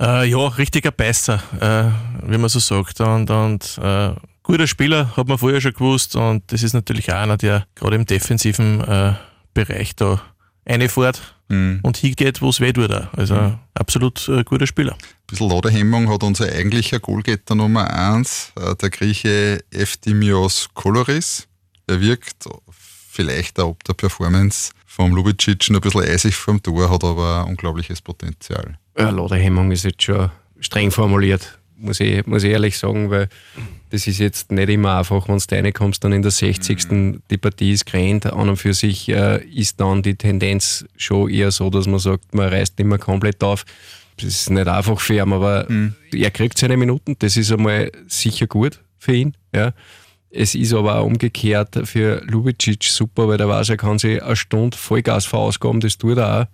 Äh, 0.00 0.28
ja, 0.30 0.46
richtiger 0.48 0.90
Beißer, 0.90 1.42
äh, 1.60 2.30
wie 2.30 2.38
man 2.38 2.48
so 2.48 2.58
sagt. 2.58 3.00
Und, 3.00 3.30
und 3.30 3.78
äh, 3.82 4.12
guter 4.42 4.66
Spieler, 4.66 5.16
hat 5.16 5.28
man 5.28 5.38
vorher 5.38 5.60
schon 5.60 5.72
gewusst. 5.72 6.16
Und 6.16 6.50
das 6.52 6.62
ist 6.62 6.72
natürlich 6.72 7.12
auch 7.12 7.18
einer, 7.18 7.36
der 7.36 7.66
gerade 7.74 7.96
im 7.96 8.06
defensiven 8.06 8.80
äh, 8.80 9.14
Bereich 9.54 9.94
da 9.96 10.20
reinfährt 10.68 11.34
mhm. 11.48 11.80
und 11.82 11.96
hingeht, 11.96 12.40
wo 12.42 12.50
es 12.50 12.60
weh 12.60 12.72
tut. 12.72 12.90
Also 13.16 13.34
mhm. 13.34 13.58
absolut 13.74 14.28
äh, 14.28 14.44
guter 14.44 14.66
Spieler. 14.66 14.92
Ein 14.92 15.26
bisschen 15.26 15.50
Ladehemmung 15.50 16.08
hat 16.08 16.22
unser 16.22 16.46
eigentlicher 16.46 17.00
Goalgetter 17.00 17.54
Nummer 17.54 17.90
1, 17.92 18.52
äh, 18.56 18.74
der 18.76 18.90
Grieche 18.90 19.64
Eftimios 19.70 20.68
Koloris. 20.74 21.48
Er 21.86 22.00
wirkt 22.00 22.48
vielleicht 22.70 23.58
auch 23.58 23.70
ob 23.70 23.84
der 23.84 23.94
Performance 23.94 24.72
vom 24.86 25.14
Lubicic 25.14 25.70
ein 25.70 25.80
bisschen 25.80 26.02
eisig 26.02 26.36
vom 26.36 26.62
Tor, 26.62 26.90
hat 26.90 27.04
aber 27.04 27.44
ein 27.44 27.50
unglaubliches 27.50 28.00
Potenzial. 28.00 28.78
Ja, 28.98 29.10
Ladehemmung 29.10 29.70
ist 29.70 29.84
jetzt 29.84 30.02
schon 30.02 30.30
streng 30.60 30.90
formuliert, 30.90 31.57
muss 31.78 32.00
ich, 32.00 32.26
muss 32.26 32.44
ich 32.44 32.50
ehrlich 32.50 32.78
sagen, 32.78 33.10
weil 33.10 33.28
das 33.90 34.06
ist 34.06 34.18
jetzt 34.18 34.52
nicht 34.52 34.68
immer 34.68 34.98
einfach, 34.98 35.28
wenn 35.28 35.38
du 35.38 35.54
reinkommst, 35.54 36.02
dann 36.04 36.12
in 36.12 36.22
der 36.22 36.30
60. 36.30 36.90
Mhm. 36.90 37.22
die 37.30 37.38
Partie 37.38 37.72
ist 37.72 37.86
gerannt. 37.86 38.26
An 38.26 38.48
und 38.48 38.56
für 38.56 38.74
sich 38.74 39.08
äh, 39.08 39.42
ist 39.44 39.80
dann 39.80 40.02
die 40.02 40.14
Tendenz 40.14 40.84
schon 40.96 41.30
eher 41.30 41.50
so, 41.50 41.70
dass 41.70 41.86
man 41.86 41.98
sagt, 41.98 42.34
man 42.34 42.48
reißt 42.48 42.78
nicht 42.78 42.88
mehr 42.88 42.98
komplett 42.98 43.42
auf. 43.42 43.64
Das 44.16 44.26
ist 44.26 44.50
nicht 44.50 44.66
einfach 44.66 45.00
für 45.00 45.14
ihn, 45.14 45.32
aber 45.32 45.66
mhm. 45.68 45.94
er 46.12 46.30
kriegt 46.30 46.58
seine 46.58 46.76
Minuten, 46.76 47.16
das 47.20 47.36
ist 47.36 47.52
einmal 47.52 47.90
sicher 48.08 48.46
gut 48.46 48.80
für 48.98 49.14
ihn. 49.14 49.34
Ja. 49.54 49.72
Es 50.30 50.54
ist 50.54 50.74
aber 50.74 50.98
auch 50.98 51.06
umgekehrt 51.06 51.78
für 51.84 52.22
Lubicic 52.26 52.84
super, 52.84 53.28
weil 53.28 53.38
der 53.38 53.48
weiß, 53.48 53.70
er 53.70 53.76
kann 53.76 53.98
sich 53.98 54.22
eine 54.22 54.36
Stunde 54.36 54.76
Vollgas 54.76 55.24
verausgaben, 55.24 55.80
das 55.80 55.96
tut 55.96 56.18
er 56.18 56.42
auch. 56.42 56.46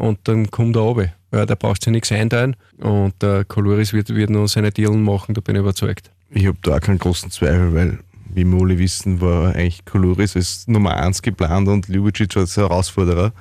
Und 0.00 0.18
dann 0.24 0.50
kommt 0.50 0.76
er 0.76 0.82
runter. 0.82 1.12
Ja, 1.32 1.46
der 1.46 1.56
braucht 1.56 1.84
sich 1.84 1.92
nichts 1.92 2.10
einteilen. 2.10 2.56
Und 2.78 3.14
der 3.20 3.44
Koloris 3.44 3.92
wird, 3.92 4.08
wird 4.14 4.30
noch 4.30 4.46
seine 4.48 4.70
Dealen 4.70 5.02
machen, 5.02 5.34
da 5.34 5.40
bin 5.42 5.54
ich 5.54 5.60
überzeugt. 5.60 6.10
Ich 6.30 6.46
habe 6.46 6.56
da 6.62 6.76
auch 6.76 6.80
keinen 6.80 6.98
großen 6.98 7.30
Zweifel, 7.30 7.74
weil, 7.74 7.98
wie 8.32 8.44
wir 8.44 8.60
alle 8.60 8.78
wissen, 8.78 9.20
war 9.20 9.54
eigentlich 9.54 9.84
Koloris 9.84 10.36
als 10.36 10.66
Nummer 10.66 10.96
1 10.96 11.20
geplant 11.20 11.68
und 11.68 11.88
Ljubicic 11.88 12.36
als 12.36 12.56
Herausforderer. 12.56 13.32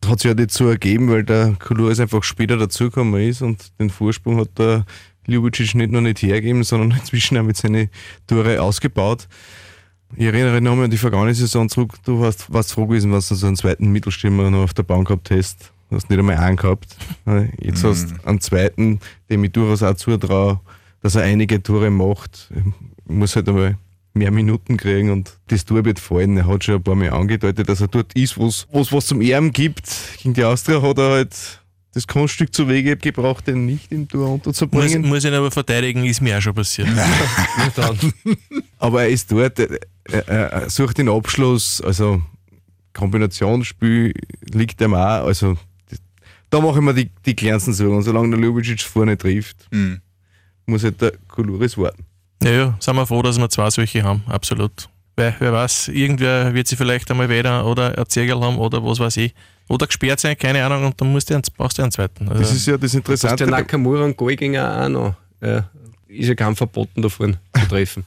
Das 0.00 0.10
hat 0.10 0.20
sich 0.20 0.28
ja 0.28 0.34
nicht 0.34 0.52
so 0.52 0.68
ergeben, 0.68 1.10
weil 1.10 1.24
der 1.24 1.56
Koloris 1.58 1.98
einfach 1.98 2.22
später 2.22 2.56
dazugekommen 2.56 3.20
ist 3.20 3.42
und 3.42 3.72
den 3.80 3.90
Vorsprung 3.90 4.38
hat 4.38 4.56
der 4.56 4.86
Ljubicic 5.26 5.74
nicht 5.74 5.90
nur 5.90 6.00
nicht 6.00 6.22
hergeben, 6.22 6.62
sondern 6.62 6.92
inzwischen 6.98 7.36
auch 7.38 7.42
mit 7.42 7.56
seinen 7.56 7.90
Tore 8.28 8.62
ausgebaut. 8.62 9.26
Ich 10.16 10.26
erinnere 10.26 10.60
mich 10.60 10.70
an 10.70 10.90
die 10.90 10.96
vergangene 10.96 11.34
Saison 11.34 11.68
zurück. 11.68 11.94
Du 12.04 12.20
warst, 12.20 12.50
warst 12.52 12.72
froh 12.72 12.86
gewesen, 12.86 13.12
was 13.12 13.28
du 13.28 13.34
so 13.34 13.48
einen 13.48 13.56
zweiten 13.56 13.90
Mittelstürmer 13.90 14.48
noch 14.50 14.62
auf 14.62 14.74
der 14.74 14.84
Bank 14.84 15.08
gehabt 15.08 15.30
hast. 15.30 15.72
Du 15.90 15.96
hast 15.96 16.10
nicht 16.10 16.18
einmal 16.18 16.36
einen 16.36 16.56
gehabt. 16.56 16.96
Jetzt 17.60 17.82
mhm. 17.82 17.88
hast 17.88 18.10
du 18.10 18.28
einen 18.28 18.40
zweiten, 18.40 19.00
dem 19.30 19.44
ich 19.44 19.52
durchaus 19.52 19.82
auch 19.82 19.94
zutraue, 19.94 20.60
dass 21.00 21.14
er 21.14 21.22
einige 21.22 21.62
Tore 21.62 21.90
macht. 21.90 22.50
Ich 22.54 23.10
muss 23.10 23.36
halt 23.36 23.48
einmal 23.48 23.78
mehr 24.14 24.30
Minuten 24.30 24.76
kriegen 24.76 25.10
und 25.10 25.38
das 25.46 25.64
Tor 25.64 25.84
wird 25.84 25.98
fallen. 25.98 26.36
Er 26.36 26.46
hat 26.46 26.64
schon 26.64 26.76
ein 26.76 26.82
paar 26.82 26.94
Mal 26.94 27.10
angedeutet, 27.10 27.68
dass 27.68 27.80
er 27.80 27.88
dort 27.88 28.12
ist, 28.14 28.36
wo 28.36 28.48
es 28.48 28.66
was 28.72 29.06
zum 29.06 29.20
Erben 29.20 29.52
gibt. 29.52 29.90
Gegen 30.22 30.34
die 30.34 30.44
Austria 30.44 30.82
hat 30.82 30.98
er 30.98 31.10
halt 31.10 31.60
das 31.94 32.06
Kunststück 32.06 32.54
zu 32.54 32.68
Wege 32.68 32.96
gebraucht, 32.96 33.46
den 33.46 33.64
nicht 33.64 33.90
im 33.90 34.06
Tor 34.08 34.34
unterzubringen. 34.34 35.02
Muss, 35.02 35.10
muss 35.10 35.24
ihn 35.24 35.34
aber 35.34 35.50
verteidigen, 35.50 36.04
ist 36.04 36.20
mir 36.20 36.36
auch 36.36 36.42
schon 36.42 36.54
passiert. 36.54 36.88
aber 38.78 39.02
er 39.02 39.08
ist 39.08 39.32
dort, 39.32 39.58
er, 39.58 40.28
er, 40.28 40.70
sucht 40.70 40.98
den 40.98 41.08
Abschluss, 41.08 41.80
also 41.80 42.22
Kombinationsspiel 42.92 44.12
liegt 44.52 44.80
ihm 44.80 44.94
auch, 44.94 45.24
also 45.26 45.56
da 46.50 46.60
mache 46.60 46.78
ich 46.78 46.84
mir 46.84 46.94
die, 46.94 47.10
die 47.24 47.34
kleinsten 47.34 47.72
Sorgen. 47.72 48.02
solange 48.02 48.30
der 48.30 48.38
Ljubicic 48.38 48.80
vorne 48.82 49.16
trifft, 49.16 49.68
mhm. 49.70 50.00
muss 50.66 50.84
halt 50.84 51.00
der 51.00 51.12
Koluris 51.28 51.76
warten. 51.76 52.04
Ja, 52.42 52.50
ja, 52.50 52.76
sind 52.80 52.96
wir 52.96 53.06
froh, 53.06 53.22
dass 53.22 53.38
wir 53.38 53.48
zwei 53.48 53.70
solche 53.70 54.02
haben, 54.02 54.22
absolut. 54.26 54.88
Weil, 55.16 55.34
wer 55.40 55.52
weiß, 55.52 55.88
irgendwer 55.88 56.54
wird 56.54 56.68
sie 56.68 56.76
vielleicht 56.76 57.10
einmal 57.10 57.28
wieder 57.28 57.66
oder 57.66 57.98
ein 57.98 58.06
Zirkel 58.06 58.40
haben 58.40 58.56
oder 58.56 58.84
was 58.84 59.00
weiß 59.00 59.16
ich. 59.16 59.34
Oder 59.68 59.86
gesperrt 59.86 60.20
sein, 60.20 60.38
keine 60.38 60.64
Ahnung, 60.64 60.86
und 60.86 61.00
dann 61.00 61.10
musst 61.12 61.28
du 61.28 61.34
einen, 61.34 61.42
brauchst 61.56 61.76
du 61.76 61.82
einen 61.82 61.90
zweiten. 61.90 62.28
Also 62.28 62.40
das 62.40 62.52
ist 62.52 62.66
ja 62.66 62.78
das 62.78 62.94
Interessante. 62.94 63.44
Der 63.44 63.48
Nakamura 63.48 64.04
und 64.04 64.16
Goalgänger 64.16 64.84
auch 64.84 64.88
noch. 64.88 65.14
Ja, 65.42 65.68
ist 66.08 66.28
ja 66.28 66.34
kaum 66.34 66.56
verboten 66.56 67.02
davon 67.02 67.36
zu 67.54 67.60
treffen. 67.68 68.04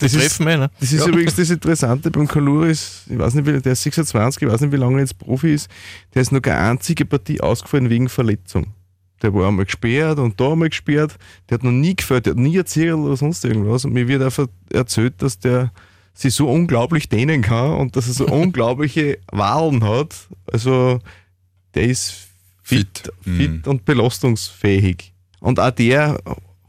das 0.00 0.12
ist, 0.14 0.40
mehr, 0.40 0.58
ne? 0.58 0.70
das 0.80 0.92
ist 0.92 1.00
ja. 1.00 1.08
übrigens 1.08 1.36
das 1.36 1.50
Interessante 1.50 2.10
beim 2.10 2.26
Kaluris, 2.26 3.04
ich 3.08 3.18
weiß 3.18 3.34
nicht, 3.34 3.46
wie, 3.46 3.60
der 3.60 3.72
ist 3.72 3.82
26, 3.82 4.42
ich 4.42 4.48
weiß 4.48 4.60
nicht, 4.62 4.72
wie 4.72 4.76
lange 4.76 4.96
er 4.96 5.00
jetzt 5.00 5.18
Profi 5.18 5.54
ist, 5.54 5.70
der 6.14 6.22
ist 6.22 6.32
noch 6.32 6.42
keine 6.42 6.58
einzige 6.58 7.04
Partie 7.04 7.40
ausgefallen 7.40 7.90
wegen 7.90 8.08
Verletzung. 8.08 8.74
Der 9.22 9.34
war 9.34 9.48
einmal 9.48 9.64
gesperrt 9.64 10.18
und 10.18 10.40
da 10.40 10.52
einmal 10.52 10.68
gesperrt. 10.68 11.16
Der 11.48 11.56
hat 11.56 11.64
noch 11.64 11.72
nie 11.72 11.96
gefällt, 11.96 12.26
der 12.26 12.32
hat 12.32 12.38
nie 12.38 12.56
erzählt 12.56 12.94
oder 12.94 13.16
sonst 13.16 13.44
irgendwas. 13.44 13.84
Und 13.84 13.92
mir 13.92 14.06
wird 14.06 14.22
einfach 14.22 14.46
erzählt, 14.72 15.14
dass 15.18 15.40
der 15.40 15.72
sich 16.14 16.34
so 16.34 16.48
unglaublich 16.48 17.08
dehnen 17.08 17.42
kann 17.42 17.72
und 17.72 17.96
dass 17.96 18.06
er 18.06 18.14
so 18.14 18.26
unglaubliche 18.28 19.18
Wahlen 19.32 19.82
hat. 19.82 20.14
Also 20.46 21.00
der 21.74 21.84
ist 21.84 22.28
fit, 22.62 23.10
fit, 23.22 23.36
fit 23.36 23.50
mhm. 23.50 23.62
und 23.66 23.84
belastungsfähig. 23.84 25.12
Und 25.40 25.58
auch 25.58 25.70
der 25.70 26.20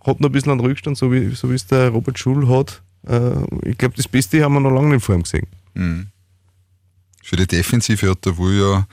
hat 0.10 0.20
noch 0.20 0.30
ein 0.30 0.32
bisschen 0.32 0.52
einen 0.52 0.62
Rückstand, 0.62 0.98
so 0.98 1.12
wie, 1.12 1.34
so 1.36 1.52
es 1.52 1.68
der 1.68 1.90
Robert 1.90 2.20
Schul 2.20 2.48
hat. 2.50 2.82
Äh, 3.08 3.70
ich 3.70 3.78
glaube, 3.78 3.96
das 3.96 4.08
Beste 4.08 4.44
haben 4.44 4.54
wir 4.54 4.60
noch 4.60 4.72
lange 4.72 4.96
nicht 4.96 5.06
vor 5.06 5.16
ihm 5.16 5.24
gesehen. 5.24 5.48
Mhm. 5.74 6.08
Für 7.24 7.36
die 7.36 7.48
Defensive 7.48 8.10
hat 8.10 8.26
der 8.26 8.38
Wu 8.38 8.50
ja 8.50 8.88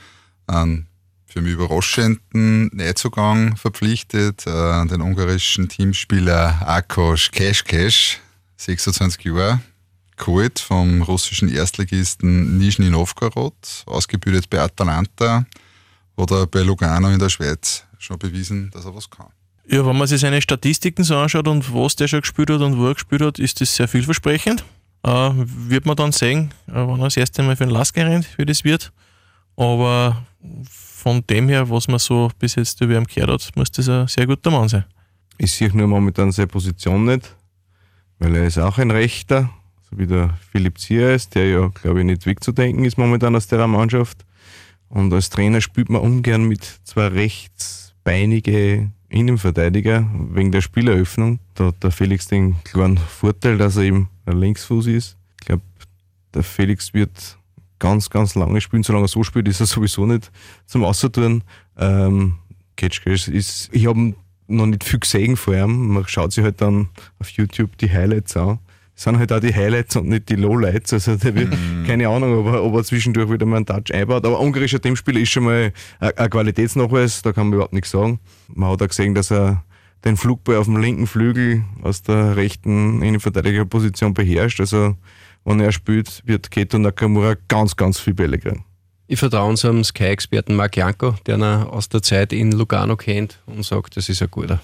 einen 0.47 0.87
für 1.25 1.41
mich 1.41 1.53
überraschenden 1.53 2.69
Neuzugang 2.73 3.57
verpflichtet, 3.57 4.47
äh, 4.47 4.85
den 4.85 5.01
ungarischen 5.01 5.67
Teamspieler 5.67 6.67
Akos 6.67 7.29
Cash, 7.31 8.19
26 8.57 9.25
Jahre 9.25 9.59
geholt 10.15 10.59
vom 10.59 11.03
russischen 11.03 11.47
Erstligisten 11.49 12.57
Nizhny 12.57 12.89
Novgorod, 12.89 13.53
ausgebildet 13.85 14.49
bei 14.49 14.59
Atalanta 14.59 15.45
oder 16.15 16.47
bei 16.47 16.61
Lugano 16.61 17.09
in 17.09 17.19
der 17.19 17.29
Schweiz 17.29 17.83
schon 17.99 18.17
bewiesen, 18.17 18.71
dass 18.71 18.85
er 18.85 18.95
was 18.95 19.09
kann. 19.09 19.27
Ja, 19.69 19.85
wenn 19.85 19.97
man 19.97 20.07
sich 20.07 20.21
seine 20.21 20.41
Statistiken 20.41 21.03
so 21.03 21.17
anschaut 21.17 21.47
und 21.47 21.73
was 21.73 21.97
der 21.97 22.07
schon 22.07 22.21
gespielt 22.21 22.49
hat 22.49 22.61
und 22.61 22.77
wo 22.77 22.87
er 22.87 22.93
gespielt 22.93 23.21
hat, 23.21 23.37
ist 23.37 23.59
das 23.59 23.75
sehr 23.75 23.89
vielversprechend. 23.89 24.63
Äh, 25.03 25.31
wird 25.35 25.85
man 25.85 25.97
dann 25.97 26.13
sehen, 26.13 26.53
äh, 26.67 26.73
wenn 26.73 26.99
er 26.99 27.05
das 27.05 27.17
erste 27.17 27.43
Mal 27.43 27.57
für 27.57 27.65
den 27.65 27.73
Lask 27.73 27.95
rennt, 27.97 28.27
wie 28.37 28.45
das 28.45 28.63
wird. 28.63 28.93
Aber 29.57 30.25
von 30.69 31.25
dem 31.27 31.49
her, 31.49 31.69
was 31.69 31.89
man 31.89 31.99
so 31.99 32.31
bis 32.39 32.55
jetzt 32.55 32.79
über 32.79 32.97
ihn 32.97 33.03
gehört 33.03 33.29
hat, 33.29 33.55
muss 33.55 33.71
das 33.71 33.89
ein 33.89 34.07
sehr 34.07 34.25
guter 34.25 34.51
Mann 34.51 34.69
sein. 34.69 34.85
Ich 35.37 35.51
sehe 35.51 35.75
nur 35.75 35.87
momentan 35.87 36.31
seine 36.31 36.47
Position 36.47 37.05
nicht, 37.05 37.35
weil 38.19 38.35
er 38.35 38.47
ist 38.47 38.57
auch 38.57 38.77
ein 38.77 38.91
Rechter, 38.91 39.49
so 39.89 39.99
wie 39.99 40.07
der 40.07 40.37
Philipp 40.51 40.79
Zier 40.79 41.13
ist, 41.13 41.35
der 41.35 41.49
ja, 41.49 41.67
glaube 41.67 41.99
ich, 41.99 42.05
nicht 42.05 42.25
wegzudenken 42.25 42.85
ist 42.85 42.97
momentan 42.97 43.35
aus 43.35 43.47
der 43.47 43.67
Mannschaft. 43.67 44.25
Und 44.89 45.13
als 45.13 45.29
Trainer 45.29 45.59
spielt 45.59 45.89
man 45.89 46.01
ungern 46.01 46.43
mit 46.43 46.63
zwei 46.85 47.07
rechtsbeinige 47.07 48.91
Innenverteidiger 49.09 50.09
wegen 50.31 50.51
der 50.51 50.61
Spieleröffnung. 50.61 51.39
Da 51.55 51.67
hat 51.67 51.83
der 51.83 51.91
Felix 51.91 52.27
den 52.27 52.61
klaren 52.63 52.97
Vorteil, 52.97 53.57
dass 53.57 53.77
er 53.77 53.83
eben 53.83 54.09
ein 54.25 54.39
Linksfuß 54.39 54.87
ist. 54.87 55.17
Ich 55.39 55.47
glaube, 55.47 55.63
der 56.33 56.43
Felix 56.43 56.93
wird 56.93 57.37
ganz, 57.79 58.09
ganz 58.09 58.35
lange 58.35 58.61
spielen. 58.61 58.83
Solange 58.83 59.05
er 59.05 59.09
so 59.09 59.23
spielt, 59.23 59.47
ist 59.47 59.59
er 59.59 59.65
sowieso 59.65 60.05
nicht 60.05 60.31
zum 60.65 60.83
Außertun. 60.83 61.43
Ähm, 61.77 62.35
Ketschkes 62.75 63.27
ist, 63.27 63.69
ich 63.71 63.87
habe 63.87 64.13
noch 64.47 64.65
nicht 64.65 64.83
viel 64.83 64.99
gesehen 64.99 65.35
vor 65.37 65.53
allem. 65.53 65.87
Man 65.89 66.07
schaut 66.07 66.31
sich 66.31 66.43
halt 66.43 66.61
dann 66.61 66.89
auf 67.19 67.29
YouTube 67.29 67.77
die 67.77 67.91
Highlights 67.91 68.35
an. 68.37 68.59
Das 68.97 69.03
sind 69.03 69.19
halt 69.19 69.31
auch 69.31 69.39
die 69.39 69.53
Highlights 69.53 69.95
und 69.95 70.09
nicht 70.09 70.27
die 70.27 70.35
Lowlights. 70.35 70.91
Also 70.91 71.15
der 71.17 71.35
wird, 71.35 71.51
Mhm. 71.51 71.85
keine 71.85 72.09
Ahnung, 72.09 72.39
ob 72.39 72.47
er, 72.51 72.63
ob 72.63 72.73
er 72.73 72.83
zwischendurch 72.83 73.29
wieder 73.31 73.45
mal 73.45 73.57
einen 73.57 73.65
Touch 73.67 73.93
einbaut. 73.93 74.25
Aber 74.25 74.39
ungarischer 74.39 74.81
Teamspieler 74.81 75.19
ist 75.19 75.29
schon 75.29 75.43
mal 75.43 75.71
ein, 75.99 76.17
ein 76.17 76.29
Qualitätsnachweis, 76.31 77.21
da 77.21 77.31
kann 77.31 77.45
man 77.47 77.53
überhaupt 77.53 77.73
nichts 77.73 77.91
sagen. 77.91 78.19
Man 78.47 78.71
hat 78.71 78.81
auch 78.81 78.87
gesehen, 78.87 79.13
dass 79.13 79.31
er 79.31 79.63
den 80.03 80.17
Flugball 80.17 80.57
auf 80.57 80.65
dem 80.65 80.77
linken 80.77 81.05
Flügel 81.05 81.63
aus 81.83 82.01
der 82.01 82.35
rechten 82.37 83.03
Innenverteidigerposition 83.03 84.15
beherrscht. 84.15 84.59
Also 84.59 84.95
wenn 85.45 85.59
er 85.59 85.71
spielt, 85.71 86.23
wird 86.25 86.49
Keto 86.49 86.79
Nakamura 86.79 87.35
ganz, 87.47 87.75
ganz 87.75 87.99
viel 87.99 88.15
Bälle 88.15 88.39
kriegen. 88.39 88.65
Ich 89.05 89.19
vertraue 89.19 89.49
unserem 89.49 89.83
Sky-Experten 89.83 90.55
Marc 90.55 90.75
Janko, 90.75 91.15
der 91.27 91.37
ihn 91.37 91.43
aus 91.43 91.87
der 91.87 92.01
Zeit 92.01 92.33
in 92.33 92.51
Lugano 92.51 92.95
kennt 92.97 93.39
und 93.45 93.63
sagt, 93.63 93.95
das 93.95 94.09
ist 94.09 94.21
ein 94.23 94.29
guter. 94.31 94.59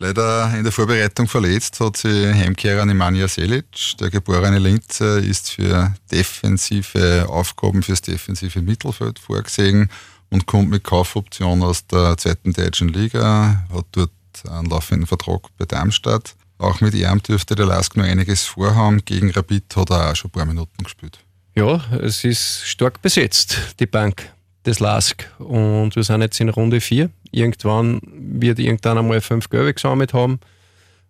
Leider 0.00 0.56
in 0.56 0.62
der 0.62 0.72
Vorbereitung 0.72 1.26
verletzt 1.26 1.80
hat 1.80 1.96
sich 1.96 2.32
Heimkehrer 2.32 2.86
Nemanja 2.86 3.26
Selic. 3.26 3.96
Der 3.98 4.10
geborene 4.10 4.60
Linzer 4.60 5.18
ist 5.18 5.50
für 5.50 5.92
defensive 6.12 7.26
Aufgaben 7.28 7.82
fürs 7.82 8.00
defensive 8.00 8.62
Mittelfeld 8.62 9.18
vorgesehen 9.18 9.90
und 10.30 10.46
kommt 10.46 10.70
mit 10.70 10.84
Kaufoption 10.84 11.64
aus 11.64 11.84
der 11.88 12.16
zweiten 12.16 12.52
deutschen 12.52 12.88
Liga, 12.88 13.66
hat 13.74 13.86
dort 13.90 14.10
einen 14.48 14.70
laufenden 14.70 15.08
Vertrag 15.08 15.48
bei 15.58 15.64
Darmstadt. 15.64 16.36
Auch 16.58 16.80
mit 16.80 16.94
ihm 16.94 17.20
dürfte 17.22 17.56
der 17.56 17.66
Lask 17.66 17.96
noch 17.96 18.04
einiges 18.04 18.44
vorhaben. 18.44 19.04
Gegen 19.04 19.30
Rapid 19.32 19.74
hat 19.74 19.90
er 19.90 20.10
auch 20.12 20.16
schon 20.16 20.28
ein 20.28 20.32
paar 20.32 20.44
Minuten 20.44 20.84
gespielt. 20.84 21.18
Ja, 21.56 21.82
es 22.00 22.22
ist 22.22 22.68
stark 22.68 23.02
besetzt, 23.02 23.56
die 23.80 23.86
Bank 23.86 24.32
des 24.68 24.80
LASK. 24.80 25.30
Und 25.38 25.96
wir 25.96 26.02
sind 26.04 26.20
jetzt 26.20 26.40
in 26.40 26.48
Runde 26.48 26.80
4. 26.80 27.10
Irgendwann 27.30 28.00
wird 28.04 28.58
irgendwann 28.58 28.98
einmal 28.98 29.20
fünf 29.20 29.48
Gelbe 29.48 29.74
gesammelt 29.74 30.14
haben. 30.14 30.38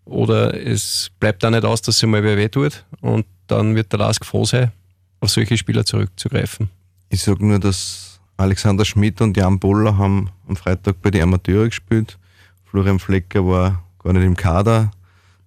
Oder 0.04 0.54
es 0.54 1.10
bleibt 1.20 1.44
auch 1.44 1.50
nicht 1.50 1.64
aus, 1.64 1.82
dass 1.82 1.98
sich 1.98 2.08
mal 2.08 2.22
wer 2.22 2.36
wehtut. 2.36 2.84
Und 3.00 3.26
dann 3.46 3.74
wird 3.74 3.92
der 3.92 3.98
LASK 3.98 4.24
froh 4.24 4.44
sein, 4.44 4.72
auf 5.20 5.30
solche 5.30 5.58
Spieler 5.58 5.84
zurückzugreifen. 5.84 6.70
Ich 7.10 7.22
sage 7.22 7.44
nur, 7.44 7.58
dass 7.58 8.20
Alexander 8.36 8.84
Schmidt 8.84 9.20
und 9.20 9.36
Jan 9.36 9.58
Boller 9.58 9.98
haben 9.98 10.30
am 10.48 10.56
Freitag 10.56 11.02
bei 11.02 11.10
den 11.10 11.22
Amateuren 11.22 11.68
gespielt. 11.68 12.18
Florian 12.64 12.98
Flecker 12.98 13.46
war 13.46 13.82
gar 13.98 14.12
nicht 14.12 14.24
im 14.24 14.36
Kader, 14.36 14.90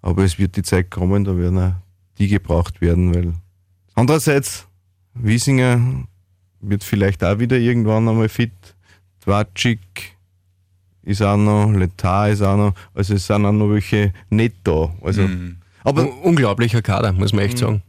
aber 0.01 0.23
es 0.23 0.37
wird 0.37 0.55
die 0.57 0.63
Zeit 0.63 0.89
kommen, 0.89 1.23
da 1.23 1.37
werden 1.37 1.59
auch 1.59 1.73
die 2.17 2.27
gebraucht 2.27 2.81
werden, 2.81 3.13
weil 3.13 3.33
andererseits 3.93 4.67
Wiesinger 5.13 6.05
wird 6.61 6.83
vielleicht 6.83 7.23
auch 7.23 7.39
wieder 7.39 7.57
irgendwann 7.57 8.07
einmal 8.07 8.29
fit. 8.29 8.51
Twatschik 9.23 10.15
ist 11.03 11.21
auch 11.21 11.37
noch, 11.37 11.71
Letar 11.71 12.29
ist 12.29 12.41
auch 12.41 12.57
noch, 12.57 12.73
also 12.93 13.15
es 13.15 13.27
sind 13.27 13.45
auch 13.45 13.51
noch 13.51 13.69
welche 13.69 14.13
nicht 14.29 14.55
da. 14.63 14.93
Also, 15.01 15.27
aber 15.83 16.03
Un 16.03 16.09
unglaublicher 16.23 16.81
Kader, 16.81 17.11
muss 17.11 17.33
man 17.33 17.45
echt 17.45 17.57
sagen. 17.57 17.81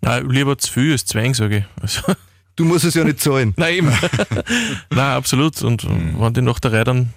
Nein, 0.00 0.28
lieber 0.28 0.58
zu 0.58 0.72
viel 0.72 0.92
als 0.92 1.04
zu 1.04 1.18
wenig, 1.18 1.36
sage 1.36 1.58
ich. 1.58 1.64
Also, 1.80 2.14
du 2.56 2.64
musst 2.64 2.84
es 2.84 2.94
ja 2.94 3.04
nicht 3.04 3.20
zahlen. 3.20 3.54
Nein, 3.56 3.74
eben. 3.74 3.88
Nein, 4.90 5.16
absolut. 5.16 5.62
Und 5.62 5.86
wenn 5.86 6.34
die 6.34 6.42
nach 6.42 6.58
der 6.58 6.72
Reihe 6.72 6.84
dann 6.84 7.12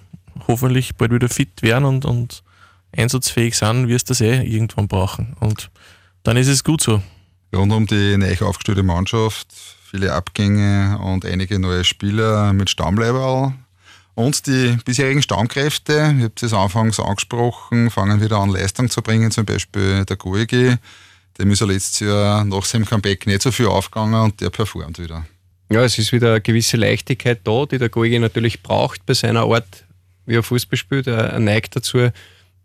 hoffentlich 0.46 0.94
bald 0.94 1.12
wieder 1.12 1.28
fit 1.28 1.62
werden 1.62 1.84
und, 1.84 2.04
und 2.04 2.44
einsatzfähig 2.96 3.56
sind, 3.56 3.88
wirst 3.88 4.08
du 4.08 4.12
das 4.12 4.20
eh 4.20 4.42
irgendwann 4.42 4.86
brauchen. 4.86 5.36
Und 5.40 5.70
dann 6.22 6.36
ist 6.36 6.48
es 6.48 6.62
gut 6.62 6.80
so. 6.80 7.02
Rund 7.54 7.72
um 7.72 7.86
die 7.86 8.16
neu 8.16 8.36
aufgestellte 8.40 8.82
Mannschaft, 8.82 9.48
viele 9.96 10.12
Abgänge 10.12 10.98
und 11.02 11.24
einige 11.24 11.58
neue 11.58 11.82
Spieler 11.82 12.52
mit 12.52 12.68
Stammleiberl. 12.68 13.54
Und 14.14 14.46
die 14.46 14.76
bisherigen 14.84 15.22
Stammkräfte, 15.22 16.14
ich 16.18 16.24
habe 16.24 16.32
es 16.38 16.52
anfangs 16.52 17.00
angesprochen, 17.00 17.90
fangen 17.90 18.20
wieder 18.20 18.36
an 18.36 18.50
Leistung 18.50 18.90
zu 18.90 19.00
bringen, 19.00 19.30
zum 19.30 19.46
Beispiel 19.46 20.04
der 20.04 20.16
Goegi. 20.16 20.74
Dem 21.38 21.50
ist 21.50 21.60
ja 21.60 21.66
letztes 21.66 22.00
Jahr 22.00 22.44
nach 22.44 22.64
seinem 22.66 22.84
Comeback 22.84 23.26
nicht 23.26 23.40
so 23.40 23.50
viel 23.50 23.66
aufgegangen 23.66 24.20
und 24.20 24.40
der 24.42 24.50
performt 24.50 24.98
wieder. 24.98 25.24
Ja, 25.70 25.82
es 25.82 25.98
ist 25.98 26.12
wieder 26.12 26.32
eine 26.32 26.40
gewisse 26.42 26.76
Leichtigkeit 26.76 27.40
da, 27.44 27.64
die 27.64 27.78
der 27.78 27.88
Goegi 27.88 28.18
natürlich 28.18 28.62
braucht 28.62 29.06
bei 29.06 29.14
seiner 29.14 29.44
Art, 29.44 29.86
wie 30.26 30.34
er 30.34 30.42
Fußball 30.42 30.76
spielt. 30.76 31.06
Er 31.06 31.38
neigt 31.38 31.74
dazu, 31.74 32.10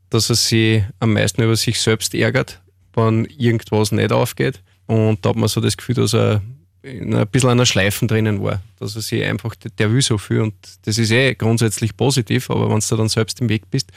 dass 0.10 0.30
er 0.30 0.36
sich 0.36 0.84
am 1.00 1.14
meisten 1.14 1.42
über 1.42 1.56
sich 1.56 1.80
selbst 1.80 2.14
ärgert, 2.14 2.60
wenn 2.94 3.24
irgendwas 3.26 3.94
nicht 3.94 4.12
aufgeht. 4.12 4.62
Und 4.88 5.26
da 5.26 5.30
hat 5.30 5.38
man 5.38 5.48
so 5.48 5.62
das 5.62 5.78
Gefühl, 5.78 5.96
dass 5.96 6.14
er 6.14 6.42
in 6.84 7.14
ein 7.14 7.28
bisschen 7.28 7.50
einer 7.50 7.66
Schleifen 7.66 8.08
drinnen 8.08 8.42
war. 8.42 8.62
Dass 8.80 8.96
er 8.96 9.02
sich 9.02 9.24
einfach, 9.24 9.56
der 9.56 9.92
will 9.92 10.02
so 10.02 10.18
viel 10.18 10.42
und 10.42 10.54
das 10.84 10.98
ist 10.98 11.12
eh 11.12 11.36
grundsätzlich 11.36 11.96
positiv, 11.96 12.50
aber 12.50 12.70
wenn 12.70 12.80
du 12.80 12.96
dann 12.96 13.10
selbst 13.10 13.42
im 13.42 13.50
Weg 13.50 13.70
bist, 13.70 13.92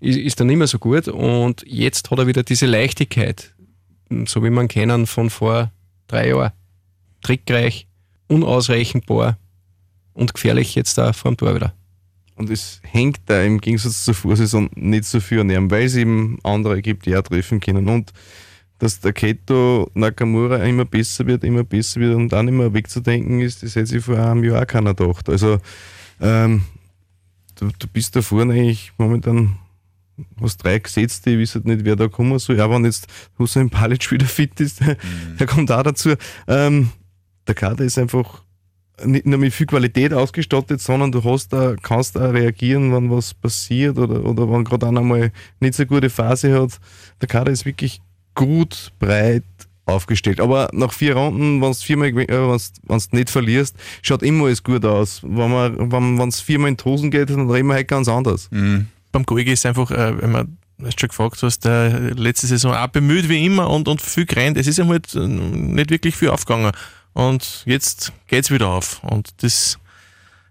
ist, 0.00 0.16
ist 0.18 0.40
dann 0.40 0.48
nicht 0.48 0.58
mehr 0.58 0.66
so 0.66 0.78
gut. 0.78 1.08
Und 1.08 1.64
jetzt 1.66 2.10
hat 2.10 2.18
er 2.18 2.26
wieder 2.26 2.42
diese 2.42 2.66
Leichtigkeit, 2.66 3.54
so 4.26 4.44
wie 4.44 4.50
man 4.50 4.68
kennen 4.68 5.06
von 5.06 5.30
vor 5.30 5.70
drei 6.08 6.28
Jahren. 6.28 6.52
Trickreich, 7.22 7.86
unausrechenbar 8.28 9.38
und 10.14 10.34
gefährlich 10.34 10.74
jetzt 10.74 10.98
da 10.98 11.12
vor 11.12 11.32
dem 11.32 11.36
Tor 11.36 11.54
wieder. 11.54 11.72
Und 12.36 12.50
es 12.50 12.80
hängt 12.82 13.20
da 13.26 13.42
im 13.42 13.60
Gegensatz 13.60 14.04
zur 14.04 14.14
Vorsaison 14.14 14.68
nicht 14.74 15.04
so 15.04 15.20
viel 15.20 15.40
an 15.40 15.50
ihm, 15.50 15.70
weil 15.70 15.84
es 15.84 15.94
eben 15.94 16.38
andere 16.42 16.82
gibt, 16.82 17.06
die 17.06 17.16
auch 17.16 17.22
treffen 17.22 17.60
können. 17.60 17.88
Und 17.88 18.12
dass 18.78 19.00
der 19.00 19.12
Keto 19.12 19.90
Nakamura 19.94 20.58
immer 20.64 20.84
besser 20.84 21.26
wird, 21.26 21.44
immer 21.44 21.64
besser 21.64 22.00
wird 22.00 22.14
und 22.14 22.30
dann 22.30 22.48
immer 22.48 22.72
wegzudenken 22.74 23.40
ist, 23.40 23.62
das 23.62 23.74
hätte 23.76 23.86
sich 23.86 24.04
vor 24.04 24.18
einem 24.18 24.44
Jahr 24.44 24.62
auch 24.62 24.66
keiner 24.66 24.94
gedacht. 24.94 25.28
Also 25.28 25.58
ähm, 26.20 26.62
du, 27.54 27.70
du 27.78 27.86
bist 27.88 28.16
da 28.16 28.22
vorne 28.22 28.54
eigentlich 28.54 28.92
momentan 28.98 29.56
hast 30.40 30.64
drei 30.64 30.78
gesetzt, 30.78 31.26
die 31.26 31.38
wissen 31.38 31.62
nicht, 31.64 31.84
wer 31.84 31.96
da 31.96 32.08
kommen 32.08 32.38
soll. 32.38 32.56
Ja, 32.56 32.70
wenn 32.70 32.84
jetzt 32.84 33.06
Hussein 33.38 33.70
Palic 33.70 34.10
wieder 34.10 34.26
fit 34.26 34.58
ist, 34.60 34.80
der, 34.80 34.96
der 35.38 35.46
kommt 35.46 35.70
auch 35.70 35.82
dazu. 35.82 36.14
Ähm, 36.46 36.90
der 37.46 37.54
Kader 37.54 37.84
ist 37.84 37.98
einfach 37.98 38.42
nicht 39.04 39.26
nur 39.26 39.38
mit 39.38 39.52
viel 39.52 39.66
Qualität 39.66 40.14
ausgestattet, 40.14 40.80
sondern 40.80 41.12
du 41.12 41.22
hast 41.22 41.52
da, 41.52 41.76
kannst 41.82 42.16
auch 42.16 42.32
reagieren, 42.32 42.94
wenn 42.94 43.10
was 43.10 43.34
passiert 43.34 43.98
oder, 43.98 44.24
oder 44.24 44.50
wenn 44.50 44.64
gerade 44.64 44.88
einer 44.88 45.02
mal 45.02 45.32
nicht 45.60 45.74
so 45.74 45.84
gute 45.84 46.08
Phase 46.08 46.58
hat. 46.58 46.80
Der 47.20 47.28
Kader 47.28 47.52
ist 47.52 47.66
wirklich 47.66 48.00
gut, 48.36 48.92
breit 49.00 49.42
aufgestellt. 49.86 50.40
Aber 50.40 50.68
nach 50.72 50.92
vier 50.92 51.16
Runden, 51.16 51.60
wenn 51.60 51.72
du 51.72 51.78
viermal 51.78 52.08
äh, 52.08 52.26
wenn's, 52.28 52.72
wenn's 52.84 53.12
nicht 53.12 53.30
verlierst, 53.30 53.76
schaut 54.02 54.22
immer 54.22 54.46
alles 54.46 54.62
gut 54.62 54.84
aus. 54.84 55.20
Wenn 55.22 55.50
man, 55.50 55.92
wenn 55.92 56.18
wenn's 56.18 56.40
viermal 56.40 56.70
in 56.70 56.76
die 56.76 56.84
Hosen 56.84 57.10
geht, 57.10 57.30
dann 57.30 57.50
reden 57.50 57.68
wir 57.68 57.74
halt 57.74 57.88
ganz 57.88 58.08
anders. 58.08 58.48
Beim 59.10 59.24
Goegi 59.24 59.52
ist 59.52 59.66
einfach, 59.66 59.90
äh, 59.90 60.20
wenn 60.20 60.32
man 60.32 60.58
du 60.78 60.86
hast 60.86 61.00
schon 61.00 61.08
gefragt 61.08 61.42
hast, 61.42 61.64
der 61.64 62.14
letzte 62.14 62.46
Saison 62.46 62.74
auch 62.74 62.88
bemüht 62.88 63.28
wie 63.28 63.44
immer 63.44 63.70
und, 63.70 63.88
und 63.88 64.02
viel 64.02 64.26
gerannt. 64.26 64.56
Es 64.56 64.66
ist 64.66 64.78
ihm 64.78 64.88
halt 64.88 65.14
äh, 65.14 65.26
nicht 65.26 65.90
wirklich 65.90 66.16
viel 66.16 66.28
aufgegangen. 66.28 66.72
Und 67.14 67.62
jetzt 67.64 68.12
geht's 68.26 68.50
wieder 68.50 68.68
auf. 68.68 69.02
Und 69.02 69.42
das 69.42 69.78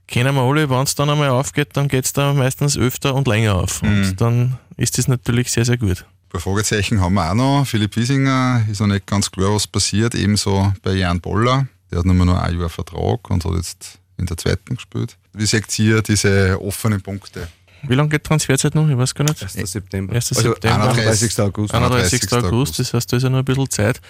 kennen 0.07 0.33
wir 0.33 0.41
alle, 0.41 0.69
wenn 0.69 0.81
es 0.81 0.95
dann 0.95 1.09
einmal 1.09 1.29
aufgeht, 1.29 1.69
dann 1.73 1.87
geht's 1.87 2.13
da 2.13 2.33
meistens 2.33 2.77
öfter 2.77 3.13
und 3.13 3.27
länger 3.27 3.55
auf. 3.55 3.83
Und 3.83 4.21
dann 4.21 4.57
ist 4.77 4.97
das 4.97 5.07
natürlich 5.07 5.51
sehr, 5.51 5.65
sehr 5.65 5.77
gut. 5.77 6.05
Ein 6.25 6.29
paar 6.29 6.41
Fragezeichen 6.41 6.99
haben 6.99 7.13
wir 7.13 7.29
auch 7.29 7.35
noch. 7.35 7.65
Philipp 7.65 7.95
Wiesinger 7.95 8.65
ist 8.69 8.81
noch 8.81 8.87
nicht 8.87 9.05
ganz 9.05 9.31
klar, 9.31 9.53
was 9.53 9.67
passiert. 9.67 10.15
Ebenso 10.15 10.73
bei 10.83 10.93
Jan 10.93 11.21
Boller. 11.21 11.67
Der 11.91 11.99
hat 11.99 12.05
nur 12.05 12.25
noch 12.25 12.37
ein 12.37 12.59
Jahr 12.59 12.69
Vertrag 12.69 13.29
und 13.29 13.45
hat 13.45 13.53
jetzt 13.53 13.99
in 14.17 14.25
der 14.25 14.37
zweiten 14.37 14.75
gespielt. 14.75 15.17
Wie 15.33 15.45
seht 15.45 15.77
ihr 15.79 16.01
diese 16.01 16.59
offenen 16.61 17.01
Punkte? 17.01 17.47
Wie 17.87 17.93
lange 17.93 18.09
geht 18.09 18.23
Transferzeit 18.23 18.73
noch? 18.73 18.89
Ich 18.89 18.97
weiß 18.97 19.13
gar 19.13 19.25
nicht. 19.25 19.41
1. 19.41 19.53
September. 19.53 20.13
1. 20.13 20.31
Also 20.33 20.53
September. 20.53 20.89
31. 20.89 21.39
August. 21.39 21.73
31. 21.73 22.23
31. 22.23 22.33
August, 22.33 22.79
das 22.79 22.93
heißt, 22.93 23.13
da 23.13 23.17
ist 23.17 23.23
ja 23.23 23.29
noch 23.29 23.39
ein 23.39 23.45
bisschen 23.45 23.69
Zeit. 23.69 24.01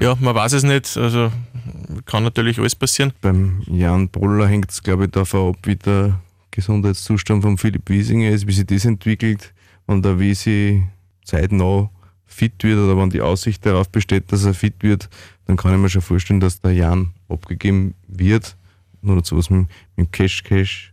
Ja, 0.00 0.16
man 0.20 0.34
weiß 0.34 0.52
es 0.52 0.62
nicht, 0.62 0.96
also 0.96 1.32
kann 2.06 2.22
natürlich 2.22 2.58
alles 2.58 2.76
passieren. 2.76 3.12
Beim 3.20 3.62
Jan 3.66 4.08
Broller 4.08 4.46
hängt 4.46 4.70
es, 4.70 4.82
glaube 4.82 5.06
ich, 5.06 5.10
davon 5.10 5.50
ab, 5.50 5.56
wie 5.64 5.76
der 5.76 6.20
Gesundheitszustand 6.50 7.42
von 7.42 7.58
Philipp 7.58 7.88
Wiesinger 7.88 8.30
ist, 8.30 8.46
wie 8.46 8.52
sich 8.52 8.66
das 8.66 8.84
entwickelt 8.84 9.52
und 9.86 10.02
da 10.04 10.18
wie 10.20 10.34
sie 10.34 10.84
zeitnah 11.24 11.90
fit 12.26 12.62
wird 12.62 12.78
oder 12.78 12.96
wenn 12.96 13.10
die 13.10 13.20
Aussicht 13.20 13.64
darauf 13.64 13.88
besteht, 13.88 14.32
dass 14.32 14.44
er 14.44 14.54
fit 14.54 14.74
wird, 14.80 15.08
dann 15.46 15.56
kann 15.56 15.72
ich 15.72 15.78
mir 15.78 15.88
schon 15.88 16.02
vorstellen, 16.02 16.40
dass 16.40 16.60
der 16.60 16.72
Jan 16.72 17.10
abgegeben 17.28 17.94
wird. 18.08 18.56
Nur 19.02 19.16
dazu 19.16 19.36
was 19.36 19.50
mit, 19.50 19.68
mit 19.96 20.12
Cash 20.12 20.42
Cash, 20.42 20.92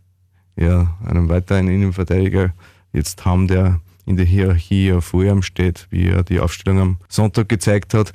ja, 0.56 0.96
einem 1.04 1.28
weiteren 1.28 1.68
Innenverteidiger 1.68 2.52
jetzt 2.92 3.24
haben, 3.24 3.48
der 3.48 3.80
in 4.04 4.16
der 4.16 4.26
Hierarchie 4.26 4.88
ja 4.88 5.00
vor 5.00 5.24
ihm 5.24 5.42
steht, 5.42 5.86
wie 5.90 6.08
er 6.08 6.22
die 6.22 6.40
Aufstellung 6.40 6.78
am 6.78 6.98
Sonntag 7.08 7.48
gezeigt 7.48 7.94
hat. 7.94 8.12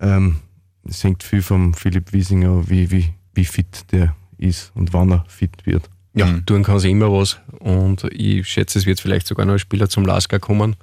Ähm, 0.00 0.36
es 0.84 1.02
hängt 1.04 1.22
viel 1.22 1.42
vom 1.42 1.74
Philipp 1.74 2.12
Wiesinger, 2.12 2.68
wie, 2.68 2.90
wie, 2.90 3.10
wie 3.34 3.44
fit 3.44 3.92
der 3.92 4.16
ist 4.38 4.72
und 4.74 4.92
wann 4.92 5.12
er 5.12 5.24
fit 5.28 5.66
wird. 5.66 5.88
Ja, 6.14 6.40
tun 6.46 6.62
kann 6.62 6.78
sie 6.78 6.90
immer 6.90 7.12
was. 7.12 7.38
Und 7.58 8.04
ich 8.10 8.48
schätze, 8.48 8.78
es 8.78 8.86
wird 8.86 9.00
vielleicht 9.00 9.26
sogar 9.26 9.44
noch 9.44 9.52
ein 9.52 9.58
Spieler 9.58 9.88
zum 9.88 10.06
Lasker 10.06 10.38
kommen. 10.38 10.76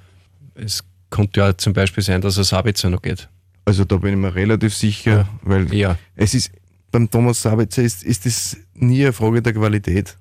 Es 0.54 0.84
könnte 1.10 1.40
ja 1.40 1.56
zum 1.56 1.72
Beispiel 1.72 2.02
sein, 2.02 2.20
dass 2.20 2.36
er 2.36 2.44
Sabitzer 2.44 2.90
noch 2.90 3.02
geht. 3.02 3.28
Also 3.64 3.84
da 3.84 3.96
bin 3.96 4.12
ich 4.14 4.18
mir 4.18 4.34
relativ 4.34 4.74
sicher, 4.74 5.10
Ja. 5.20 5.28
weil 5.42 5.72
Ja, 5.74 5.98
es 6.16 6.34
ist 6.34 6.50
beim 6.90 7.10
Thomas 7.10 7.42
Sabitzer 7.42 7.82
ist, 7.82 8.04
ist 8.04 8.24
das 8.26 8.56
nie 8.74 9.02
eine 9.02 9.12
Frage 9.12 9.42
der 9.42 9.52
Qualität. 9.54 10.16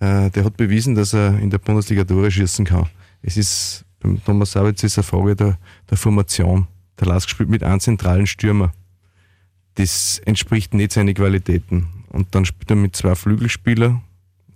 Äh, 0.00 0.30
der 0.30 0.44
hat 0.44 0.56
bewiesen, 0.56 0.94
dass 0.94 1.12
er 1.14 1.38
in 1.38 1.48
der 1.50 1.58
Bundesliga 1.58 2.04
Tore 2.04 2.30
schießen 2.30 2.64
kann. 2.66 2.88
Es 3.22 3.36
ist, 3.36 3.84
beim 4.00 4.22
Thomas 4.24 4.52
Savitz 4.52 4.82
ist 4.82 4.98
eine 4.98 5.04
Frage 5.04 5.36
der, 5.36 5.58
der 5.88 5.96
Formation. 5.96 6.66
Der 6.98 7.06
Lask 7.06 7.30
spielt 7.30 7.48
mit 7.48 7.62
einem 7.62 7.80
zentralen 7.80 8.26
Stürmer. 8.26 8.72
Das 9.76 10.18
entspricht 10.26 10.74
nicht 10.74 10.92
seinen 10.92 11.14
Qualitäten. 11.14 11.88
Und 12.10 12.34
dann 12.34 12.44
spielt 12.44 12.68
er 12.70 12.76
mit 12.76 12.94
zwei 12.94 13.14
Flügelspielern, 13.14 14.02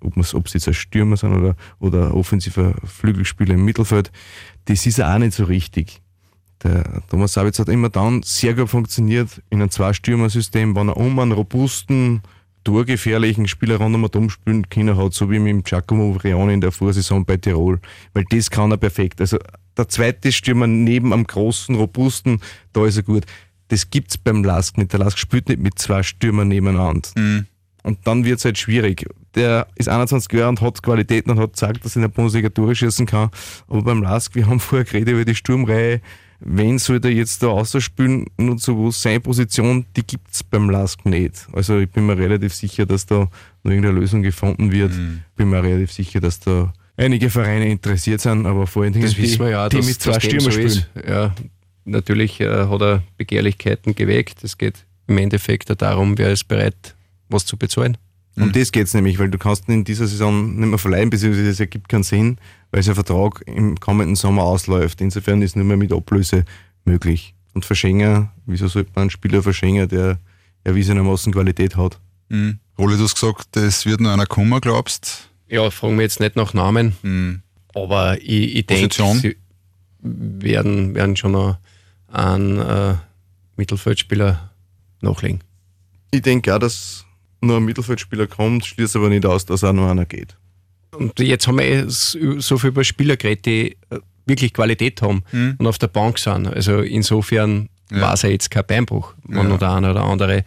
ob, 0.01 0.17
ob 0.35 0.49
sie 0.49 0.59
jetzt 0.59 0.69
ein 0.69 0.75
Stürmer 0.75 1.17
sind 1.17 1.33
oder, 1.33 1.57
oder 1.79 2.15
offensiver 2.15 2.75
Flügelspieler 2.85 3.55
im 3.55 3.65
Mittelfeld. 3.65 4.11
Das 4.67 4.87
ist 4.87 5.01
auch 5.01 5.19
nicht 5.19 5.33
so 5.33 5.45
richtig. 5.45 6.01
Der 6.63 7.03
Thomas 7.09 7.35
Savitz 7.35 7.59
hat 7.59 7.69
immer 7.69 7.89
dann 7.89 8.23
sehr 8.23 8.55
gut 8.55 8.69
funktioniert 8.69 9.43
in 9.51 9.61
einem 9.61 9.71
Zwei-Stürmer-System, 9.71 10.75
wenn 10.75 10.89
er 10.89 10.97
um 10.97 11.19
einen 11.19 11.33
robusten, 11.33 12.23
torgefährlichen 12.65 13.47
Spieler 13.47 13.77
rundum 13.77 14.29
spielen 14.29 14.69
können 14.69 14.97
hat, 14.97 15.15
so 15.15 15.31
wie 15.31 15.39
mit 15.39 15.67
Giacomo 15.67 16.15
Vrioni 16.15 16.55
in 16.55 16.61
der 16.61 16.73
Vorsaison 16.73 17.25
bei 17.25 17.37
Tirol. 17.37 17.81
Weil 18.13 18.25
das 18.31 18.51
kann 18.51 18.73
er 18.73 18.77
perfekt. 18.77 19.21
Also 19.21 19.39
der 19.77 19.89
zweite 19.89 20.33
Stürmer 20.33 20.67
neben 20.67 21.13
einem 21.13 21.27
großen, 21.27 21.77
robusten, 21.77 22.41
da 22.73 22.85
ist 22.87 22.97
er 22.97 23.05
gut. 23.05 23.25
Das 23.69 23.91
gibt's 23.91 24.19
beim 24.19 24.43
Lask 24.43 24.79
nicht. 24.79 24.93
Der 24.93 25.01
Lask 25.01 25.19
spielt 25.19 25.49
nicht 25.49 25.61
mit 25.61 25.79
zwei 25.79 26.03
Stürmern 26.03 26.49
nebeneinander. 26.49 27.09
Mhm. 27.17 27.47
Und 27.87 28.05
dann 28.05 28.25
wird's 28.25 28.45
halt 28.45 28.59
schwierig. 28.59 29.07
Der 29.37 29.69
ist 29.77 29.89
21 29.89 30.33
Jahre 30.33 30.49
und 30.49 30.61
hat 30.61 30.83
Qualitäten 30.83 31.31
und 31.31 31.39
hat 31.39 31.53
gesagt, 31.53 31.85
dass 31.85 31.93
er 31.95 31.97
in 31.97 32.03
der 32.03 32.09
Bundesliga 32.09 32.49
Tore 32.49 32.75
schießen 32.75 33.07
kann. 33.07 33.31
Aber 33.69 33.83
beim 33.83 34.03
Lask, 34.03 34.35
wir 34.35 34.49
haben 34.49 34.59
vorher 34.61 34.85
geredet 34.85 35.15
über 35.15 35.25
die 35.25 35.37
Sturmreihe, 35.37 36.01
wenn 36.41 36.81
soll 36.81 36.99
der 36.99 37.13
jetzt 37.13 37.45
da 37.45 37.47
ausspielen, 37.47 38.27
nur 38.39 38.59
so 38.59 38.91
seine 38.91 39.21
Position, 39.21 39.87
die 39.97 40.05
gibt's 40.05 40.43
beim 40.43 40.69
Lask 40.69 41.07
nicht. 41.07 41.47
Also 41.53 41.79
ich 41.79 41.89
bin 41.89 42.07
mir 42.07 42.19
relativ 42.19 42.55
sicher, 42.55 42.87
dass 42.87 43.07
da 43.07 43.29
noch 43.63 43.71
irgendeine 43.71 44.01
Lösung 44.01 44.23
gefunden 44.23 44.73
wird. 44.73 44.93
Mhm. 44.93 45.23
Bin 45.37 45.51
mir 45.51 45.63
relativ 45.63 45.93
sicher, 45.93 46.19
dass 46.19 46.41
da 46.41 46.73
einige 46.97 47.31
Vereine 47.31 47.69
interessiert 47.69 48.21
sind, 48.21 48.47
aber 48.47 48.67
vor 48.67 48.83
allen 48.83 48.95
Dingen 48.95 49.05
Das 49.05 49.15
die, 49.15 49.23
wissen 49.23 49.39
wir 49.39 49.51
ja, 49.51 49.69
die 49.69 49.77
dass, 49.77 49.87
mit 49.87 50.03
zwei 50.03 50.19
Stürmer 50.19 50.41
so 50.41 50.51
spielen. 50.51 50.85
Ja, 51.09 51.35
natürlich 51.85 52.41
äh, 52.41 52.67
hat 52.67 52.83
er 52.83 53.05
Begehrlichkeiten 53.17 53.95
geweckt. 53.95 54.43
Es 54.43 54.59
geht 54.59 54.85
im 55.07 55.19
Endeffekt 55.19 55.71
darum, 55.81 56.19
wer 56.19 56.33
ist 56.33 56.49
bereit, 56.49 56.96
was 57.29 57.47
zu 57.47 57.57
bezahlen. 57.57 57.97
Um 58.39 58.53
das 58.53 58.71
geht's 58.71 58.93
nämlich, 58.93 59.19
weil 59.19 59.31
du 59.31 59.39
kannst 59.39 59.67
ihn 59.67 59.73
in 59.73 59.85
dieser 59.85 60.07
Saison 60.07 60.57
nicht 60.57 60.69
mehr 60.69 60.79
verleihen, 60.79 61.09
beziehungsweise 61.09 61.49
es 61.49 61.59
ergibt 61.59 61.89
keinen 61.89 62.03
Sinn, 62.03 62.37
weil 62.71 62.83
sein 62.83 62.95
Vertrag 62.95 63.43
im 63.47 63.81
kommenden 63.81 64.15
Sommer 64.15 64.43
ausläuft. 64.43 65.01
Insofern 65.01 65.41
ist 65.41 65.57
nur 65.57 65.65
mehr 65.65 65.79
mit 65.79 65.91
Ablöse 65.93 66.45
möglich. 66.85 67.35
Und 67.55 67.65
Verschenger, 67.65 68.33
wieso 68.45 68.69
sollte 68.69 68.91
man 68.95 69.03
einen 69.03 69.11
Spieler 69.11 69.43
verschenken, 69.43 69.89
der 69.89 70.19
erwiesenermaßen 70.65 71.33
Qualität 71.33 71.77
hat? 71.77 71.99
Mhm. 72.29 72.59
Rolli, 72.79 72.99
du 72.99 73.05
hast 73.05 73.15
gesagt, 73.15 73.57
es 73.57 73.87
wird 73.87 74.01
noch 74.01 74.13
einer 74.13 74.27
kommen, 74.27 74.61
glaubst 74.61 75.31
Ja, 75.49 75.71
fragen 75.71 75.97
wir 75.97 76.03
jetzt 76.03 76.21
nicht 76.21 76.37
nach 76.37 76.53
Namen, 76.53 76.95
mhm. 77.03 77.41
aber 77.75 78.21
ich, 78.21 78.57
ich 78.57 78.67
denke, 78.67 78.95
sie 79.15 79.37
werden, 80.03 80.95
werden 80.95 81.17
schon 81.17 81.33
noch 81.33 81.57
einen 82.09 82.59
äh, 82.59 82.95
Mittelfeldspieler 83.57 84.51
nachlegen. 85.01 85.41
Ich 86.11 86.21
denke 86.21 86.55
auch, 86.55 86.59
dass 86.59 87.06
nur 87.41 87.57
ein 87.59 87.65
Mittelfeldspieler 87.65 88.27
kommt, 88.27 88.65
schließe 88.67 88.99
aber 88.99 89.09
nicht 89.09 89.27
aus, 89.27 89.45
dass 89.47 89.63
auch 89.65 89.73
noch 89.73 89.89
einer 89.91 90.05
geht. 90.07 90.37
Und 90.93 91.19
jetzt 91.21 91.47
haben 91.47 91.59
wir 91.59 91.65
eh 91.67 91.85
so 91.89 92.57
viel 92.59 92.69
über 92.71 92.83
Spieler 92.85 93.17
geredet, 93.17 93.47
die 93.47 93.77
äh, 93.91 93.99
wirklich 94.25 94.53
Qualität 94.55 95.03
haben 95.03 95.23
Mhm. 95.33 95.57
und 95.59 95.67
auf 95.67 95.79
der 95.79 95.89
Bank 95.89 96.19
sind. 96.19 96.47
Also 96.49 96.81
insofern 96.81 97.69
Ja. 97.91 98.01
war 98.01 98.15
es 98.15 98.23
ja 98.23 98.29
jetzt 98.31 98.51
kein 98.51 98.67
Beinbruch, 98.67 99.15
wenn 99.25 99.39
Ja. 99.39 99.45
noch 99.45 99.59
der 99.59 99.73
eine 99.73 99.91
oder 99.91 100.05
andere 100.05 100.45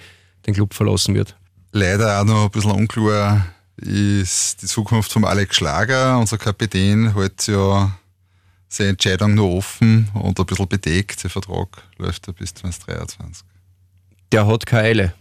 den 0.47 0.54
Club 0.54 0.73
verlassen 0.73 1.13
wird. 1.15 1.36
Leider 1.71 2.19
auch 2.19 2.25
noch 2.25 2.45
ein 2.45 2.52
bisschen 2.52 2.71
unklar 2.71 3.45
ist 3.78 4.62
die 4.62 4.65
Zukunft 4.65 5.12
von 5.13 5.23
Alex 5.23 5.56
Schlager. 5.56 6.17
Unser 6.19 6.38
Kapitän 6.38 7.13
hält 7.13 7.45
ja 7.47 7.97
seine 8.67 8.89
Entscheidung 8.89 9.36
noch 9.36 9.45
offen 9.58 10.10
und 10.15 10.38
ein 10.39 10.45
bisschen 10.45 10.67
bedeckt. 10.67 11.23
Der 11.23 11.30
Vertrag 11.30 11.84
läuft 11.97 12.28
ja 12.28 12.34
bis 12.34 12.54
2023. 12.56 13.45
Der 14.32 14.45
hat 14.47 14.65
keine 14.65 14.84
Eile. 14.88 15.13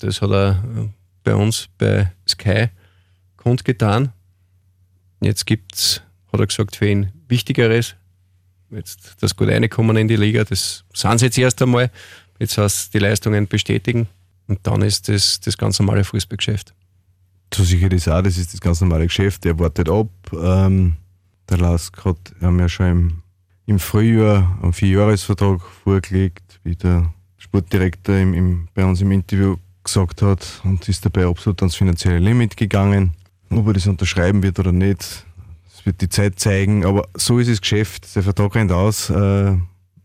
Das 0.00 0.20
hat 0.20 0.30
er 0.30 0.62
äh, 0.76 0.88
bei 1.22 1.34
uns 1.34 1.68
bei 1.78 2.12
Sky 2.28 2.68
kundgetan. 3.36 4.12
Jetzt 5.20 5.46
gibt's, 5.46 6.02
hat 6.32 6.40
er 6.40 6.46
gesagt, 6.46 6.76
für 6.76 6.88
ihn 6.88 7.12
Wichtigeres. 7.28 7.94
Jetzt 8.70 9.16
das 9.20 9.36
gut 9.36 9.48
reinkommen 9.48 9.96
in 9.96 10.08
die 10.08 10.16
Liga, 10.16 10.44
das 10.44 10.84
sind 10.94 11.18
sie 11.18 11.26
jetzt 11.26 11.38
erst 11.38 11.60
einmal. 11.60 11.90
Jetzt 12.38 12.56
heißt 12.58 12.94
die 12.94 12.98
Leistungen 12.98 13.46
bestätigen 13.46 14.08
und 14.48 14.60
dann 14.66 14.82
ist 14.82 15.08
das 15.08 15.40
das 15.40 15.58
ganz 15.58 15.78
normale 15.78 16.04
Fußballgeschäft. 16.04 16.74
So 17.54 17.64
sicher 17.64 17.88
das 17.88 18.08
auch, 18.08 18.22
das 18.22 18.38
ist 18.38 18.54
das 18.54 18.60
ganz 18.60 18.80
normale 18.80 19.06
Geschäft, 19.06 19.44
der 19.44 19.58
wartet 19.58 19.90
ab. 19.90 20.08
Ähm, 20.32 20.96
der 21.48 21.58
Lask 21.58 22.04
hat 22.04 22.16
haben 22.40 22.58
ja 22.58 22.68
schon 22.68 22.86
im, 22.86 23.22
im 23.66 23.78
Frühjahr 23.78 24.58
einen 24.62 24.72
Vierjahresvertrag 24.72 25.60
vorgelegt, 25.60 26.60
wie 26.64 26.76
der 26.76 27.12
Sportdirektor 27.36 28.16
im, 28.16 28.32
im, 28.32 28.68
bei 28.74 28.84
uns 28.84 29.02
im 29.02 29.12
Interview 29.12 29.56
gesagt 29.84 30.22
hat 30.22 30.60
und 30.64 30.88
ist 30.88 31.04
dabei 31.04 31.26
absolut 31.26 31.60
ans 31.62 31.74
finanzielle 31.74 32.18
Limit 32.18 32.56
gegangen. 32.56 33.12
Ob 33.50 33.66
er 33.66 33.74
das 33.74 33.86
unterschreiben 33.86 34.42
wird 34.42 34.58
oder 34.58 34.72
nicht, 34.72 35.26
das 35.70 35.84
wird 35.84 36.00
die 36.00 36.08
Zeit 36.08 36.38
zeigen, 36.38 36.84
aber 36.84 37.08
so 37.14 37.38
ist 37.38 37.50
das 37.50 37.60
Geschäft. 37.60 38.14
Der 38.14 38.22
Vertrag 38.22 38.54
rennt 38.54 38.72
aus, 38.72 39.10
äh, 39.10 39.56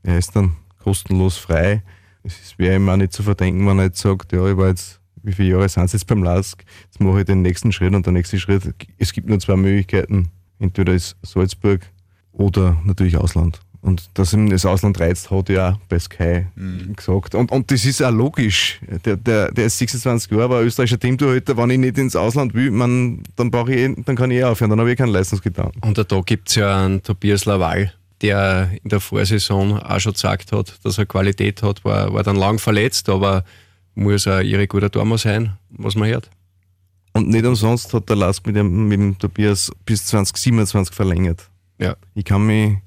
er 0.03 0.17
ist 0.17 0.35
dann 0.35 0.55
kostenlos 0.83 1.37
frei. 1.37 1.83
Es 2.23 2.57
wäre 2.57 2.75
ihm 2.75 2.89
auch 2.89 2.97
nicht 2.97 3.13
zu 3.13 3.23
verdenken, 3.23 3.65
wenn 3.67 3.79
er 3.79 3.85
jetzt 3.85 3.99
sagt, 3.99 4.33
ja, 4.33 4.45
ich 4.47 4.57
war 4.57 4.67
jetzt, 4.67 4.99
wie 5.23 5.33
viele 5.33 5.49
Jahre 5.49 5.69
sind 5.69 5.83
es 5.83 5.93
jetzt 5.93 6.07
beim 6.07 6.23
Lask? 6.23 6.63
Jetzt 6.85 6.99
mache 6.99 7.19
ich 7.19 7.25
den 7.25 7.41
nächsten 7.41 7.71
Schritt 7.71 7.93
und 7.93 8.05
der 8.05 8.13
nächste 8.13 8.39
Schritt, 8.39 8.73
es 8.97 9.13
gibt 9.13 9.29
nur 9.29 9.39
zwei 9.39 9.55
Möglichkeiten. 9.55 10.29
Entweder 10.59 10.93
ist 10.93 11.15
Salzburg 11.21 11.81
oder 12.31 12.77
natürlich 12.83 13.17
Ausland. 13.17 13.59
Und 13.87 14.09
dass 14.15 14.33
ihm 14.33 14.49
das 14.49 14.65
Ausland 14.65 14.99
reizt, 14.99 15.31
hat 15.31 15.49
er 15.49 15.69
auch 15.69 15.77
bei 15.87 15.97
Sky 15.97 16.45
gesagt. 16.93 17.35
Und, 17.35 17.51
und 17.53 17.71
das 17.71 17.85
ist 17.85 18.03
auch 18.03 18.11
logisch. 18.11 18.81
Der, 19.05 19.15
der, 19.15 19.49
der 19.51 19.65
ist 19.67 19.77
26 19.77 20.29
Jahre, 20.31 20.49
war 20.49 20.61
österreichischer 20.61 20.99
Teamtorhüter. 20.99 21.55
Wenn 21.55 21.69
ich 21.69 21.77
nicht 21.79 21.97
ins 21.97 22.15
Ausland 22.17 22.53
will, 22.53 22.69
man, 22.69 23.23
dann, 23.37 23.49
brauche 23.49 23.73
ich, 23.73 23.79
eh- 23.79 23.95
dann 24.05 24.17
kann 24.17 24.29
ich 24.29 24.39
eh 24.39 24.43
aufhören. 24.43 24.71
Dann 24.71 24.79
habe 24.81 24.91
ich 24.91 24.97
keine 24.97 25.13
Leistung 25.13 25.39
getan. 25.39 25.71
Und 25.79 25.97
da 25.97 26.21
gibt 26.21 26.49
es 26.49 26.55
ja 26.55 26.83
einen 26.85 27.01
Tobias 27.01 27.45
Laval, 27.45 27.93
der 28.21 28.69
in 28.83 28.89
der 28.89 28.99
Vorsaison 28.99 29.79
auch 29.79 29.99
schon 30.01 30.11
gesagt 30.13 30.51
hat, 30.51 30.77
dass 30.83 30.97
er 30.97 31.05
Qualität 31.05 31.63
hat, 31.63 31.85
war, 31.85 32.13
war 32.13 32.23
dann 32.23 32.35
lang 32.35 32.59
verletzt, 32.59 33.07
aber 33.07 33.45
muss 33.95 34.27
ein 34.27 34.45
irre 34.45 34.67
guter 34.67 34.91
Tormann 34.91 35.17
sein, 35.17 35.53
was 35.69 35.95
man 35.95 36.09
hört. 36.09 36.29
Und 37.13 37.29
nicht 37.29 37.45
umsonst 37.45 37.93
hat 37.93 38.09
der 38.09 38.17
Lask 38.17 38.45
mit 38.45 38.55
dem, 38.57 38.87
mit 38.89 38.99
dem 38.99 39.17
Tobias 39.17 39.71
bis 39.85 40.05
2027 40.07 40.93
verlängert. 40.93 41.49
Ja. 41.79 41.95
Ich 42.13 42.25
kann 42.25 42.45
mich, 42.45 42.77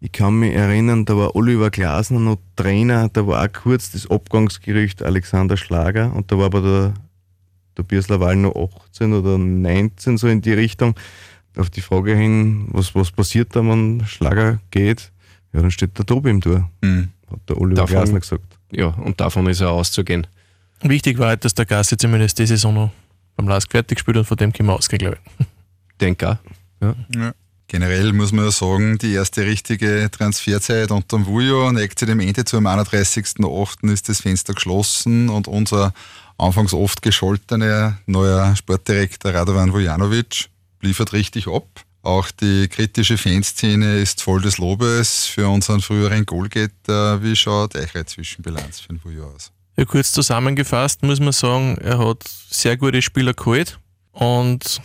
ich 0.00 0.12
kann 0.12 0.38
mich 0.38 0.54
erinnern, 0.54 1.04
da 1.04 1.16
war 1.16 1.34
Oliver 1.34 1.70
Glasner 1.70 2.20
noch 2.20 2.38
Trainer, 2.56 3.08
da 3.08 3.26
war 3.26 3.42
auch 3.44 3.52
kurz 3.52 3.90
das 3.90 4.08
Abgangsgerücht 4.10 5.02
Alexander 5.02 5.56
Schlager 5.56 6.14
und 6.14 6.30
da 6.30 6.38
war 6.38 6.46
aber 6.46 6.60
der 6.62 6.94
Tobias 7.74 8.08
Laval 8.08 8.36
noch 8.36 8.54
18 8.90 9.12
oder 9.12 9.38
19, 9.38 10.18
so 10.18 10.28
in 10.28 10.40
die 10.40 10.52
Richtung. 10.52 10.94
Auf 11.56 11.70
die 11.70 11.80
Frage 11.80 12.14
hin, 12.14 12.68
was, 12.70 12.94
was 12.94 13.10
passiert 13.10 13.56
da, 13.56 13.60
wenn 13.64 14.04
Schlager 14.06 14.60
geht, 14.70 15.10
ja, 15.52 15.60
dann 15.60 15.70
steht 15.72 15.98
der 15.98 16.06
Tobi 16.06 16.30
im 16.30 16.40
Tor, 16.40 16.70
Mhm. 16.82 17.08
hat 17.30 17.40
der 17.48 17.60
Oliver 17.60 17.82
Davon- 17.82 17.96
Glasner 17.96 18.20
gesagt. 18.20 18.58
Ja, 18.70 18.88
und 18.88 19.20
davon 19.20 19.46
ist 19.48 19.60
er 19.60 19.70
auszugehen. 19.70 20.26
Wichtig 20.82 21.18
war 21.18 21.28
halt, 21.28 21.44
dass 21.44 21.54
der 21.54 21.66
Gassi 21.66 21.96
zumindest 21.96 22.38
die 22.38 22.46
Saison 22.46 22.74
noch 22.74 22.90
beim 23.34 23.48
Lask 23.48 23.70
fertig 23.70 23.98
spielt 23.98 24.16
und 24.18 24.24
von 24.24 24.36
dem 24.36 24.52
können 24.52 24.68
wir 24.68 24.74
ausgehen, 24.74 24.98
glaube 25.00 25.18
ich. 25.38 25.46
Denke 26.00 26.30
auch. 26.30 26.36
Ja. 26.80 26.94
Generell 27.70 28.14
muss 28.14 28.32
man 28.32 28.46
ja 28.46 28.50
sagen, 28.50 28.96
die 28.96 29.12
erste 29.12 29.44
richtige 29.44 30.08
Transferzeit 30.10 30.90
unter 30.90 31.18
dem 31.18 31.26
Vujo 31.26 31.70
neigt 31.70 31.98
sich 31.98 32.08
dem 32.08 32.20
Ende 32.20 32.46
zu. 32.46 32.56
Am 32.56 32.66
31.08. 32.66 33.92
ist 33.92 34.08
das 34.08 34.22
Fenster 34.22 34.54
geschlossen 34.54 35.28
und 35.28 35.48
unser 35.48 35.92
anfangs 36.38 36.72
oft 36.72 37.02
gescholtener 37.02 37.98
neuer 38.06 38.56
Sportdirektor 38.56 39.34
Radovan 39.34 39.74
Vujanovic 39.74 40.48
liefert 40.80 41.12
richtig 41.12 41.46
ab. 41.46 41.84
Auch 42.00 42.30
die 42.30 42.68
kritische 42.68 43.18
Fanszene 43.18 43.98
ist 43.98 44.22
voll 44.22 44.40
des 44.40 44.56
Lobes 44.56 45.26
für 45.26 45.46
unseren 45.46 45.82
früheren 45.82 46.24
Goalgetter. 46.24 47.22
Wie 47.22 47.36
schaut 47.36 47.74
eure 47.74 48.06
Zwischenbilanz 48.06 48.80
für 48.80 48.88
den 48.88 49.04
Vujo 49.04 49.26
aus? 49.26 49.52
Ja, 49.76 49.84
kurz 49.84 50.12
zusammengefasst 50.12 51.02
muss 51.02 51.20
man 51.20 51.32
sagen, 51.32 51.76
er 51.82 51.98
hat 51.98 52.24
sehr 52.48 52.78
gute 52.78 53.02
Spieler 53.02 53.34
geholt 53.34 53.78
und 54.12 54.80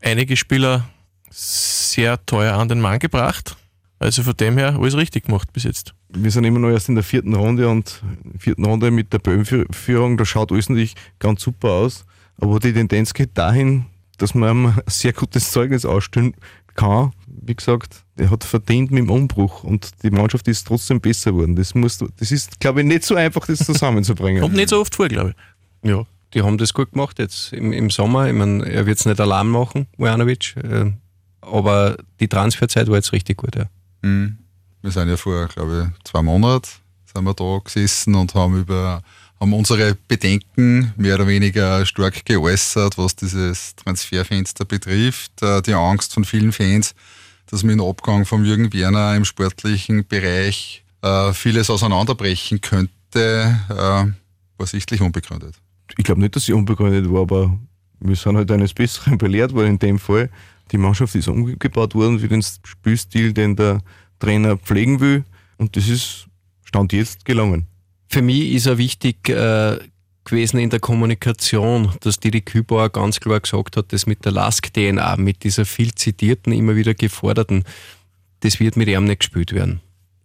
einige 0.00 0.38
Spieler 0.38 0.88
sehr 1.34 2.24
teuer 2.26 2.54
an 2.54 2.68
den 2.68 2.80
Mann 2.80 2.98
gebracht. 2.98 3.56
Also 3.98 4.22
von 4.22 4.36
dem 4.36 4.58
her 4.58 4.76
alles 4.78 4.96
richtig 4.96 5.26
gemacht 5.26 5.52
bis 5.52 5.64
jetzt. 5.64 5.94
wir 6.08 6.30
sind 6.30 6.44
immer 6.44 6.58
noch 6.58 6.70
erst 6.70 6.88
in 6.88 6.94
der 6.94 7.04
vierten 7.04 7.34
Runde 7.34 7.68
und 7.68 8.02
in 8.24 8.32
der 8.32 8.40
vierten 8.40 8.64
Runde 8.64 8.90
mit 8.90 9.12
der 9.12 9.18
Böhm-Führung, 9.18 10.16
da 10.16 10.24
schaut 10.24 10.52
alles 10.52 10.68
natürlich 10.68 10.94
ganz 11.18 11.42
super 11.42 11.70
aus. 11.70 12.04
Aber 12.38 12.58
die 12.60 12.72
Tendenz 12.72 13.14
geht 13.14 13.36
dahin, 13.38 13.86
dass 14.18 14.34
man 14.34 14.66
ein 14.66 14.82
sehr 14.86 15.12
gutes 15.12 15.50
Zeugnis 15.50 15.84
ausstellen 15.84 16.34
kann. 16.74 17.12
Wie 17.26 17.54
gesagt, 17.54 18.04
er 18.16 18.30
hat 18.30 18.44
verdient 18.44 18.90
mit 18.90 19.04
dem 19.04 19.10
Umbruch 19.10 19.64
und 19.64 19.90
die 20.02 20.10
Mannschaft 20.10 20.46
ist 20.48 20.66
trotzdem 20.66 21.00
besser 21.00 21.32
geworden. 21.32 21.56
Das, 21.56 21.74
muss, 21.74 21.98
das 21.98 22.30
ist, 22.30 22.60
glaube 22.60 22.80
ich, 22.80 22.86
nicht 22.86 23.04
so 23.04 23.14
einfach, 23.14 23.46
das 23.46 23.60
zusammenzubringen. 23.60 24.40
Kommt 24.42 24.54
nicht 24.54 24.68
so 24.68 24.80
oft 24.80 24.94
vor, 24.94 25.08
glaube 25.08 25.34
ich. 25.82 25.90
Ja, 25.90 26.04
die 26.32 26.42
haben 26.42 26.58
das 26.58 26.74
gut 26.74 26.92
gemacht 26.92 27.18
jetzt 27.18 27.52
im, 27.52 27.72
im 27.72 27.90
Sommer. 27.90 28.26
Ich 28.28 28.34
meine, 28.34 28.68
er 28.68 28.86
wird 28.86 28.98
es 28.98 29.06
nicht 29.06 29.20
allein 29.20 29.48
machen, 29.48 29.86
Vujanovic. 29.96 30.54
Aber 31.50 31.96
die 32.20 32.28
Transferzeit 32.28 32.88
war 32.88 32.96
jetzt 32.96 33.12
richtig 33.12 33.36
gut. 33.36 33.56
Ja. 33.56 33.66
Mhm. 34.02 34.38
Wir 34.82 34.90
sind 34.90 35.08
ja 35.08 35.16
vor, 35.16 35.46
glaube 35.48 35.92
ich, 35.96 36.04
zwei 36.04 36.22
Monaten 36.22 36.68
sind 37.14 37.24
wir 37.24 37.34
da 37.34 37.58
gesessen 37.62 38.14
und 38.14 38.34
haben 38.34 38.60
über 38.60 39.02
haben 39.40 39.52
unsere 39.52 39.96
Bedenken 40.08 40.92
mehr 40.96 41.16
oder 41.16 41.26
weniger 41.26 41.84
stark 41.84 42.24
geäußert, 42.24 42.96
was 42.96 43.16
dieses 43.16 43.74
Transferfenster 43.76 44.64
betrifft. 44.64 45.42
Äh, 45.42 45.60
die 45.62 45.74
Angst 45.74 46.14
von 46.14 46.24
vielen 46.24 46.52
Fans, 46.52 46.94
dass 47.50 47.62
mit 47.62 47.78
dem 47.78 47.84
Abgang 47.84 48.24
von 48.24 48.44
Jürgen 48.44 48.72
Werner 48.72 49.16
im 49.16 49.24
sportlichen 49.24 50.06
Bereich 50.06 50.84
äh, 51.02 51.32
vieles 51.32 51.68
auseinanderbrechen 51.68 52.60
könnte, 52.60 52.90
äh, 53.68 53.74
war 53.74 54.66
sichtlich 54.66 55.00
unbegründet. 55.00 55.56
Ich 55.98 56.04
glaube 56.04 56.20
nicht, 56.20 56.36
dass 56.36 56.46
sie 56.46 56.52
unbegründet 56.52 57.10
war, 57.12 57.22
aber 57.22 57.58
wir 58.00 58.16
sind 58.16 58.36
halt 58.36 58.50
eines 58.50 58.72
Besseren 58.72 59.18
belehrt 59.18 59.52
worden 59.52 59.72
in 59.72 59.78
dem 59.78 59.98
Fall. 59.98 60.30
Die 60.74 60.78
Mannschaft 60.78 61.14
ist 61.14 61.28
umgebaut 61.28 61.94
worden 61.94 62.18
für 62.18 62.26
den 62.26 62.42
Spielstil, 62.42 63.32
den 63.32 63.54
der 63.54 63.80
Trainer 64.18 64.56
pflegen 64.56 64.98
will. 64.98 65.24
Und 65.56 65.76
das 65.76 65.88
ist 65.88 66.26
Stand 66.64 66.92
jetzt 66.92 67.24
gelungen. 67.24 67.68
Für 68.08 68.22
mich 68.22 68.54
ist 68.54 68.66
er 68.66 68.76
wichtig 68.76 69.28
äh, 69.28 69.78
gewesen 70.24 70.58
in 70.58 70.70
der 70.70 70.80
Kommunikation, 70.80 71.92
dass 72.00 72.18
Didi 72.18 72.40
Kübauer 72.40 72.90
ganz 72.90 73.20
klar 73.20 73.38
gesagt 73.38 73.76
hat, 73.76 73.92
dass 73.92 74.06
mit 74.06 74.24
der 74.24 74.32
Lask-DNA, 74.32 75.14
mit 75.16 75.44
dieser 75.44 75.64
viel 75.64 75.94
zitierten, 75.94 76.52
immer 76.52 76.74
wieder 76.74 76.94
geforderten, 76.94 77.62
das 78.40 78.58
wird 78.58 78.76
mit 78.76 78.88
ihm 78.88 79.04
nicht 79.04 79.20
gespielt 79.20 79.52
werden. 79.52 79.80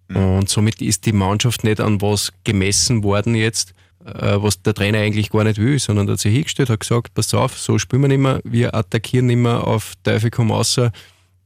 Mhm. 0.08 0.16
Und 0.16 0.50
somit 0.50 0.82
ist 0.82 1.06
die 1.06 1.14
Mannschaft 1.14 1.64
nicht 1.64 1.80
an 1.80 2.02
was 2.02 2.34
gemessen 2.44 3.04
worden 3.04 3.36
jetzt, 3.36 3.70
äh, 3.70 3.89
was 4.02 4.62
der 4.62 4.74
Trainer 4.74 5.00
eigentlich 5.00 5.30
gar 5.30 5.44
nicht 5.44 5.60
will, 5.60 5.80
sondern 5.80 6.08
er 6.08 6.14
hat 6.14 6.20
sich 6.20 6.34
hingestellt, 6.34 6.70
hat 6.70 6.80
gesagt, 6.80 7.14
pass 7.14 7.34
auf, 7.34 7.58
so 7.58 7.78
spielen 7.78 8.04
wir 8.04 8.08
nicht 8.08 8.20
mehr, 8.20 8.40
wir 8.44 8.74
attackieren 8.74 9.28
nicht 9.28 9.38
mehr 9.38 9.68
auf 9.68 9.94
Teufel 10.04 10.32
komm 10.32 10.52
außer 10.52 10.92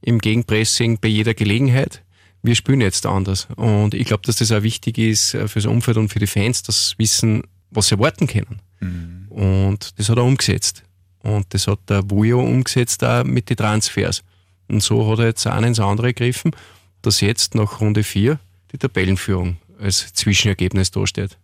im 0.02 0.18
Gegenpressing 0.18 0.98
bei 1.00 1.08
jeder 1.08 1.34
Gelegenheit. 1.34 2.02
Wir 2.42 2.54
spielen 2.54 2.82
jetzt 2.82 3.06
anders. 3.06 3.48
Und 3.56 3.94
ich 3.94 4.06
glaube, 4.06 4.22
dass 4.26 4.36
das 4.36 4.52
auch 4.52 4.62
wichtig 4.62 4.98
ist 4.98 5.34
äh, 5.34 5.48
fürs 5.48 5.66
Umfeld 5.66 5.96
und 5.96 6.10
für 6.10 6.18
die 6.18 6.26
Fans, 6.26 6.62
dass 6.62 6.90
sie 6.90 6.98
wissen, 6.98 7.42
was 7.70 7.88
sie 7.88 7.94
erwarten 7.94 8.26
können. 8.26 8.60
Mhm. 8.80 9.28
Und 9.30 9.98
das 9.98 10.10
hat 10.10 10.18
er 10.18 10.24
umgesetzt. 10.24 10.82
Und 11.20 11.46
das 11.54 11.66
hat 11.66 11.80
der 11.88 12.08
Vujo 12.08 12.40
umgesetzt 12.40 13.02
auch 13.02 13.24
mit 13.24 13.48
den 13.48 13.56
Transfers. 13.56 14.22
Und 14.68 14.82
so 14.82 15.10
hat 15.10 15.20
er 15.20 15.26
jetzt 15.26 15.46
auch 15.46 15.62
ins 15.62 15.80
andere 15.80 16.08
gegriffen, 16.12 16.52
dass 17.00 17.22
jetzt 17.22 17.54
nach 17.54 17.80
Runde 17.80 18.02
4 18.02 18.38
die 18.72 18.78
Tabellenführung 18.78 19.56
als 19.78 20.12
Zwischenergebnis 20.12 20.90
dasteht. 20.90 21.38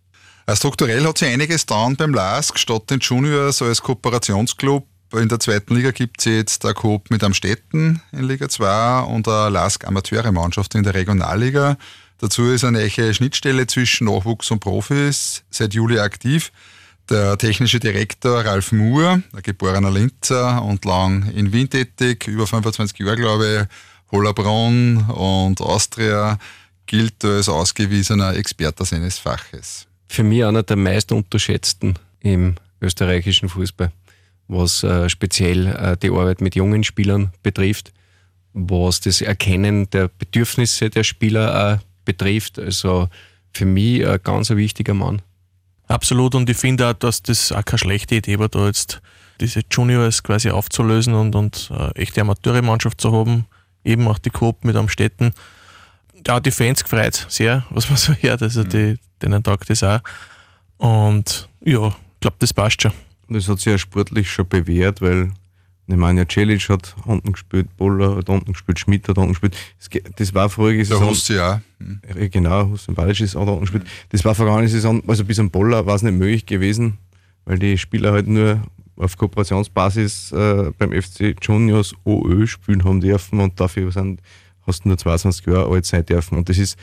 Strukturell 0.49 1.05
hat 1.05 1.17
sich 1.17 1.29
einiges 1.29 1.61
getan 1.61 1.95
beim 1.95 2.13
LASK. 2.13 2.59
Statt 2.59 2.89
den 2.89 2.99
Juniors 2.99 3.61
als 3.61 3.81
Kooperationsclub 3.81 4.85
in 5.13 5.27
der 5.27 5.39
zweiten 5.39 5.75
Liga 5.75 5.91
gibt 5.91 6.21
es 6.21 6.25
jetzt 6.25 6.63
der 6.63 6.73
Coop 6.73 7.09
mit 7.09 7.23
Amstetten 7.23 8.01
in 8.11 8.23
Liga 8.23 8.47
2 8.47 9.01
und 9.01 9.27
eine 9.27 9.49
LASK 9.49 9.85
Amateure-Mannschaft 9.85 10.73
in 10.75 10.83
der 10.83 10.93
Regionalliga. 10.93 11.77
Dazu 12.19 12.43
ist 12.43 12.63
eine 12.63 12.81
echte 12.81 13.13
Schnittstelle 13.13 13.67
zwischen 13.67 14.07
Nachwuchs 14.07 14.51
und 14.51 14.59
Profis 14.59 15.43
seit 15.49 15.73
Juli 15.73 15.99
aktiv. 15.99 16.51
Der 17.09 17.37
technische 17.37 17.79
Direktor 17.79 18.45
Ralf 18.45 18.71
Muhr, 18.71 19.21
ein 19.33 19.43
geborener 19.43 19.91
Linzer 19.91 20.63
und 20.63 20.85
lang 20.85 21.29
in 21.31 21.51
Wien 21.51 21.69
tätig, 21.69 22.27
über 22.27 22.47
25 22.47 22.97
Jahre 22.99 23.17
glaube 23.17 23.67
ich, 23.67 24.11
Hollerbrunn 24.11 25.09
und 25.09 25.59
Austria, 25.59 26.37
gilt 26.85 27.25
als 27.25 27.49
ausgewiesener 27.49 28.35
Experte 28.35 28.85
seines 28.85 29.17
Faches 29.17 29.87
für 30.11 30.23
mich 30.23 30.43
einer 30.43 30.63
der 30.63 30.75
meist 30.75 31.11
unterschätzten 31.11 31.95
im 32.19 32.55
österreichischen 32.81 33.47
Fußball, 33.47 33.91
was 34.47 34.83
äh, 34.83 35.09
speziell 35.09 35.67
äh, 35.67 35.97
die 35.97 36.09
Arbeit 36.09 36.41
mit 36.41 36.55
jungen 36.55 36.83
Spielern 36.83 37.31
betrifft, 37.43 37.93
was 38.53 38.99
das 38.99 39.21
Erkennen 39.21 39.89
der 39.91 40.09
Bedürfnisse 40.09 40.89
der 40.89 41.03
Spieler 41.03 41.73
äh, 41.73 41.77
betrifft. 42.03 42.59
Also 42.59 43.07
für 43.53 43.65
mich 43.65 44.05
ein 44.05 44.19
ganz 44.23 44.49
wichtiger 44.49 44.93
Mann. 44.93 45.21
Absolut 45.87 46.35
und 46.35 46.49
ich 46.49 46.57
finde 46.57 46.89
auch, 46.89 46.93
dass 46.93 47.23
das 47.23 47.51
auch 47.51 47.63
keine 47.63 47.79
schlechte 47.79 48.15
Idee 48.15 48.37
war, 48.37 48.49
da 48.49 48.65
jetzt 48.65 49.01
diese 49.39 49.61
Juniors 49.71 50.23
quasi 50.23 50.49
aufzulösen 50.49 51.13
und, 51.13 51.35
und 51.35 51.71
äh, 51.71 52.01
echte 52.01 52.21
Amateure-Mannschaft 52.21 52.99
zu 52.99 53.13
haben, 53.13 53.45
eben 53.83 54.07
auch 54.07 54.19
die 54.19 54.29
Coop 54.29 54.65
mit 54.65 54.75
Amstetten. 54.75 55.33
Ja, 56.27 56.39
die 56.39 56.51
Fans 56.51 56.83
gefreut 56.83 57.25
sehr, 57.29 57.65
was 57.69 57.89
man 57.89 57.97
so 57.97 58.13
hört. 58.13 58.41
Also 58.41 58.63
die, 58.63 58.97
denen 59.21 59.43
taugt 59.43 59.69
das 59.69 59.83
auch. 59.83 59.99
Und 60.77 61.49
ja, 61.63 61.87
ich 61.87 62.19
glaube, 62.19 62.37
das 62.39 62.53
passt 62.53 62.81
schon. 62.81 62.91
Das 63.29 63.47
hat 63.47 63.59
sich 63.59 63.71
ja 63.71 63.77
sportlich 63.77 64.29
schon 64.29 64.47
bewährt, 64.47 65.01
weil 65.01 65.31
Nemanja 65.87 66.25
Celic 66.27 66.69
hat 66.69 66.95
unten 67.05 67.33
gespielt, 67.33 67.75
Boller 67.77 68.17
hat 68.17 68.29
unten 68.29 68.53
gespielt, 68.53 68.79
Schmidt 68.79 69.07
hat 69.07 69.17
unten 69.17 69.33
gespielt. 69.33 69.55
Das 70.15 70.33
war 70.33 70.49
vorige 70.49 70.83
Saison. 70.83 71.03
Der 71.03 71.09
Hussi 71.09 71.39
auch. 71.39 71.59
Mhm. 71.79 72.31
Genau, 72.31 72.69
Hussein 72.69 72.95
Balic 72.95 73.19
ist 73.19 73.35
auch 73.35 73.47
unten 73.47 73.61
gespielt. 73.61 73.85
Das 74.09 74.23
war 74.25 74.35
vergangene 74.35 74.67
Saison, 74.67 75.01
also 75.07 75.25
bis 75.25 75.39
am 75.39 75.49
Boller 75.49 75.85
war 75.85 75.95
es 75.95 76.01
nicht 76.01 76.17
möglich 76.17 76.45
gewesen, 76.45 76.97
weil 77.45 77.59
die 77.59 77.77
Spieler 77.77 78.13
halt 78.13 78.27
nur 78.27 78.61
auf 78.95 79.17
Kooperationsbasis 79.17 80.31
äh, 80.31 80.71
beim 80.77 80.91
FC 80.91 81.35
Juniors 81.41 81.93
OÖ 82.05 82.47
spielen 82.47 82.83
haben 82.83 83.01
dürfen 83.01 83.39
und 83.39 83.59
dafür 83.59 83.91
sind, 83.91 84.21
hast 84.65 84.85
du 84.85 84.89
nur 84.89 84.97
22 84.97 85.45
Jahre 85.45 85.71
alt 85.71 85.85
sein 85.85 86.05
dürfen. 86.05 86.37
Und 86.37 86.49
das 86.49 86.57
ist 86.57 86.77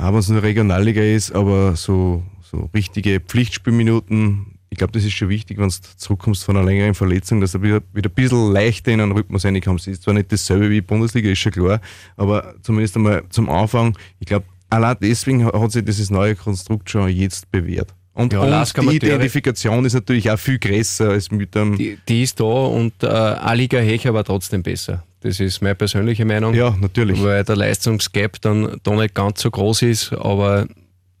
auch 0.00 0.12
wenn 0.12 0.18
es 0.18 0.28
nur 0.28 0.42
Regionalliga 0.42 1.02
ist, 1.02 1.32
aber 1.32 1.76
so, 1.76 2.22
so 2.42 2.70
richtige 2.74 3.20
Pflichtspielminuten, 3.20 4.58
ich 4.68 4.78
glaube, 4.78 4.92
das 4.92 5.04
ist 5.04 5.12
schon 5.12 5.28
wichtig, 5.28 5.58
wenn 5.58 5.68
du 5.68 5.74
zurückkommst 5.96 6.44
von 6.44 6.56
einer 6.56 6.66
längeren 6.66 6.94
Verletzung, 6.94 7.40
dass 7.40 7.52
du 7.52 7.62
wieder, 7.62 7.80
wieder 7.92 8.10
ein 8.10 8.14
bisschen 8.14 8.52
leichter 8.52 8.92
in 8.92 9.00
einen 9.00 9.12
Rhythmus 9.12 9.44
reinkommst. 9.44 9.86
Ist 9.86 10.02
zwar 10.02 10.14
nicht 10.14 10.32
dasselbe 10.32 10.70
wie 10.70 10.80
Bundesliga, 10.80 11.30
ist 11.30 11.38
schon 11.38 11.52
klar, 11.52 11.80
aber 12.16 12.54
zumindest 12.62 12.96
einmal 12.96 13.22
zum 13.30 13.48
Anfang, 13.48 13.96
ich 14.18 14.26
glaube, 14.26 14.46
allein 14.70 14.96
deswegen 15.00 15.44
hat 15.44 15.72
sich 15.72 15.84
dieses 15.84 16.10
neue 16.10 16.34
Konstrukt 16.34 16.90
schon 16.90 17.08
jetzt 17.08 17.50
bewährt. 17.50 17.94
Und, 18.12 18.32
ja, 18.32 18.40
und 18.40 18.90
die 18.90 18.96
Identifikation 18.96 19.84
ist 19.84 19.92
natürlich 19.92 20.30
auch 20.30 20.38
viel 20.38 20.58
größer 20.58 21.10
als 21.10 21.30
mit 21.30 21.54
dem. 21.54 21.76
Die, 21.76 21.98
die 22.08 22.22
ist 22.22 22.40
da 22.40 22.44
und 22.44 23.02
äh, 23.02 23.06
A-Liga 23.06 23.78
Hecher 23.78 24.14
war 24.14 24.24
trotzdem 24.24 24.62
besser. 24.62 25.04
Das 25.26 25.40
ist 25.40 25.60
meine 25.60 25.74
persönliche 25.74 26.24
Meinung. 26.24 26.54
Ja, 26.54 26.76
natürlich. 26.80 27.20
Weil 27.20 27.42
der 27.42 27.56
Leistungsgap 27.56 28.40
dann 28.42 28.80
da 28.84 28.92
nicht 28.92 29.12
ganz 29.12 29.42
so 29.42 29.50
groß 29.50 29.82
ist, 29.82 30.12
aber 30.12 30.68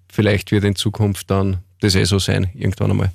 vielleicht 0.08 0.52
wird 0.52 0.62
in 0.62 0.76
Zukunft 0.76 1.28
dann 1.28 1.58
das 1.80 1.96
eh 1.96 2.04
so 2.04 2.20
sein, 2.20 2.48
irgendwann 2.54 2.92
einmal. 2.92 3.10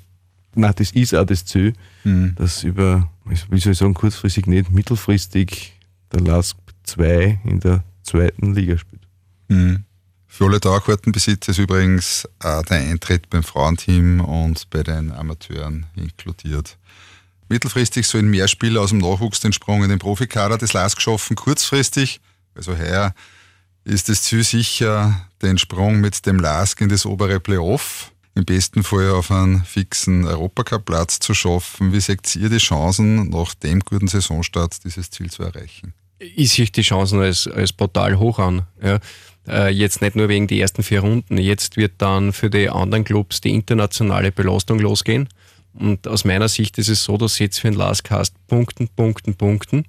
Nein, 0.53 0.73
das 0.75 0.91
ist 0.91 1.15
auch 1.15 1.25
das 1.25 1.45
Ziel, 1.45 1.75
mhm. 2.03 2.35
dass 2.35 2.65
über, 2.65 3.09
wie 3.23 3.57
soll 3.57 3.71
ich 3.71 3.77
sagen, 3.77 3.93
kurzfristig 3.93 4.47
nicht, 4.47 4.69
mittelfristig 4.69 5.79
der 6.11 6.19
LASK 6.19 6.57
2 6.83 7.39
in 7.45 7.61
der 7.61 7.85
zweiten 8.03 8.53
Liga 8.53 8.77
spielt. 8.77 9.03
Mhm. 9.47 9.85
Für 10.27 10.45
alle 10.47 10.59
Dauerkartenbesitzer 10.59 11.51
ist 11.51 11.57
übrigens 11.57 12.27
auch 12.39 12.63
der 12.63 12.79
Eintritt 12.79 13.29
beim 13.29 13.43
Frauenteam 13.43 14.19
und 14.19 14.69
bei 14.69 14.83
den 14.83 15.13
Amateuren 15.13 15.85
inkludiert. 15.95 16.77
Mittelfristig 17.51 18.07
sollen 18.07 18.29
mehr 18.29 18.47
Spieler 18.47 18.79
aus 18.79 18.91
dem 18.91 18.99
Nachwuchs 18.99 19.41
den 19.41 19.51
Sprung 19.51 19.83
in 19.83 19.89
den 19.89 19.99
Profikader 19.99 20.57
des 20.57 20.71
LASK 20.71 21.01
schaffen. 21.01 21.35
Kurzfristig, 21.35 22.21
also 22.55 22.77
heuer, 22.77 23.13
ist 23.83 24.07
das 24.07 24.21
Ziel 24.21 24.45
sicher, 24.45 25.27
den 25.41 25.57
Sprung 25.57 25.99
mit 25.99 26.25
dem 26.25 26.39
LASK 26.39 26.79
in 26.79 26.87
das 26.87 27.05
obere 27.05 27.41
Playoff, 27.41 28.13
im 28.35 28.45
besten 28.45 28.83
Fall 28.83 29.09
auf 29.09 29.31
einen 29.31 29.65
fixen 29.65 30.25
Europacup-Platz 30.25 31.19
zu 31.19 31.33
schaffen. 31.33 31.91
Wie 31.91 31.99
seht 31.99 32.33
ihr 32.37 32.47
die 32.47 32.57
Chancen, 32.57 33.27
nach 33.29 33.53
dem 33.53 33.81
guten 33.81 34.07
Saisonstart 34.07 34.85
dieses 34.85 35.09
Ziel 35.09 35.29
zu 35.29 35.43
erreichen? 35.43 35.93
Ich 36.19 36.53
sehe 36.53 36.67
die 36.67 36.83
Chancen 36.83 37.19
als, 37.19 37.47
als 37.47 37.73
brutal 37.73 38.17
hoch 38.17 38.39
an. 38.39 38.61
Ja. 38.81 38.99
Äh, 39.45 39.73
jetzt 39.73 40.01
nicht 40.01 40.15
nur 40.15 40.29
wegen 40.29 40.47
der 40.47 40.59
ersten 40.59 40.83
vier 40.83 41.01
Runden. 41.01 41.37
Jetzt 41.37 41.75
wird 41.75 41.93
dann 41.97 42.31
für 42.31 42.49
die 42.49 42.69
anderen 42.69 43.03
Clubs 43.03 43.41
die 43.41 43.53
internationale 43.53 44.31
Belastung 44.31 44.79
losgehen. 44.79 45.27
Und 45.73 46.07
aus 46.07 46.25
meiner 46.25 46.49
Sicht 46.49 46.77
ist 46.77 46.89
es 46.89 47.03
so, 47.03 47.17
dass 47.17 47.39
jetzt 47.39 47.59
für 47.59 47.69
den 47.69 47.77
Last 47.77 48.03
Cast 48.03 48.35
punkten, 48.47 48.89
punkten, 48.89 49.35
punkten. 49.35 49.85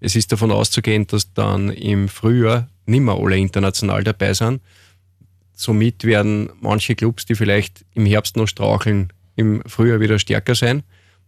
Es 0.00 0.16
ist 0.16 0.32
davon 0.32 0.50
auszugehen, 0.50 1.06
dass 1.06 1.32
dann 1.32 1.70
im 1.70 2.08
Frühjahr 2.08 2.68
nicht 2.86 3.00
mehr 3.00 3.14
alle 3.14 3.38
international 3.38 4.04
dabei 4.04 4.34
sind. 4.34 4.60
Somit 5.54 6.04
werden 6.04 6.50
manche 6.60 6.94
Clubs, 6.94 7.24
die 7.24 7.34
vielleicht 7.34 7.84
im 7.94 8.06
Herbst 8.06 8.36
noch 8.36 8.48
straucheln, 8.48 9.12
im 9.36 9.62
Frühjahr 9.66 10.00
wieder 10.00 10.18
stärker 10.18 10.54
sein. 10.54 10.82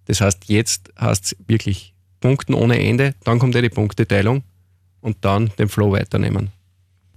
Das 0.07 0.21
heißt, 0.21 0.45
jetzt 0.49 0.93
heißt 1.01 1.25
es 1.25 1.37
wirklich 1.47 1.95
Punkten 2.21 2.55
ohne 2.55 2.79
Ende, 2.79 3.15
dann 3.25 3.39
kommt 3.39 3.55
die 3.55 3.69
Punkteteilung 3.69 4.43
und 5.01 5.19
dann 5.23 5.51
den 5.59 5.69
Flow 5.69 5.93
weiternehmen 5.93 6.51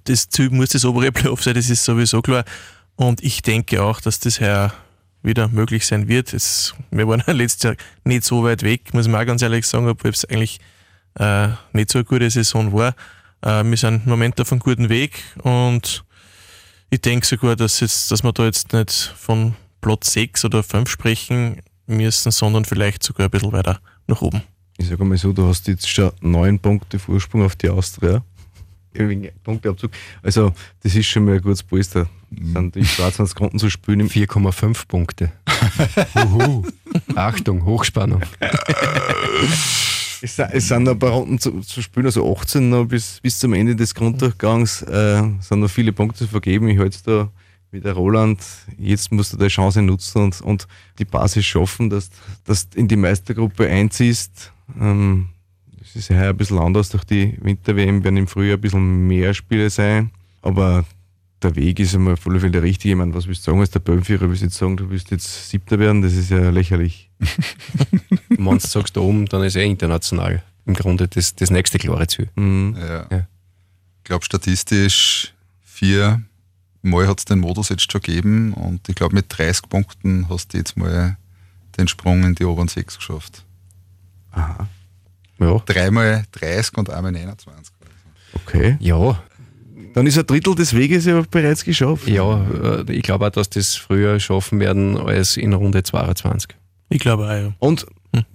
das 0.07 0.29
Ziel 0.29 0.49
muss 0.49 0.69
das 0.69 0.85
obere 0.85 1.11
Playoff 1.11 1.43
sein, 1.43 1.55
das 1.55 1.69
ist 1.69 1.83
sowieso 1.83 2.21
klar. 2.21 2.45
Und 2.95 3.23
ich 3.23 3.41
denke 3.41 3.83
auch, 3.83 4.01
dass 4.01 4.19
das 4.19 4.39
heuer 4.39 4.73
wieder 5.27 5.47
möglich 5.49 5.85
sein 5.85 6.07
wird. 6.07 6.33
Es, 6.33 6.73
wir 6.89 7.07
waren 7.07 7.21
letztes 7.37 7.63
Jahr 7.63 7.75
nicht 8.03 8.23
so 8.23 8.43
weit 8.43 8.63
weg, 8.63 8.93
muss 8.93 9.07
man 9.07 9.21
auch 9.21 9.25
ganz 9.27 9.43
ehrlich 9.43 9.67
sagen, 9.67 9.87
obwohl 9.87 10.09
es 10.09 10.25
eigentlich 10.25 10.59
äh, 11.19 11.49
nicht 11.73 11.91
so 11.91 11.99
eine 11.99 12.05
gute 12.05 12.31
Saison 12.31 12.73
war. 12.73 12.95
Äh, 13.41 13.63
wir 13.63 13.77
sind 13.77 14.05
im 14.05 14.09
Moment 14.09 14.41
auf 14.41 14.51
einem 14.51 14.59
guten 14.59 14.89
Weg 14.89 15.21
und 15.43 16.03
ich 16.89 17.01
denke 17.01 17.27
sogar, 17.27 17.55
dass, 17.55 17.79
jetzt, 17.81 18.09
dass 18.09 18.23
wir 18.23 18.31
da 18.31 18.45
jetzt 18.45 18.73
nicht 18.73 18.91
von 18.91 19.55
Platz 19.81 20.13
6 20.13 20.45
oder 20.45 20.63
5 20.63 20.89
sprechen 20.89 21.61
müssen, 21.85 22.31
sondern 22.31 22.65
vielleicht 22.65 23.03
sogar 23.03 23.27
ein 23.27 23.31
bisschen 23.31 23.51
weiter 23.51 23.79
nach 24.07 24.21
oben. 24.21 24.41
Ich 24.77 24.87
sage 24.87 25.03
mal 25.03 25.17
so, 25.17 25.33
du 25.33 25.47
hast 25.47 25.67
jetzt 25.67 25.89
schon 25.89 26.11
neun 26.21 26.59
Punkte 26.59 26.99
Vorsprung 26.99 27.43
auf 27.43 27.55
die 27.55 27.69
Austria. 27.69 28.23
Wegen 28.97 29.29
Punkteabzug. 29.43 29.91
Also, 30.23 30.53
das 30.83 30.95
ist 30.95 31.07
schon 31.07 31.25
mal 31.25 31.35
ein 31.35 31.41
gutes 31.41 31.63
Polster. 31.63 32.07
Das 32.29 32.53
sind 32.53 32.75
die 32.75 32.83
22 32.83 33.39
Runden 33.39 33.59
zu 33.59 33.69
spielen. 33.69 34.01
Im 34.01 34.09
4,5 34.09 34.87
Punkte. 34.87 35.31
Achtung, 37.15 37.65
Hochspannung. 37.65 38.21
es, 40.21 40.39
es 40.39 40.67
sind 40.67 40.83
noch 40.83 40.93
ein 40.93 40.99
paar 40.99 41.11
Runden 41.11 41.39
zu, 41.39 41.61
zu 41.61 41.81
spielen, 41.81 42.05
also 42.05 42.35
18 42.35 42.69
noch 42.69 42.85
bis, 42.85 43.19
bis 43.21 43.39
zum 43.39 43.53
Ende 43.53 43.75
des 43.75 43.93
Grunddurchgangs 43.93 44.81
äh, 44.83 45.23
sind 45.39 45.59
noch 45.59 45.69
viele 45.69 45.93
Punkte 45.93 46.19
zu 46.19 46.27
vergeben. 46.27 46.67
Ich 46.67 46.79
halte 46.79 46.95
es 46.95 47.03
da 47.03 47.29
wie 47.71 47.81
der 47.81 47.93
Roland, 47.93 48.39
jetzt 48.77 49.11
musst 49.11 49.33
du 49.33 49.37
die 49.37 49.47
Chance 49.47 49.81
nutzen 49.81 50.21
und, 50.23 50.41
und 50.41 50.67
die 50.99 51.05
Basis 51.05 51.45
schaffen, 51.45 51.89
dass 51.89 52.09
du 52.45 52.53
in 52.75 52.87
die 52.87 52.95
Meistergruppe 52.95 53.67
einziehst. 53.67 54.53
Ähm, 54.79 55.29
ist 55.97 56.09
ja 56.09 56.29
ein 56.29 56.37
bisschen 56.37 56.59
anders 56.59 56.89
durch 56.89 57.03
die 57.03 57.37
Winter-WM, 57.41 58.03
werden 58.03 58.17
im 58.17 58.27
Frühjahr 58.27 58.57
ein 58.57 58.61
bisschen 58.61 59.07
mehr 59.07 59.33
Spiele 59.33 59.69
sein. 59.69 60.11
Aber 60.41 60.85
der 61.41 61.55
Weg 61.55 61.79
ist 61.79 61.93
einmal 61.93 62.17
voll 62.17 62.39
viel 62.39 62.51
der 62.51 62.63
richtige. 62.63 62.93
Ich 62.93 62.97
meine, 62.97 63.13
was 63.13 63.27
willst 63.27 63.41
du 63.41 63.51
sagen 63.51 63.59
als 63.59 63.71
der 63.71 63.79
Böhmführer? 63.79 64.29
Willst 64.29 64.41
du 64.41 64.45
jetzt 64.45 64.57
sagen, 64.57 64.77
du 64.77 64.89
willst 64.89 65.11
jetzt 65.11 65.49
Siebter 65.49 65.79
werden? 65.79 66.01
Das 66.01 66.13
ist 66.13 66.29
ja 66.29 66.49
lächerlich. 66.49 67.09
Wenn 68.29 68.45
du 68.45 68.59
sagst 68.59 68.95
da 68.95 69.01
oben, 69.01 69.25
dann 69.25 69.43
ist 69.43 69.55
er 69.55 69.63
international 69.63 70.43
im 70.65 70.73
Grunde 70.73 71.07
das, 71.07 71.35
das 71.35 71.49
nächste 71.49 71.79
klare 71.79 72.07
Ziel. 72.07 72.29
Mhm. 72.35 72.75
Ja. 72.77 73.07
ja. 73.09 73.27
Ich 73.97 74.03
glaube, 74.03 74.25
statistisch 74.25 75.33
vier 75.61 76.21
Mal 76.81 77.07
hat 77.07 77.19
es 77.19 77.25
den 77.25 77.39
Modus 77.39 77.69
jetzt 77.69 77.91
schon 77.91 78.01
gegeben 78.01 78.53
und 78.53 78.87
ich 78.87 78.95
glaube, 78.95 79.15
mit 79.15 79.25
30 79.29 79.67
Punkten 79.69 80.29
hast 80.29 80.53
du 80.53 80.57
jetzt 80.57 80.77
mal 80.77 81.17
den 81.77 81.87
Sprung 81.87 82.23
in 82.23 82.35
die 82.35 82.45
oberen 82.45 82.67
sechs 82.67 82.97
geschafft. 82.97 83.43
Aha. 84.31 84.67
Ja. 85.39 85.61
Dreimal 85.65 86.25
30 86.31 86.77
und 86.77 86.89
einmal 86.89 87.11
29. 87.11 87.73
Okay. 88.33 88.77
Ja. 88.79 89.21
Dann 89.93 90.05
ist 90.05 90.17
ein 90.17 90.27
Drittel 90.27 90.53
des 90.55 90.75
Weges 90.75 91.05
ja 91.05 91.23
bereits 91.29 91.63
geschafft. 91.63 92.07
Ja, 92.07 92.45
äh, 92.63 92.91
ich 92.91 93.03
glaube 93.03 93.27
auch, 93.27 93.31
dass 93.31 93.49
das 93.49 93.75
früher 93.75 94.19
schaffen 94.19 94.59
werden 94.59 94.97
als 94.97 95.37
in 95.37 95.53
Runde 95.53 95.83
22. 95.83 96.51
Ich 96.89 96.99
glaube 96.99 97.25
auch, 97.25 97.31
ja. 97.31 97.53
Und 97.59 97.87
hm. 98.13 98.25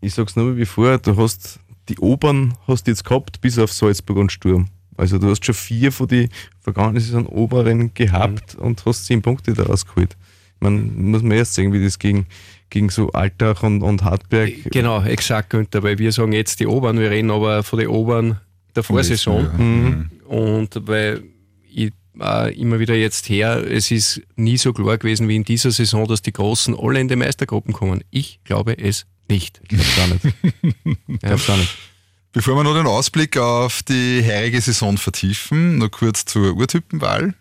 ich 0.00 0.14
sag's 0.14 0.36
nur 0.36 0.56
wie 0.56 0.66
vorher, 0.66 0.98
du 0.98 1.16
hast 1.16 1.60
die 1.88 1.98
Obern 1.98 2.54
hast 2.66 2.86
jetzt 2.86 3.04
gehabt, 3.04 3.40
bis 3.40 3.58
auf 3.58 3.72
Salzburg 3.72 4.18
und 4.18 4.32
Sturm. 4.32 4.68
Also 4.96 5.18
du 5.18 5.30
hast 5.30 5.44
schon 5.44 5.54
vier 5.54 5.92
von 5.92 6.08
den 6.08 6.28
vergangenen 6.60 7.00
Saison 7.00 7.26
Oberen 7.26 7.92
gehabt 7.94 8.56
mhm. 8.58 8.64
und 8.64 8.86
hast 8.86 9.06
zehn 9.06 9.22
Punkte 9.22 9.52
daraus 9.52 9.86
geholt. 9.86 10.16
Man 10.60 11.10
muss 11.10 11.22
man 11.22 11.32
erst 11.32 11.54
sehen, 11.54 11.72
wie 11.72 11.84
das 11.84 11.98
gegen, 11.98 12.26
gegen 12.70 12.88
so 12.88 13.10
Altach 13.12 13.62
und, 13.62 13.82
und 13.82 14.02
Hartberg. 14.02 14.52
Genau, 14.70 15.02
exakt, 15.02 15.50
Günther, 15.50 15.82
weil 15.82 15.98
wir 15.98 16.12
sagen 16.12 16.32
jetzt 16.32 16.60
die 16.60 16.66
Oberen, 16.66 16.98
wir 16.98 17.10
reden 17.10 17.30
aber 17.30 17.62
von 17.62 17.78
den 17.78 17.88
Oberen 17.88 18.40
der 18.74 18.82
Vorsaison. 18.82 19.48
Mhm. 19.56 20.10
Und 20.26 20.86
weil 20.86 21.22
ich 21.72 21.92
äh, 22.20 22.54
immer 22.58 22.78
wieder 22.78 22.94
jetzt 22.94 23.28
her, 23.28 23.64
es 23.68 23.90
ist 23.90 24.22
nie 24.36 24.56
so 24.56 24.72
klar 24.72 24.98
gewesen 24.98 25.28
wie 25.28 25.36
in 25.36 25.44
dieser 25.44 25.70
Saison, 25.70 26.06
dass 26.06 26.22
die 26.22 26.32
Großen 26.32 26.76
alle 26.78 27.00
in 27.00 27.08
die 27.08 27.16
Meistergruppen 27.16 27.72
kommen. 27.72 28.02
Ich 28.10 28.40
glaube 28.44 28.78
es 28.78 29.06
nicht. 29.28 29.60
Ich 29.62 29.68
glaube 29.68 29.90
gar 29.96 30.06
nicht. 30.08 30.36
ich 31.08 31.20
glaube 31.20 31.42
gar 31.46 31.56
nicht. 31.56 31.76
Bevor 32.32 32.54
wir 32.56 32.64
noch 32.64 32.74
den 32.74 32.86
Ausblick 32.86 33.38
auf 33.38 33.82
die 33.82 34.22
heurige 34.22 34.60
Saison 34.60 34.98
vertiefen, 34.98 35.78
noch 35.78 35.90
kurz 35.90 36.26
zur 36.26 36.54
Urtypenwahl. 36.54 37.34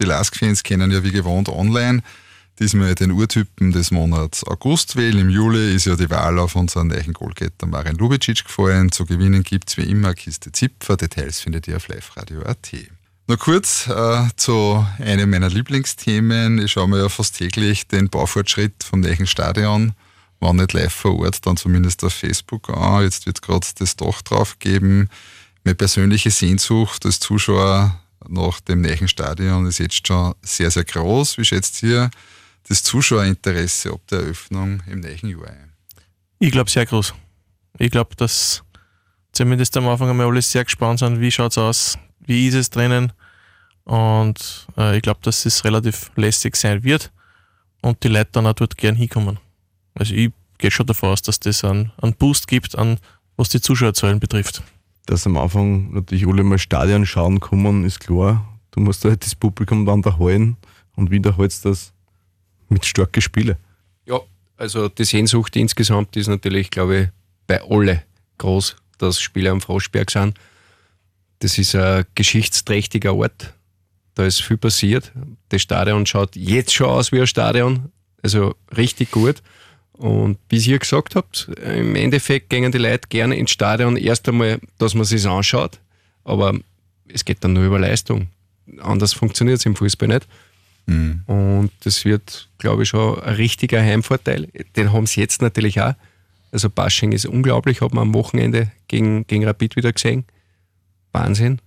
Die 0.00 0.04
Lask-Fans 0.04 0.62
kennen 0.62 0.90
ja 0.90 1.04
wie 1.04 1.10
gewohnt 1.10 1.48
online 1.48 2.02
diesmal 2.58 2.94
den 2.94 3.10
Urtypen 3.10 3.72
des 3.72 3.90
Monats 3.90 4.44
August 4.44 4.96
wählen. 4.96 5.18
Im 5.18 5.30
Juli 5.30 5.74
ist 5.74 5.86
ja 5.86 5.96
die 5.96 6.10
Wahl 6.10 6.38
auf 6.38 6.56
unseren 6.56 6.88
neuen 6.88 7.12
Goalgetter 7.12 7.66
Marin 7.66 7.96
Lubicic 7.96 8.44
gefallen. 8.44 8.92
Zu 8.92 9.06
gewinnen 9.06 9.42
gibt 9.42 9.70
es 9.70 9.76
wie 9.76 9.82
immer 9.82 10.08
eine 10.08 10.14
Kiste 10.14 10.52
Zipfer. 10.52 10.96
Details 10.96 11.40
findet 11.40 11.66
ihr 11.68 11.76
auf 11.76 11.88
liveradio.at. 11.88 12.72
Noch 13.26 13.38
kurz 13.38 13.88
äh, 13.88 14.28
zu 14.36 14.86
einem 14.98 15.30
meiner 15.30 15.48
Lieblingsthemen. 15.48 16.58
Ich 16.58 16.72
schaue 16.72 16.88
mir 16.88 16.98
ja 16.98 17.08
fast 17.08 17.38
täglich 17.38 17.88
den 17.88 18.10
Baufortschritt 18.10 18.84
vom 18.84 19.00
neuen 19.00 19.26
Stadion, 19.26 19.94
wenn 20.40 20.56
nicht 20.56 20.74
live 20.74 20.92
vor 20.92 21.18
Ort, 21.20 21.46
dann 21.46 21.56
zumindest 21.56 22.04
auf 22.04 22.12
Facebook 22.12 22.68
an. 22.68 23.02
Jetzt 23.02 23.24
wird 23.24 23.40
gerade 23.40 23.66
das 23.78 23.96
Dach 23.96 24.20
drauf 24.22 24.58
geben. 24.58 25.08
Meine 25.64 25.74
persönliche 25.74 26.30
Sehnsucht 26.30 27.06
als 27.06 27.18
Zuschauer 27.18 27.98
nach 28.28 28.60
dem 28.60 28.82
neuen 28.82 29.08
Stadion 29.08 29.66
ist 29.66 29.78
jetzt 29.78 30.06
schon 30.06 30.34
sehr, 30.42 30.70
sehr 30.70 30.84
groß. 30.84 31.38
Wie 31.38 31.44
schätzt 31.44 31.82
ihr 31.82 32.10
das 32.68 32.82
Zuschauerinteresse 32.82 33.92
ab 33.92 34.00
der 34.10 34.20
Eröffnung 34.20 34.82
im 34.86 35.00
nächsten 35.00 35.28
Jahr 35.28 35.48
ein? 35.48 35.72
Ich 36.38 36.50
glaube 36.50 36.70
sehr 36.70 36.86
groß. 36.86 37.14
Ich 37.78 37.90
glaube, 37.90 38.14
dass 38.16 38.62
zumindest 39.32 39.76
am 39.76 39.88
Anfang 39.88 40.10
einmal 40.10 40.26
alle 40.26 40.42
sehr 40.42 40.64
gespannt 40.64 41.00
sind, 41.00 41.20
wie 41.20 41.30
schaut 41.30 41.52
es 41.52 41.58
aus, 41.58 41.98
wie 42.20 42.48
ist 42.48 42.54
es 42.54 42.70
drinnen. 42.70 43.12
Und 43.84 44.66
äh, 44.76 44.96
ich 44.96 45.02
glaube, 45.02 45.20
dass 45.22 45.44
es 45.46 45.64
relativ 45.64 46.10
lästig 46.16 46.56
sein 46.56 46.82
wird 46.84 47.12
und 47.82 48.02
die 48.02 48.08
Leute 48.08 48.30
dann 48.32 48.46
auch 48.46 48.54
dort 48.54 48.76
gern 48.76 48.96
hinkommen. 48.96 49.38
Also 49.94 50.14
ich 50.14 50.32
gehe 50.58 50.70
schon 50.70 50.86
davon 50.86 51.10
aus, 51.10 51.22
dass 51.22 51.40
das 51.40 51.64
einen, 51.64 51.92
einen 52.00 52.14
Boost 52.14 52.46
gibt, 52.46 52.76
an, 52.76 52.98
was 53.36 53.50
die 53.50 53.60
Zuschauerzahlen 53.60 54.20
betrifft. 54.20 54.62
Dass 55.06 55.26
am 55.26 55.36
Anfang 55.36 55.92
natürlich 55.92 56.26
alle 56.26 56.42
mal 56.42 56.58
Stadion 56.58 57.04
schauen 57.04 57.40
kommen, 57.40 57.84
ist 57.84 58.00
klar. 58.00 58.46
Du 58.70 58.80
musst 58.80 59.04
halt 59.04 59.24
das 59.24 59.34
Publikum 59.34 59.84
dann 59.84 60.02
da 60.02 60.18
halten 60.18 60.56
und 60.96 61.10
wieder 61.10 61.36
hältst 61.36 61.64
das 61.64 61.93
mit 62.74 62.84
starken 62.84 63.22
Spielen. 63.22 63.56
Ja, 64.04 64.20
also 64.58 64.88
die 64.88 65.04
Sehnsucht 65.04 65.56
insgesamt 65.56 66.16
ist 66.16 66.28
natürlich, 66.28 66.70
glaube 66.70 67.00
ich, 67.00 67.08
bei 67.46 67.62
alle 67.62 68.02
groß, 68.38 68.76
dass 68.98 69.20
Spiele 69.20 69.50
am 69.50 69.60
Froschberg 69.62 70.10
sind. 70.10 70.38
Das 71.38 71.56
ist 71.58 71.74
ein 71.74 72.04
geschichtsträchtiger 72.14 73.14
Ort. 73.14 73.54
Da 74.14 74.24
ist 74.24 74.42
viel 74.42 74.56
passiert. 74.56 75.12
Das 75.48 75.62
Stadion 75.62 76.06
schaut 76.06 76.36
jetzt 76.36 76.72
schon 76.72 76.86
aus 76.86 77.10
wie 77.10 77.20
ein 77.20 77.26
Stadion. 77.26 77.90
Also 78.22 78.54
richtig 78.76 79.10
gut. 79.10 79.42
Und 79.92 80.38
wie 80.48 80.58
ihr 80.58 80.78
gesagt 80.78 81.14
habt, 81.14 81.48
im 81.64 81.94
Endeffekt 81.94 82.50
gehen 82.50 82.72
die 82.72 82.78
Leute 82.78 83.08
gerne 83.08 83.36
ins 83.36 83.52
Stadion 83.52 83.96
erst 83.96 84.28
einmal, 84.28 84.60
dass 84.78 84.94
man 84.94 85.04
sich 85.04 85.26
anschaut. 85.26 85.78
Aber 86.24 86.54
es 87.06 87.24
geht 87.24 87.44
dann 87.44 87.52
nur 87.52 87.64
über 87.64 87.78
Leistung. 87.78 88.28
Anders 88.80 89.12
funktioniert 89.12 89.58
es 89.58 89.66
im 89.66 89.76
Fußball 89.76 90.08
nicht. 90.08 90.26
Mhm. 90.86 91.22
Und 91.26 91.70
das 91.80 92.04
wird, 92.04 92.48
glaube 92.58 92.82
ich, 92.82 92.90
schon 92.90 93.20
ein 93.20 93.34
richtiger 93.34 93.80
Heimvorteil. 93.80 94.48
Den 94.76 94.92
haben 94.92 95.06
sie 95.06 95.20
jetzt 95.20 95.42
natürlich 95.42 95.80
auch. 95.80 95.94
Also 96.52 96.70
Basching 96.70 97.12
ist 97.12 97.26
unglaublich, 97.26 97.80
hat 97.80 97.92
man 97.94 98.08
am 98.08 98.14
Wochenende 98.14 98.70
gegen, 98.86 99.26
gegen 99.26 99.44
Rapid 99.44 99.76
wieder 99.76 99.92
gesehen. 99.92 100.24
Wahnsinn. 101.12 101.60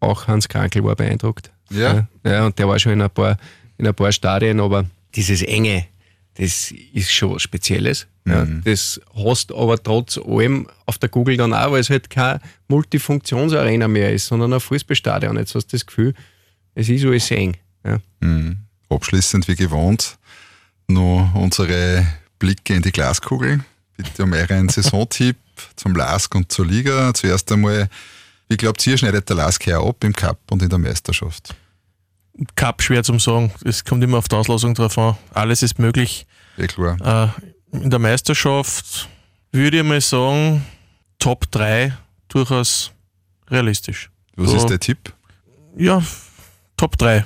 Auch 0.00 0.28
Hans 0.28 0.48
Krankel 0.48 0.84
war 0.84 0.94
beeindruckt. 0.94 1.50
Ja. 1.70 2.06
ja. 2.24 2.46
und 2.46 2.58
der 2.58 2.68
war 2.68 2.78
schon 2.78 2.92
in 2.92 3.02
ein 3.02 3.10
paar, 3.10 3.38
in 3.78 3.86
ein 3.86 3.94
paar 3.94 4.12
Stadien, 4.12 4.60
aber 4.60 4.84
dieses 5.14 5.42
Enge, 5.42 5.86
das 6.34 6.72
ist 6.92 7.12
schon 7.12 7.40
Spezielles. 7.40 8.06
Mhm. 8.24 8.32
Ja, 8.32 8.46
das 8.64 9.00
hast 9.14 9.52
aber 9.52 9.82
trotz 9.82 10.18
allem 10.18 10.68
auf 10.84 10.98
der 10.98 11.08
Google 11.08 11.36
dann 11.36 11.54
auch, 11.54 11.72
weil 11.72 11.80
es 11.80 11.90
halt 11.90 12.10
keine 12.10 12.40
Multifunktionsarena 12.68 13.88
mehr 13.88 14.12
ist, 14.12 14.26
sondern 14.26 14.52
ein 14.52 14.60
Fußballstadion. 14.60 15.36
Jetzt 15.38 15.54
hast 15.54 15.72
du 15.72 15.76
das 15.76 15.86
Gefühl, 15.86 16.14
es 16.74 16.88
ist 16.88 17.04
alles 17.04 17.30
eng. 17.30 17.56
Ja. 17.86 17.98
Mhm. 18.20 18.58
Abschließend 18.88 19.48
wie 19.48 19.56
gewohnt 19.56 20.18
noch 20.88 21.32
unsere 21.34 22.06
Blicke 22.38 22.74
in 22.74 22.82
die 22.82 22.92
Glaskugel. 22.92 23.60
Bitte 23.96 24.24
um 24.24 24.32
euren 24.32 24.68
Saisontipp 24.68 25.36
zum 25.76 25.94
Lask 25.94 26.34
und 26.34 26.52
zur 26.52 26.66
Liga. 26.66 27.12
Zuerst 27.14 27.50
einmal, 27.50 27.88
wie 28.48 28.56
glaubt 28.56 28.86
ihr, 28.86 28.96
schneidet 28.98 29.28
der 29.28 29.36
Lask 29.36 29.64
her 29.66 29.78
ab 29.80 30.04
im 30.04 30.12
Cup 30.12 30.38
und 30.50 30.62
in 30.62 30.68
der 30.68 30.78
Meisterschaft? 30.78 31.54
Cup 32.54 32.82
schwer 32.82 33.02
zum 33.02 33.18
sagen. 33.18 33.50
Es 33.64 33.84
kommt 33.84 34.04
immer 34.04 34.18
auf 34.18 34.28
die 34.28 34.36
Auslosung 34.36 34.74
drauf 34.74 34.98
an. 34.98 35.16
Alles 35.32 35.62
ist 35.62 35.78
möglich. 35.78 36.26
Ja, 36.58 36.66
klar. 36.66 37.32
Äh, 37.72 37.76
in 37.76 37.90
der 37.90 37.98
Meisterschaft 37.98 39.08
würde 39.52 39.78
ich 39.78 39.84
mal 39.84 40.00
sagen, 40.00 40.64
Top 41.18 41.50
3 41.50 41.96
durchaus 42.28 42.92
realistisch. 43.48 44.10
Was 44.36 44.50
so, 44.50 44.56
ist 44.58 44.66
der 44.66 44.78
Tipp? 44.78 45.14
Ja, 45.76 46.02
Top 46.76 46.98
3. 46.98 47.24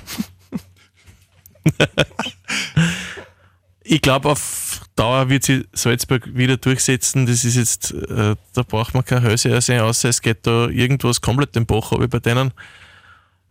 ich 3.83 4.01
glaube, 4.01 4.29
auf 4.29 4.81
Dauer 4.95 5.29
wird 5.29 5.43
sich 5.43 5.65
Salzburg 5.73 6.35
wieder 6.35 6.57
durchsetzen. 6.57 7.25
Das 7.25 7.43
ist 7.43 7.55
jetzt, 7.55 7.93
äh, 7.93 8.35
da 8.53 8.63
braucht 8.63 8.93
man 8.93 9.05
keine 9.05 9.23
Hölse 9.23 9.59
sehen, 9.61 9.81
außer 9.81 10.09
es 10.09 10.21
geht 10.21 10.45
da 10.45 10.67
irgendwas 10.67 11.21
komplett 11.21 11.55
den 11.55 11.65
Bach 11.65 11.91
aber 11.91 12.07
bei 12.07 12.19
denen. 12.19 12.51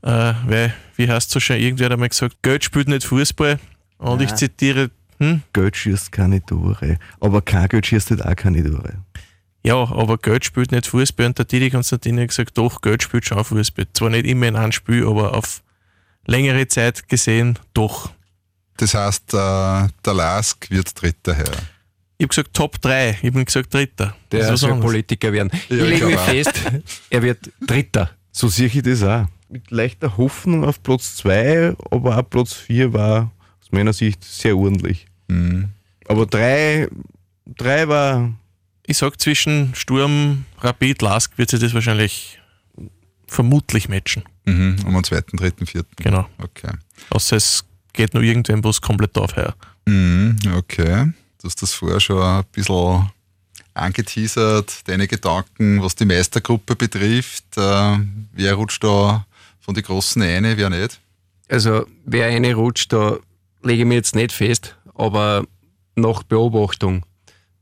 Äh, 0.03 0.35
weil, 0.47 0.75
wie 0.97 1.09
heißt 1.09 1.29
es 1.29 1.33
so 1.33 1.41
schön, 1.41 1.61
irgendwer 1.61 1.87
hat 1.87 1.93
einmal 1.93 2.09
gesagt, 2.09 2.43
Geld 2.43 2.65
spielt 2.65 2.89
nicht 2.89 3.05
Fußball. 3.05 3.59
Und 3.99 4.19
Nein. 4.19 4.27
ich 4.27 4.35
zitiere, 4.35 4.91
hm? 5.19 5.43
Geld 5.53 5.77
schießt 5.77 6.11
keine 6.11 6.45
Tore. 6.45 6.99
Aber 7.21 7.43
kein 7.43 7.69
Geld 7.69 7.87
schießt 7.87 8.11
halt 8.11 8.25
auch 8.25 8.37
keine 8.37 8.65
Tore. 8.65 8.95
Ja, 9.63 9.77
aber 9.77 10.17
Geld 10.17 10.47
spielt 10.47 10.73
nicht 10.73 10.87
Fußball 10.87 11.27
und 11.27 11.39
der 11.39 11.45
Didi 11.45 11.71
Konstantin 11.71 12.19
hat 12.19 12.29
gesagt, 12.29 12.57
doch, 12.57 12.81
Geld 12.81 13.03
spielt 13.03 13.27
schon 13.27 13.45
Fußball. 13.45 13.87
Zwar 13.93 14.11
nicht 14.11 14.27
immer 14.27 14.49
in 14.49 14.57
einem 14.57 14.73
Spiel, 14.73 15.07
aber 15.07 15.37
auf 15.37 15.63
längere 16.27 16.67
Zeit 16.69 17.09
gesehen 17.09 17.59
doch. 17.75 18.11
Das 18.77 18.95
heißt, 18.95 19.35
äh, 19.35 19.37
der 20.05 20.15
Lask 20.15 20.71
wird 20.71 21.01
dritter 21.01 21.35
Herr. 21.35 21.53
Ich 22.19 22.25
habe 22.25 22.29
gesagt 22.29 22.55
Top 22.55 22.81
3, 22.81 23.19
ich 23.23 23.31
habe 23.31 23.45
gesagt 23.45 23.73
Dritter. 23.73 24.15
Der 24.31 24.53
was 24.53 24.61
soll. 24.61 24.79
Politiker 24.79 25.33
werden. 25.33 25.51
Ja, 25.69 25.77
ich 25.77 26.01
lege 26.01 26.19
auch. 26.19 26.25
fest, 26.25 26.53
er 27.11 27.23
wird 27.23 27.51
Dritter. 27.67 28.11
So 28.33 28.49
sehe 28.49 28.67
ich 28.67 28.83
das 28.83 29.03
auch. 29.03 29.27
Mit 29.49 29.71
leichter 29.71 30.17
Hoffnung 30.17 30.65
auf 30.65 30.83
Platz 30.83 31.17
2, 31.17 31.75
aber 31.91 32.19
auch 32.19 32.31
Platz 32.31 32.53
4 32.53 32.93
war 32.93 33.33
aus 33.61 33.73
meiner 33.73 33.93
Sicht 33.93 34.23
sehr 34.23 34.57
ordentlich. 34.57 35.07
Mhm. 35.29 35.71
Aber 36.07 36.27
3 36.27 36.89
drei 37.57 37.89
war 37.89 38.33
Ich 38.87 38.99
sag 38.99 39.21
zwischen 39.21 39.75
Sturm, 39.75 40.45
Rapid, 40.59 41.03
Lask 41.03 41.39
wird 41.39 41.51
sich 41.51 41.61
das 41.61 41.75
wahrscheinlich 41.75 42.41
vermutlich 43.27 43.89
matchen. 43.89 44.25
Mhm. 44.45 44.77
Um 44.87 44.95
den 44.95 45.05
zweiten, 45.05 45.37
dritten, 45.37 45.67
vierten. 45.67 45.95
Genau. 45.97 46.27
Okay. 46.39 46.73
Außer 47.11 47.37
es 47.37 47.65
geht 47.93 48.15
nur 48.15 48.23
irgendwann, 48.23 48.65
wo 48.65 48.71
es 48.71 48.81
komplett 48.81 49.17
aufhört. 49.17 49.57
Mhm. 49.87 50.37
Okay. 50.57 51.13
Du 51.41 51.47
hast 51.47 51.63
das 51.63 51.73
vorher 51.75 52.01
schon 52.01 52.23
ein 52.23 52.45
bisschen 52.53 53.11
angeteasert, 53.75 54.89
deine 54.89 55.09
Gedanken, 55.09 55.83
was 55.83 55.95
die 55.95 56.05
Meistergruppe 56.05 56.77
betrifft. 56.77 57.57
Äh, 57.57 57.99
wer 58.33 58.55
rutscht 58.55 58.85
da 58.85 59.27
von 59.61 59.75
den 59.75 59.85
Großen 59.85 60.21
eine, 60.23 60.57
wer 60.57 60.71
nicht? 60.71 61.01
Also, 61.49 61.87
wer 62.05 62.27
eine 62.27 62.55
rutscht, 62.55 62.93
da 62.93 63.19
lege 63.63 63.83
ich 63.83 63.89
mir 63.89 63.95
jetzt 63.95 64.15
nicht 64.15 64.33
fest, 64.33 64.77
aber 64.95 65.45
nach 65.97 66.23
Beobachtung 66.23 67.05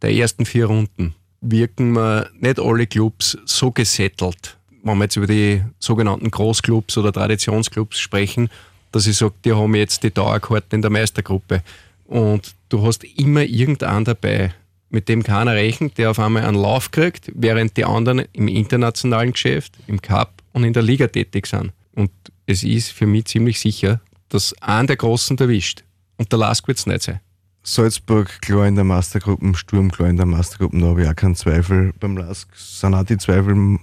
der 0.03 0.13
ersten 0.13 0.45
vier 0.45 0.67
Runden 0.67 1.15
wirken 1.41 1.93
mir 1.93 2.31
nicht 2.39 2.59
alle 2.59 2.87
Clubs 2.87 3.39
so 3.45 3.71
gesettelt, 3.71 4.58
wenn 4.83 4.99
wir 4.99 5.05
jetzt 5.05 5.17
über 5.17 5.27
die 5.27 5.63
sogenannten 5.79 6.31
Großclubs 6.31 6.99
oder 6.99 7.13
Traditionsclubs 7.13 7.99
sprechen, 7.99 8.51
dass 8.93 9.07
ich 9.07 9.17
sage, 9.17 9.35
die 9.45 9.53
haben 9.53 9.75
jetzt 9.75 10.03
die 10.03 10.13
Dauerkarten 10.13 10.77
in 10.77 10.83
der 10.83 10.91
Meistergruppe. 10.91 11.63
Und 12.07 12.55
du 12.69 12.87
hast 12.87 13.05
immer 13.05 13.43
irgendeinen 13.43 14.05
dabei, 14.05 14.55
mit 14.91 15.09
dem 15.09 15.23
keiner 15.23 15.53
rechnet, 15.53 15.99
der 15.99 16.11
auf 16.11 16.19
einmal 16.19 16.45
einen 16.45 16.57
Lauf 16.57 16.91
kriegt, 16.91 17.31
während 17.35 17.77
die 17.77 17.85
anderen 17.85 18.25
im 18.33 18.49
internationalen 18.49 19.33
Geschäft, 19.33 19.75
im 19.87 20.01
Cup 20.01 20.43
und 20.53 20.65
in 20.65 20.73
der 20.73 20.83
Liga 20.83 21.07
tätig 21.09 21.47
sind. 21.47 21.73
Und 21.95 22.11
es 22.47 22.63
ist 22.65 22.93
für 22.93 23.07
mich 23.07 23.27
ziemlich 23.27 23.61
sicher, 23.61 24.01
dass 24.31 24.55
einen 24.63 24.87
der 24.87 24.97
Großen 24.97 25.37
erwischt. 25.37 25.85
Und 26.17 26.33
der 26.33 26.39
Lask 26.39 26.67
wird 26.67 26.79
es 26.79 26.87
nicht 26.87 27.03
sein. 27.03 27.21
Salzburg 27.63 28.41
klar 28.41 28.67
in 28.67 28.77
der 28.77 28.85
Mastergruppe, 28.85 29.55
Sturm 29.55 29.91
klar 29.91 30.09
in 30.09 30.17
der 30.17 30.25
Mastergruppe, 30.25 30.79
da 30.79 30.87
habe 30.87 31.03
ich 31.03 31.09
auch 31.09 31.17
keinen 31.17 31.35
Zweifel. 31.35 31.93
Beim 32.01 32.17
Lask 32.17 32.49
sind 32.57 32.95
auch 32.95 33.05
die 33.05 33.19
Zweifel 33.19 33.79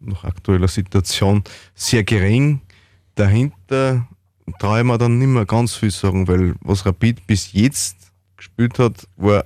nach 0.00 0.24
aktueller 0.24 0.68
Situation 0.68 1.44
sehr 1.74 2.04
gering. 2.04 2.60
Dahinter 3.14 4.06
traue 4.58 4.80
ich 4.80 4.84
mir 4.84 4.98
dann 4.98 5.18
nicht 5.18 5.28
mehr 5.28 5.46
ganz 5.46 5.74
viel 5.74 5.90
sagen, 5.90 6.26
weil 6.26 6.54
was 6.60 6.84
Rapid 6.86 7.26
bis 7.26 7.52
jetzt 7.52 7.96
gespielt 8.36 8.78
hat, 8.78 9.06
war 9.16 9.44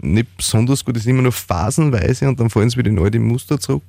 nicht 0.00 0.36
besonders 0.36 0.84
gut, 0.84 0.96
ist 0.96 1.06
immer 1.06 1.22
nur 1.22 1.32
phasenweise 1.32 2.28
und 2.28 2.38
dann 2.38 2.50
fallen 2.50 2.68
sie 2.68 2.76
wieder 2.76 2.90
in 2.90 2.98
alte 2.98 3.18
Muster 3.18 3.58
zurück, 3.58 3.84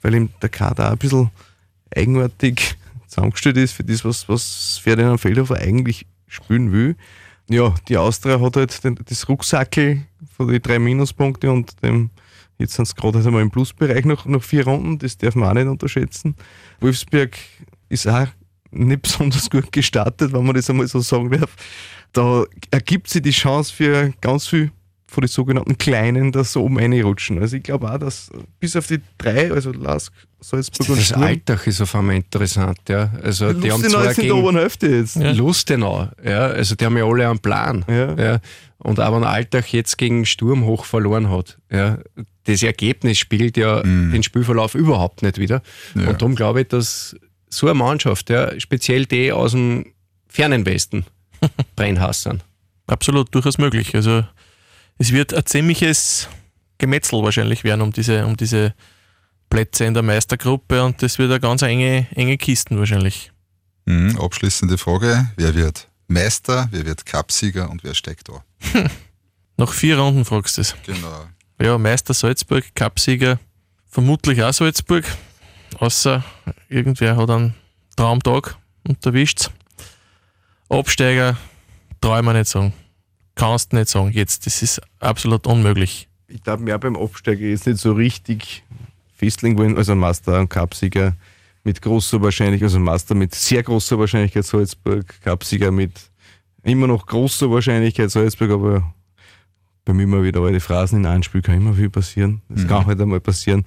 weil 0.00 0.14
ihm 0.14 0.30
der 0.40 0.48
Kader 0.48 0.88
auch 0.88 0.92
ein 0.92 0.98
bisschen 0.98 1.30
eigenartig 1.94 2.76
zusammengestellt 3.08 3.56
ist 3.56 3.72
für 3.72 3.84
das, 3.84 4.04
was, 4.04 4.28
was 4.28 4.78
Ferdinand 4.82 5.20
Feldhofer 5.20 5.56
eigentlich 5.56 6.06
spielen 6.28 6.72
will. 6.72 6.96
Ja, 7.48 7.74
die 7.88 7.96
Austria 7.96 8.40
hat 8.40 8.56
halt 8.56 8.84
den, 8.84 8.98
das 9.04 9.28
Rucksackel 9.28 10.02
von 10.36 10.48
den 10.48 10.62
drei 10.62 10.78
Minuspunkte 10.78 11.50
und 11.50 11.82
dem, 11.82 12.10
jetzt 12.60 12.74
sind 12.74 12.86
es 12.86 12.94
gerade 12.94 13.18
halt 13.18 13.26
einmal 13.26 13.42
im 13.42 13.50
Plusbereich 13.50 14.04
nach, 14.04 14.26
nach 14.26 14.42
vier 14.42 14.64
Runden, 14.64 14.98
das 14.98 15.16
darf 15.16 15.34
man 15.34 15.48
auch 15.48 15.54
nicht 15.54 15.66
unterschätzen. 15.66 16.36
Wolfsberg 16.80 17.36
ist 17.88 18.06
auch 18.06 18.26
nicht 18.70 19.02
besonders 19.02 19.50
gut 19.50 19.72
gestartet, 19.72 20.32
wenn 20.32 20.44
man 20.44 20.54
das 20.54 20.70
einmal 20.70 20.86
so 20.86 21.00
sagen 21.00 21.30
darf. 21.30 21.56
Da 22.12 22.44
ergibt 22.70 23.08
sich 23.08 23.22
die 23.22 23.30
Chance 23.30 23.72
für 23.72 24.12
ganz 24.20 24.46
viel 24.46 24.70
von 25.10 25.22
den 25.22 25.28
sogenannten 25.28 25.76
Kleinen, 25.76 26.30
dass 26.30 26.52
so 26.52 26.62
oben 26.62 26.78
reinrutschen. 26.78 27.40
Also 27.40 27.56
ich 27.56 27.64
glaube 27.64 27.90
auch, 27.90 27.98
dass 27.98 28.30
bis 28.60 28.76
auf 28.76 28.86
die 28.86 29.00
drei, 29.18 29.50
also 29.50 29.72
Lask, 29.72 30.12
Salzburg 30.38 30.88
und 30.88 30.98
Das 30.98 31.06
Sturm, 31.08 31.22
Alltag 31.24 31.66
ist 31.66 31.80
auf 31.80 31.94
einmal 31.96 32.14
interessant. 32.14 32.78
Ja. 32.88 33.12
Also 33.20 33.52
die 33.52 33.72
haben 33.72 33.82
Lustenau 33.82 34.00
zwar 34.02 34.10
ist 34.12 34.18
in 34.18 34.26
der 34.26 34.36
oberen 34.36 34.56
Hälfte 34.56 34.86
jetzt. 34.86 35.16
Ja. 35.16 35.32
Lustenau, 35.32 36.08
ja, 36.24 36.46
also 36.46 36.76
die 36.76 36.84
haben 36.84 36.96
ja 36.96 37.04
alle 37.04 37.28
einen 37.28 37.40
Plan. 37.40 37.84
Ja. 37.88 38.38
Und 38.78 39.00
auch 39.00 39.14
wenn 39.14 39.24
Alltag 39.24 39.72
jetzt 39.72 39.98
gegen 39.98 40.24
Sturm 40.24 40.64
hoch 40.64 40.84
verloren 40.84 41.28
hat, 41.28 41.58
ja, 41.72 41.98
das 42.44 42.62
Ergebnis 42.62 43.18
spiegelt 43.18 43.56
ja 43.56 43.82
den 43.82 44.22
Spielverlauf 44.22 44.76
überhaupt 44.76 45.22
nicht 45.22 45.38
wieder. 45.38 45.60
Ja. 45.96 46.10
Und 46.10 46.22
darum 46.22 46.36
glaube 46.36 46.62
ich, 46.62 46.68
dass 46.68 47.16
so 47.48 47.66
eine 47.66 47.74
Mannschaft, 47.74 48.30
ja, 48.30 48.58
speziell 48.60 49.06
die 49.06 49.32
aus 49.32 49.52
dem 49.52 49.86
fernen 50.28 50.64
Westen, 50.64 51.04
Brennhass 51.76 52.22
sind. 52.22 52.44
Absolut, 52.86 53.34
durchaus 53.34 53.58
möglich. 53.58 53.94
Also 53.94 54.24
es 55.00 55.12
wird 55.12 55.32
ein 55.32 55.46
ziemliches 55.46 56.28
Gemetzel 56.76 57.22
wahrscheinlich 57.22 57.64
werden 57.64 57.80
um 57.80 57.92
diese, 57.92 58.26
um 58.26 58.36
diese 58.36 58.74
Plätze 59.48 59.86
in 59.86 59.94
der 59.94 60.02
Meistergruppe 60.02 60.84
und 60.84 61.02
das 61.02 61.18
wird 61.18 61.30
eine 61.30 61.40
ganz 61.40 61.62
enge, 61.62 62.06
enge 62.14 62.36
Kisten 62.36 62.78
wahrscheinlich. 62.78 63.32
Mhm. 63.86 64.20
Abschließende 64.20 64.76
Frage: 64.76 65.30
Wer 65.36 65.54
wird 65.54 65.88
Meister, 66.06 66.68
wer 66.70 66.84
wird 66.84 67.06
Cupsieger 67.06 67.70
und 67.70 67.82
wer 67.82 67.94
steigt 67.94 68.28
da? 68.28 68.44
Nach 69.56 69.72
vier 69.72 69.98
Runden 69.98 70.24
fragst 70.24 70.58
du 70.58 70.60
es. 70.60 70.76
Genau. 70.84 71.26
Ja, 71.60 71.78
Meister 71.78 72.14
Salzburg, 72.14 72.64
Cupsieger, 72.74 73.38
vermutlich 73.88 74.42
auch 74.42 74.52
Salzburg, 74.52 75.04
außer 75.78 76.22
irgendwer 76.68 77.16
hat 77.16 77.30
einen 77.30 77.54
Traumtag 77.96 78.56
und 78.86 79.04
erwischt 79.04 79.50
Absteiger, 80.68 81.36
traue 82.00 82.20
ich 82.20 82.24
mir 82.24 82.34
nicht 82.34 82.48
sagen. 82.48 82.72
Kannst 83.40 83.72
nicht 83.72 83.88
sagen, 83.88 84.10
jetzt, 84.12 84.46
das 84.46 84.62
ist 84.62 84.80
absolut 84.98 85.46
unmöglich. 85.46 86.08
Ich 86.28 86.42
darf 86.42 86.60
mir 86.60 86.76
auch 86.76 86.80
beim 86.80 86.96
Absteiger 86.96 87.46
jetzt 87.46 87.66
nicht 87.66 87.78
so 87.78 87.92
richtig 87.92 88.62
festlegen 89.16 89.58
wollen, 89.58 89.76
also 89.76 89.94
Master 89.94 90.40
und 90.40 90.48
Cupsieger 90.48 91.14
mit 91.64 91.82
großer 91.82 92.22
Wahrscheinlichkeit, 92.22 92.68
also 92.68 92.78
Master 92.78 93.14
mit 93.14 93.34
sehr 93.34 93.62
großer 93.62 93.98
Wahrscheinlichkeit 93.98 94.44
Salzburg, 94.44 95.06
Cupsieger 95.22 95.70
mit 95.70 95.92
immer 96.62 96.86
noch 96.86 97.06
großer 97.06 97.50
Wahrscheinlichkeit 97.50 98.10
Salzburg, 98.10 98.50
aber 98.50 98.94
bei 99.84 99.92
mir 99.92 100.04
immer 100.04 100.22
wieder 100.22 100.40
alte 100.40 100.60
Phrasen 100.60 101.00
in 101.00 101.06
einem 101.06 101.22
Spiel 101.22 101.42
kann 101.42 101.56
immer 101.56 101.74
viel 101.74 101.90
passieren. 101.90 102.42
Das 102.48 102.66
kann 102.68 102.86
halt 102.86 103.00
einmal 103.00 103.20
passieren. 103.20 103.64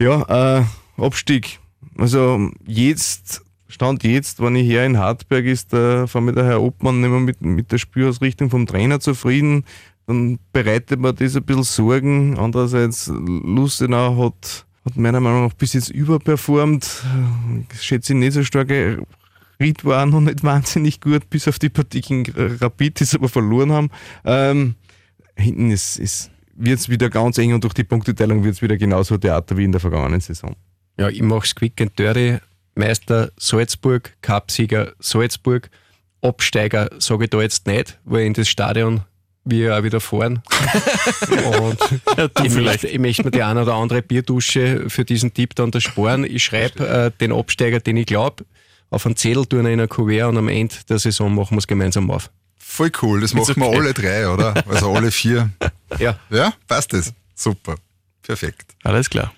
Ja, 0.00 0.58
äh, 0.58 0.64
Abstieg. 0.98 1.60
Also 1.96 2.50
jetzt, 2.66 3.42
Stand 3.68 4.04
jetzt, 4.04 4.40
wenn 4.40 4.56
ich 4.56 4.66
hier 4.66 4.84
in 4.84 4.98
Hartberg 4.98 5.44
ist, 5.44 5.72
da 5.72 6.06
war 6.12 6.20
mir 6.20 6.32
der 6.32 6.44
Herr 6.44 6.62
Obmann 6.62 7.00
nicht 7.00 7.10
mehr 7.10 7.20
mit, 7.20 7.42
mit 7.42 7.72
der 7.72 7.78
Spielausrichtung 7.78 8.50
vom 8.50 8.66
Trainer 8.66 9.00
zufrieden. 9.00 9.64
Dann 10.06 10.38
bereitet 10.52 11.00
mir 11.00 11.12
das 11.12 11.36
ein 11.36 11.42
bisschen 11.42 11.64
Sorgen. 11.64 12.38
Andererseits, 12.38 13.08
Lustenau 13.08 14.24
hat, 14.24 14.66
hat 14.84 14.96
meiner 14.96 15.20
Meinung 15.20 15.46
nach 15.46 15.54
bis 15.54 15.72
jetzt 15.72 15.90
überperformt. 15.90 17.04
Ich 17.72 17.82
schätze 17.82 18.12
ihn 18.12 18.20
nicht 18.20 18.34
so 18.34 18.44
stark. 18.44 18.70
Ried 19.58 19.84
war 19.84 20.04
auch 20.04 20.10
noch 20.10 20.20
nicht 20.20 20.44
wahnsinnig 20.44 21.00
gut, 21.00 21.28
bis 21.28 21.48
auf 21.48 21.58
die 21.58 21.70
Partie 21.70 22.02
gegen 22.02 22.24
Rapid, 22.36 23.00
die 23.00 23.04
sie 23.04 23.16
aber 23.16 23.28
verloren 23.28 23.72
haben. 23.72 23.90
Ähm, 24.24 24.76
hinten 25.34 25.70
ist, 25.70 25.98
ist, 25.98 26.30
wird 26.54 26.78
es 26.78 26.88
wieder 26.88 27.10
ganz 27.10 27.38
eng 27.38 27.54
und 27.54 27.64
durch 27.64 27.74
die 27.74 27.84
Punkteteilung 27.84 28.44
wird 28.44 28.54
es 28.54 28.62
wieder 28.62 28.76
genauso 28.76 29.16
Theater 29.16 29.56
wie 29.56 29.64
in 29.64 29.72
der 29.72 29.80
vergangenen 29.80 30.20
Saison. 30.20 30.54
Ja, 30.98 31.08
ich 31.08 31.22
mache 31.22 31.44
es 31.44 31.54
quick 31.54 31.80
and 31.80 31.98
dirty. 31.98 32.38
Meister 32.76 33.30
Salzburg, 33.38 34.12
Cupsieger 34.22 34.92
Salzburg, 35.00 35.70
Absteiger 36.22 36.90
sage 36.98 37.24
ich 37.24 37.30
da 37.30 37.40
jetzt 37.40 37.66
nicht, 37.66 37.98
weil 38.04 38.26
in 38.26 38.34
das 38.34 38.48
Stadion 38.48 39.02
wir 39.44 39.78
auch 39.78 39.82
wieder 39.82 40.00
fahren. 40.00 40.42
Und 41.60 41.78
Ja, 42.16 42.28
ich, 42.44 42.54
möchte, 42.54 42.88
ich 42.88 42.98
möchte 42.98 43.24
mir 43.24 43.30
die 43.30 43.42
eine 43.42 43.62
oder 43.62 43.74
andere 43.74 44.02
Bierdusche 44.02 44.88
für 44.88 45.04
diesen 45.04 45.32
Tipp 45.32 45.54
dann 45.54 45.72
ersparen. 45.72 46.24
Ich 46.24 46.44
schreibe 46.44 46.86
äh, 46.86 47.10
den 47.20 47.32
Absteiger, 47.32 47.80
den 47.80 47.96
ich 47.96 48.06
glaube, 48.06 48.44
auf 48.90 49.06
einen 49.06 49.16
Zettel 49.16 49.46
tun 49.46 49.64
wir 49.64 49.72
in 49.72 49.80
ein 49.80 49.88
Kuvert 49.88 50.28
und 50.28 50.36
am 50.36 50.48
Ende 50.48 50.74
der 50.88 50.98
Saison 50.98 51.34
machen 51.34 51.56
wir 51.56 51.58
es 51.58 51.66
gemeinsam 51.66 52.10
auf. 52.10 52.30
Voll 52.58 52.90
cool, 53.02 53.20
das 53.20 53.32
machen 53.32 53.56
wir 53.56 53.68
okay. 53.68 53.78
alle 53.78 53.94
drei, 53.94 54.28
oder? 54.28 54.54
Also 54.68 54.92
alle 54.92 55.10
vier. 55.10 55.50
Ja, 56.00 56.18
Ja, 56.30 56.52
passt 56.66 56.92
das. 56.92 57.14
Super. 57.36 57.76
Perfekt. 58.22 58.74
Alles 58.82 59.08
klar. 59.08 59.32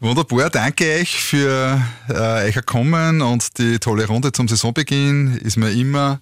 Wunderbar, 0.00 0.50
danke 0.50 1.00
euch 1.00 1.16
für 1.16 1.80
äh, 2.08 2.12
euer 2.52 2.62
Kommen 2.62 3.20
und 3.22 3.58
die 3.58 3.78
tolle 3.78 4.06
Runde 4.06 4.32
zum 4.32 4.48
Saisonbeginn. 4.48 5.36
Ist 5.38 5.56
mir 5.56 5.70
immer 5.70 6.20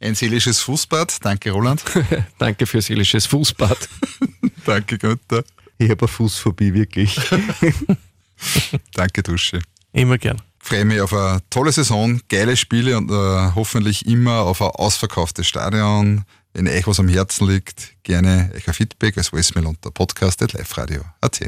ein 0.00 0.14
seelisches 0.14 0.60
Fußbad. 0.60 1.24
Danke, 1.24 1.50
Roland. 1.50 1.82
danke 2.38 2.66
für 2.66 2.82
seelisches 2.82 3.26
Fußbad. 3.26 3.88
danke, 4.66 4.98
Günther. 4.98 5.44
Ich 5.78 5.90
habe 5.90 6.02
eine 6.02 6.08
Fußphobie, 6.08 6.74
wirklich. 6.74 7.18
Danke, 8.94 9.22
Dusche. 9.22 9.60
Immer 9.92 10.18
gern. 10.18 10.40
Freue 10.58 10.84
mich 10.84 11.00
auf 11.00 11.12
eine 11.12 11.40
tolle 11.50 11.72
Saison, 11.72 12.20
geile 12.28 12.56
Spiele 12.56 12.96
und 12.96 13.10
äh, 13.10 13.52
hoffentlich 13.54 14.06
immer 14.06 14.42
auf 14.42 14.62
ein 14.62 14.68
ausverkauftes 14.68 15.46
Stadion. 15.46 16.24
Wenn 16.54 16.68
euch 16.68 16.86
was 16.86 17.00
am 17.00 17.08
Herzen 17.08 17.48
liegt, 17.48 17.94
gerne 18.04 18.52
euch 18.54 18.68
ein 18.68 18.74
Feedback 18.74 19.18
als 19.18 19.32
Voicemail 19.32 19.66
unter 19.66 19.90
podcast.liferadio.at. 19.90 21.40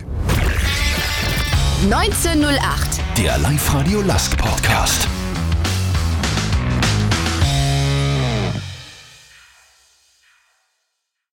1908. 1.82 3.00
Der 3.16 3.36
Live-Radio 3.38 4.00
Lask 4.00 4.36
Podcast. 4.38 5.06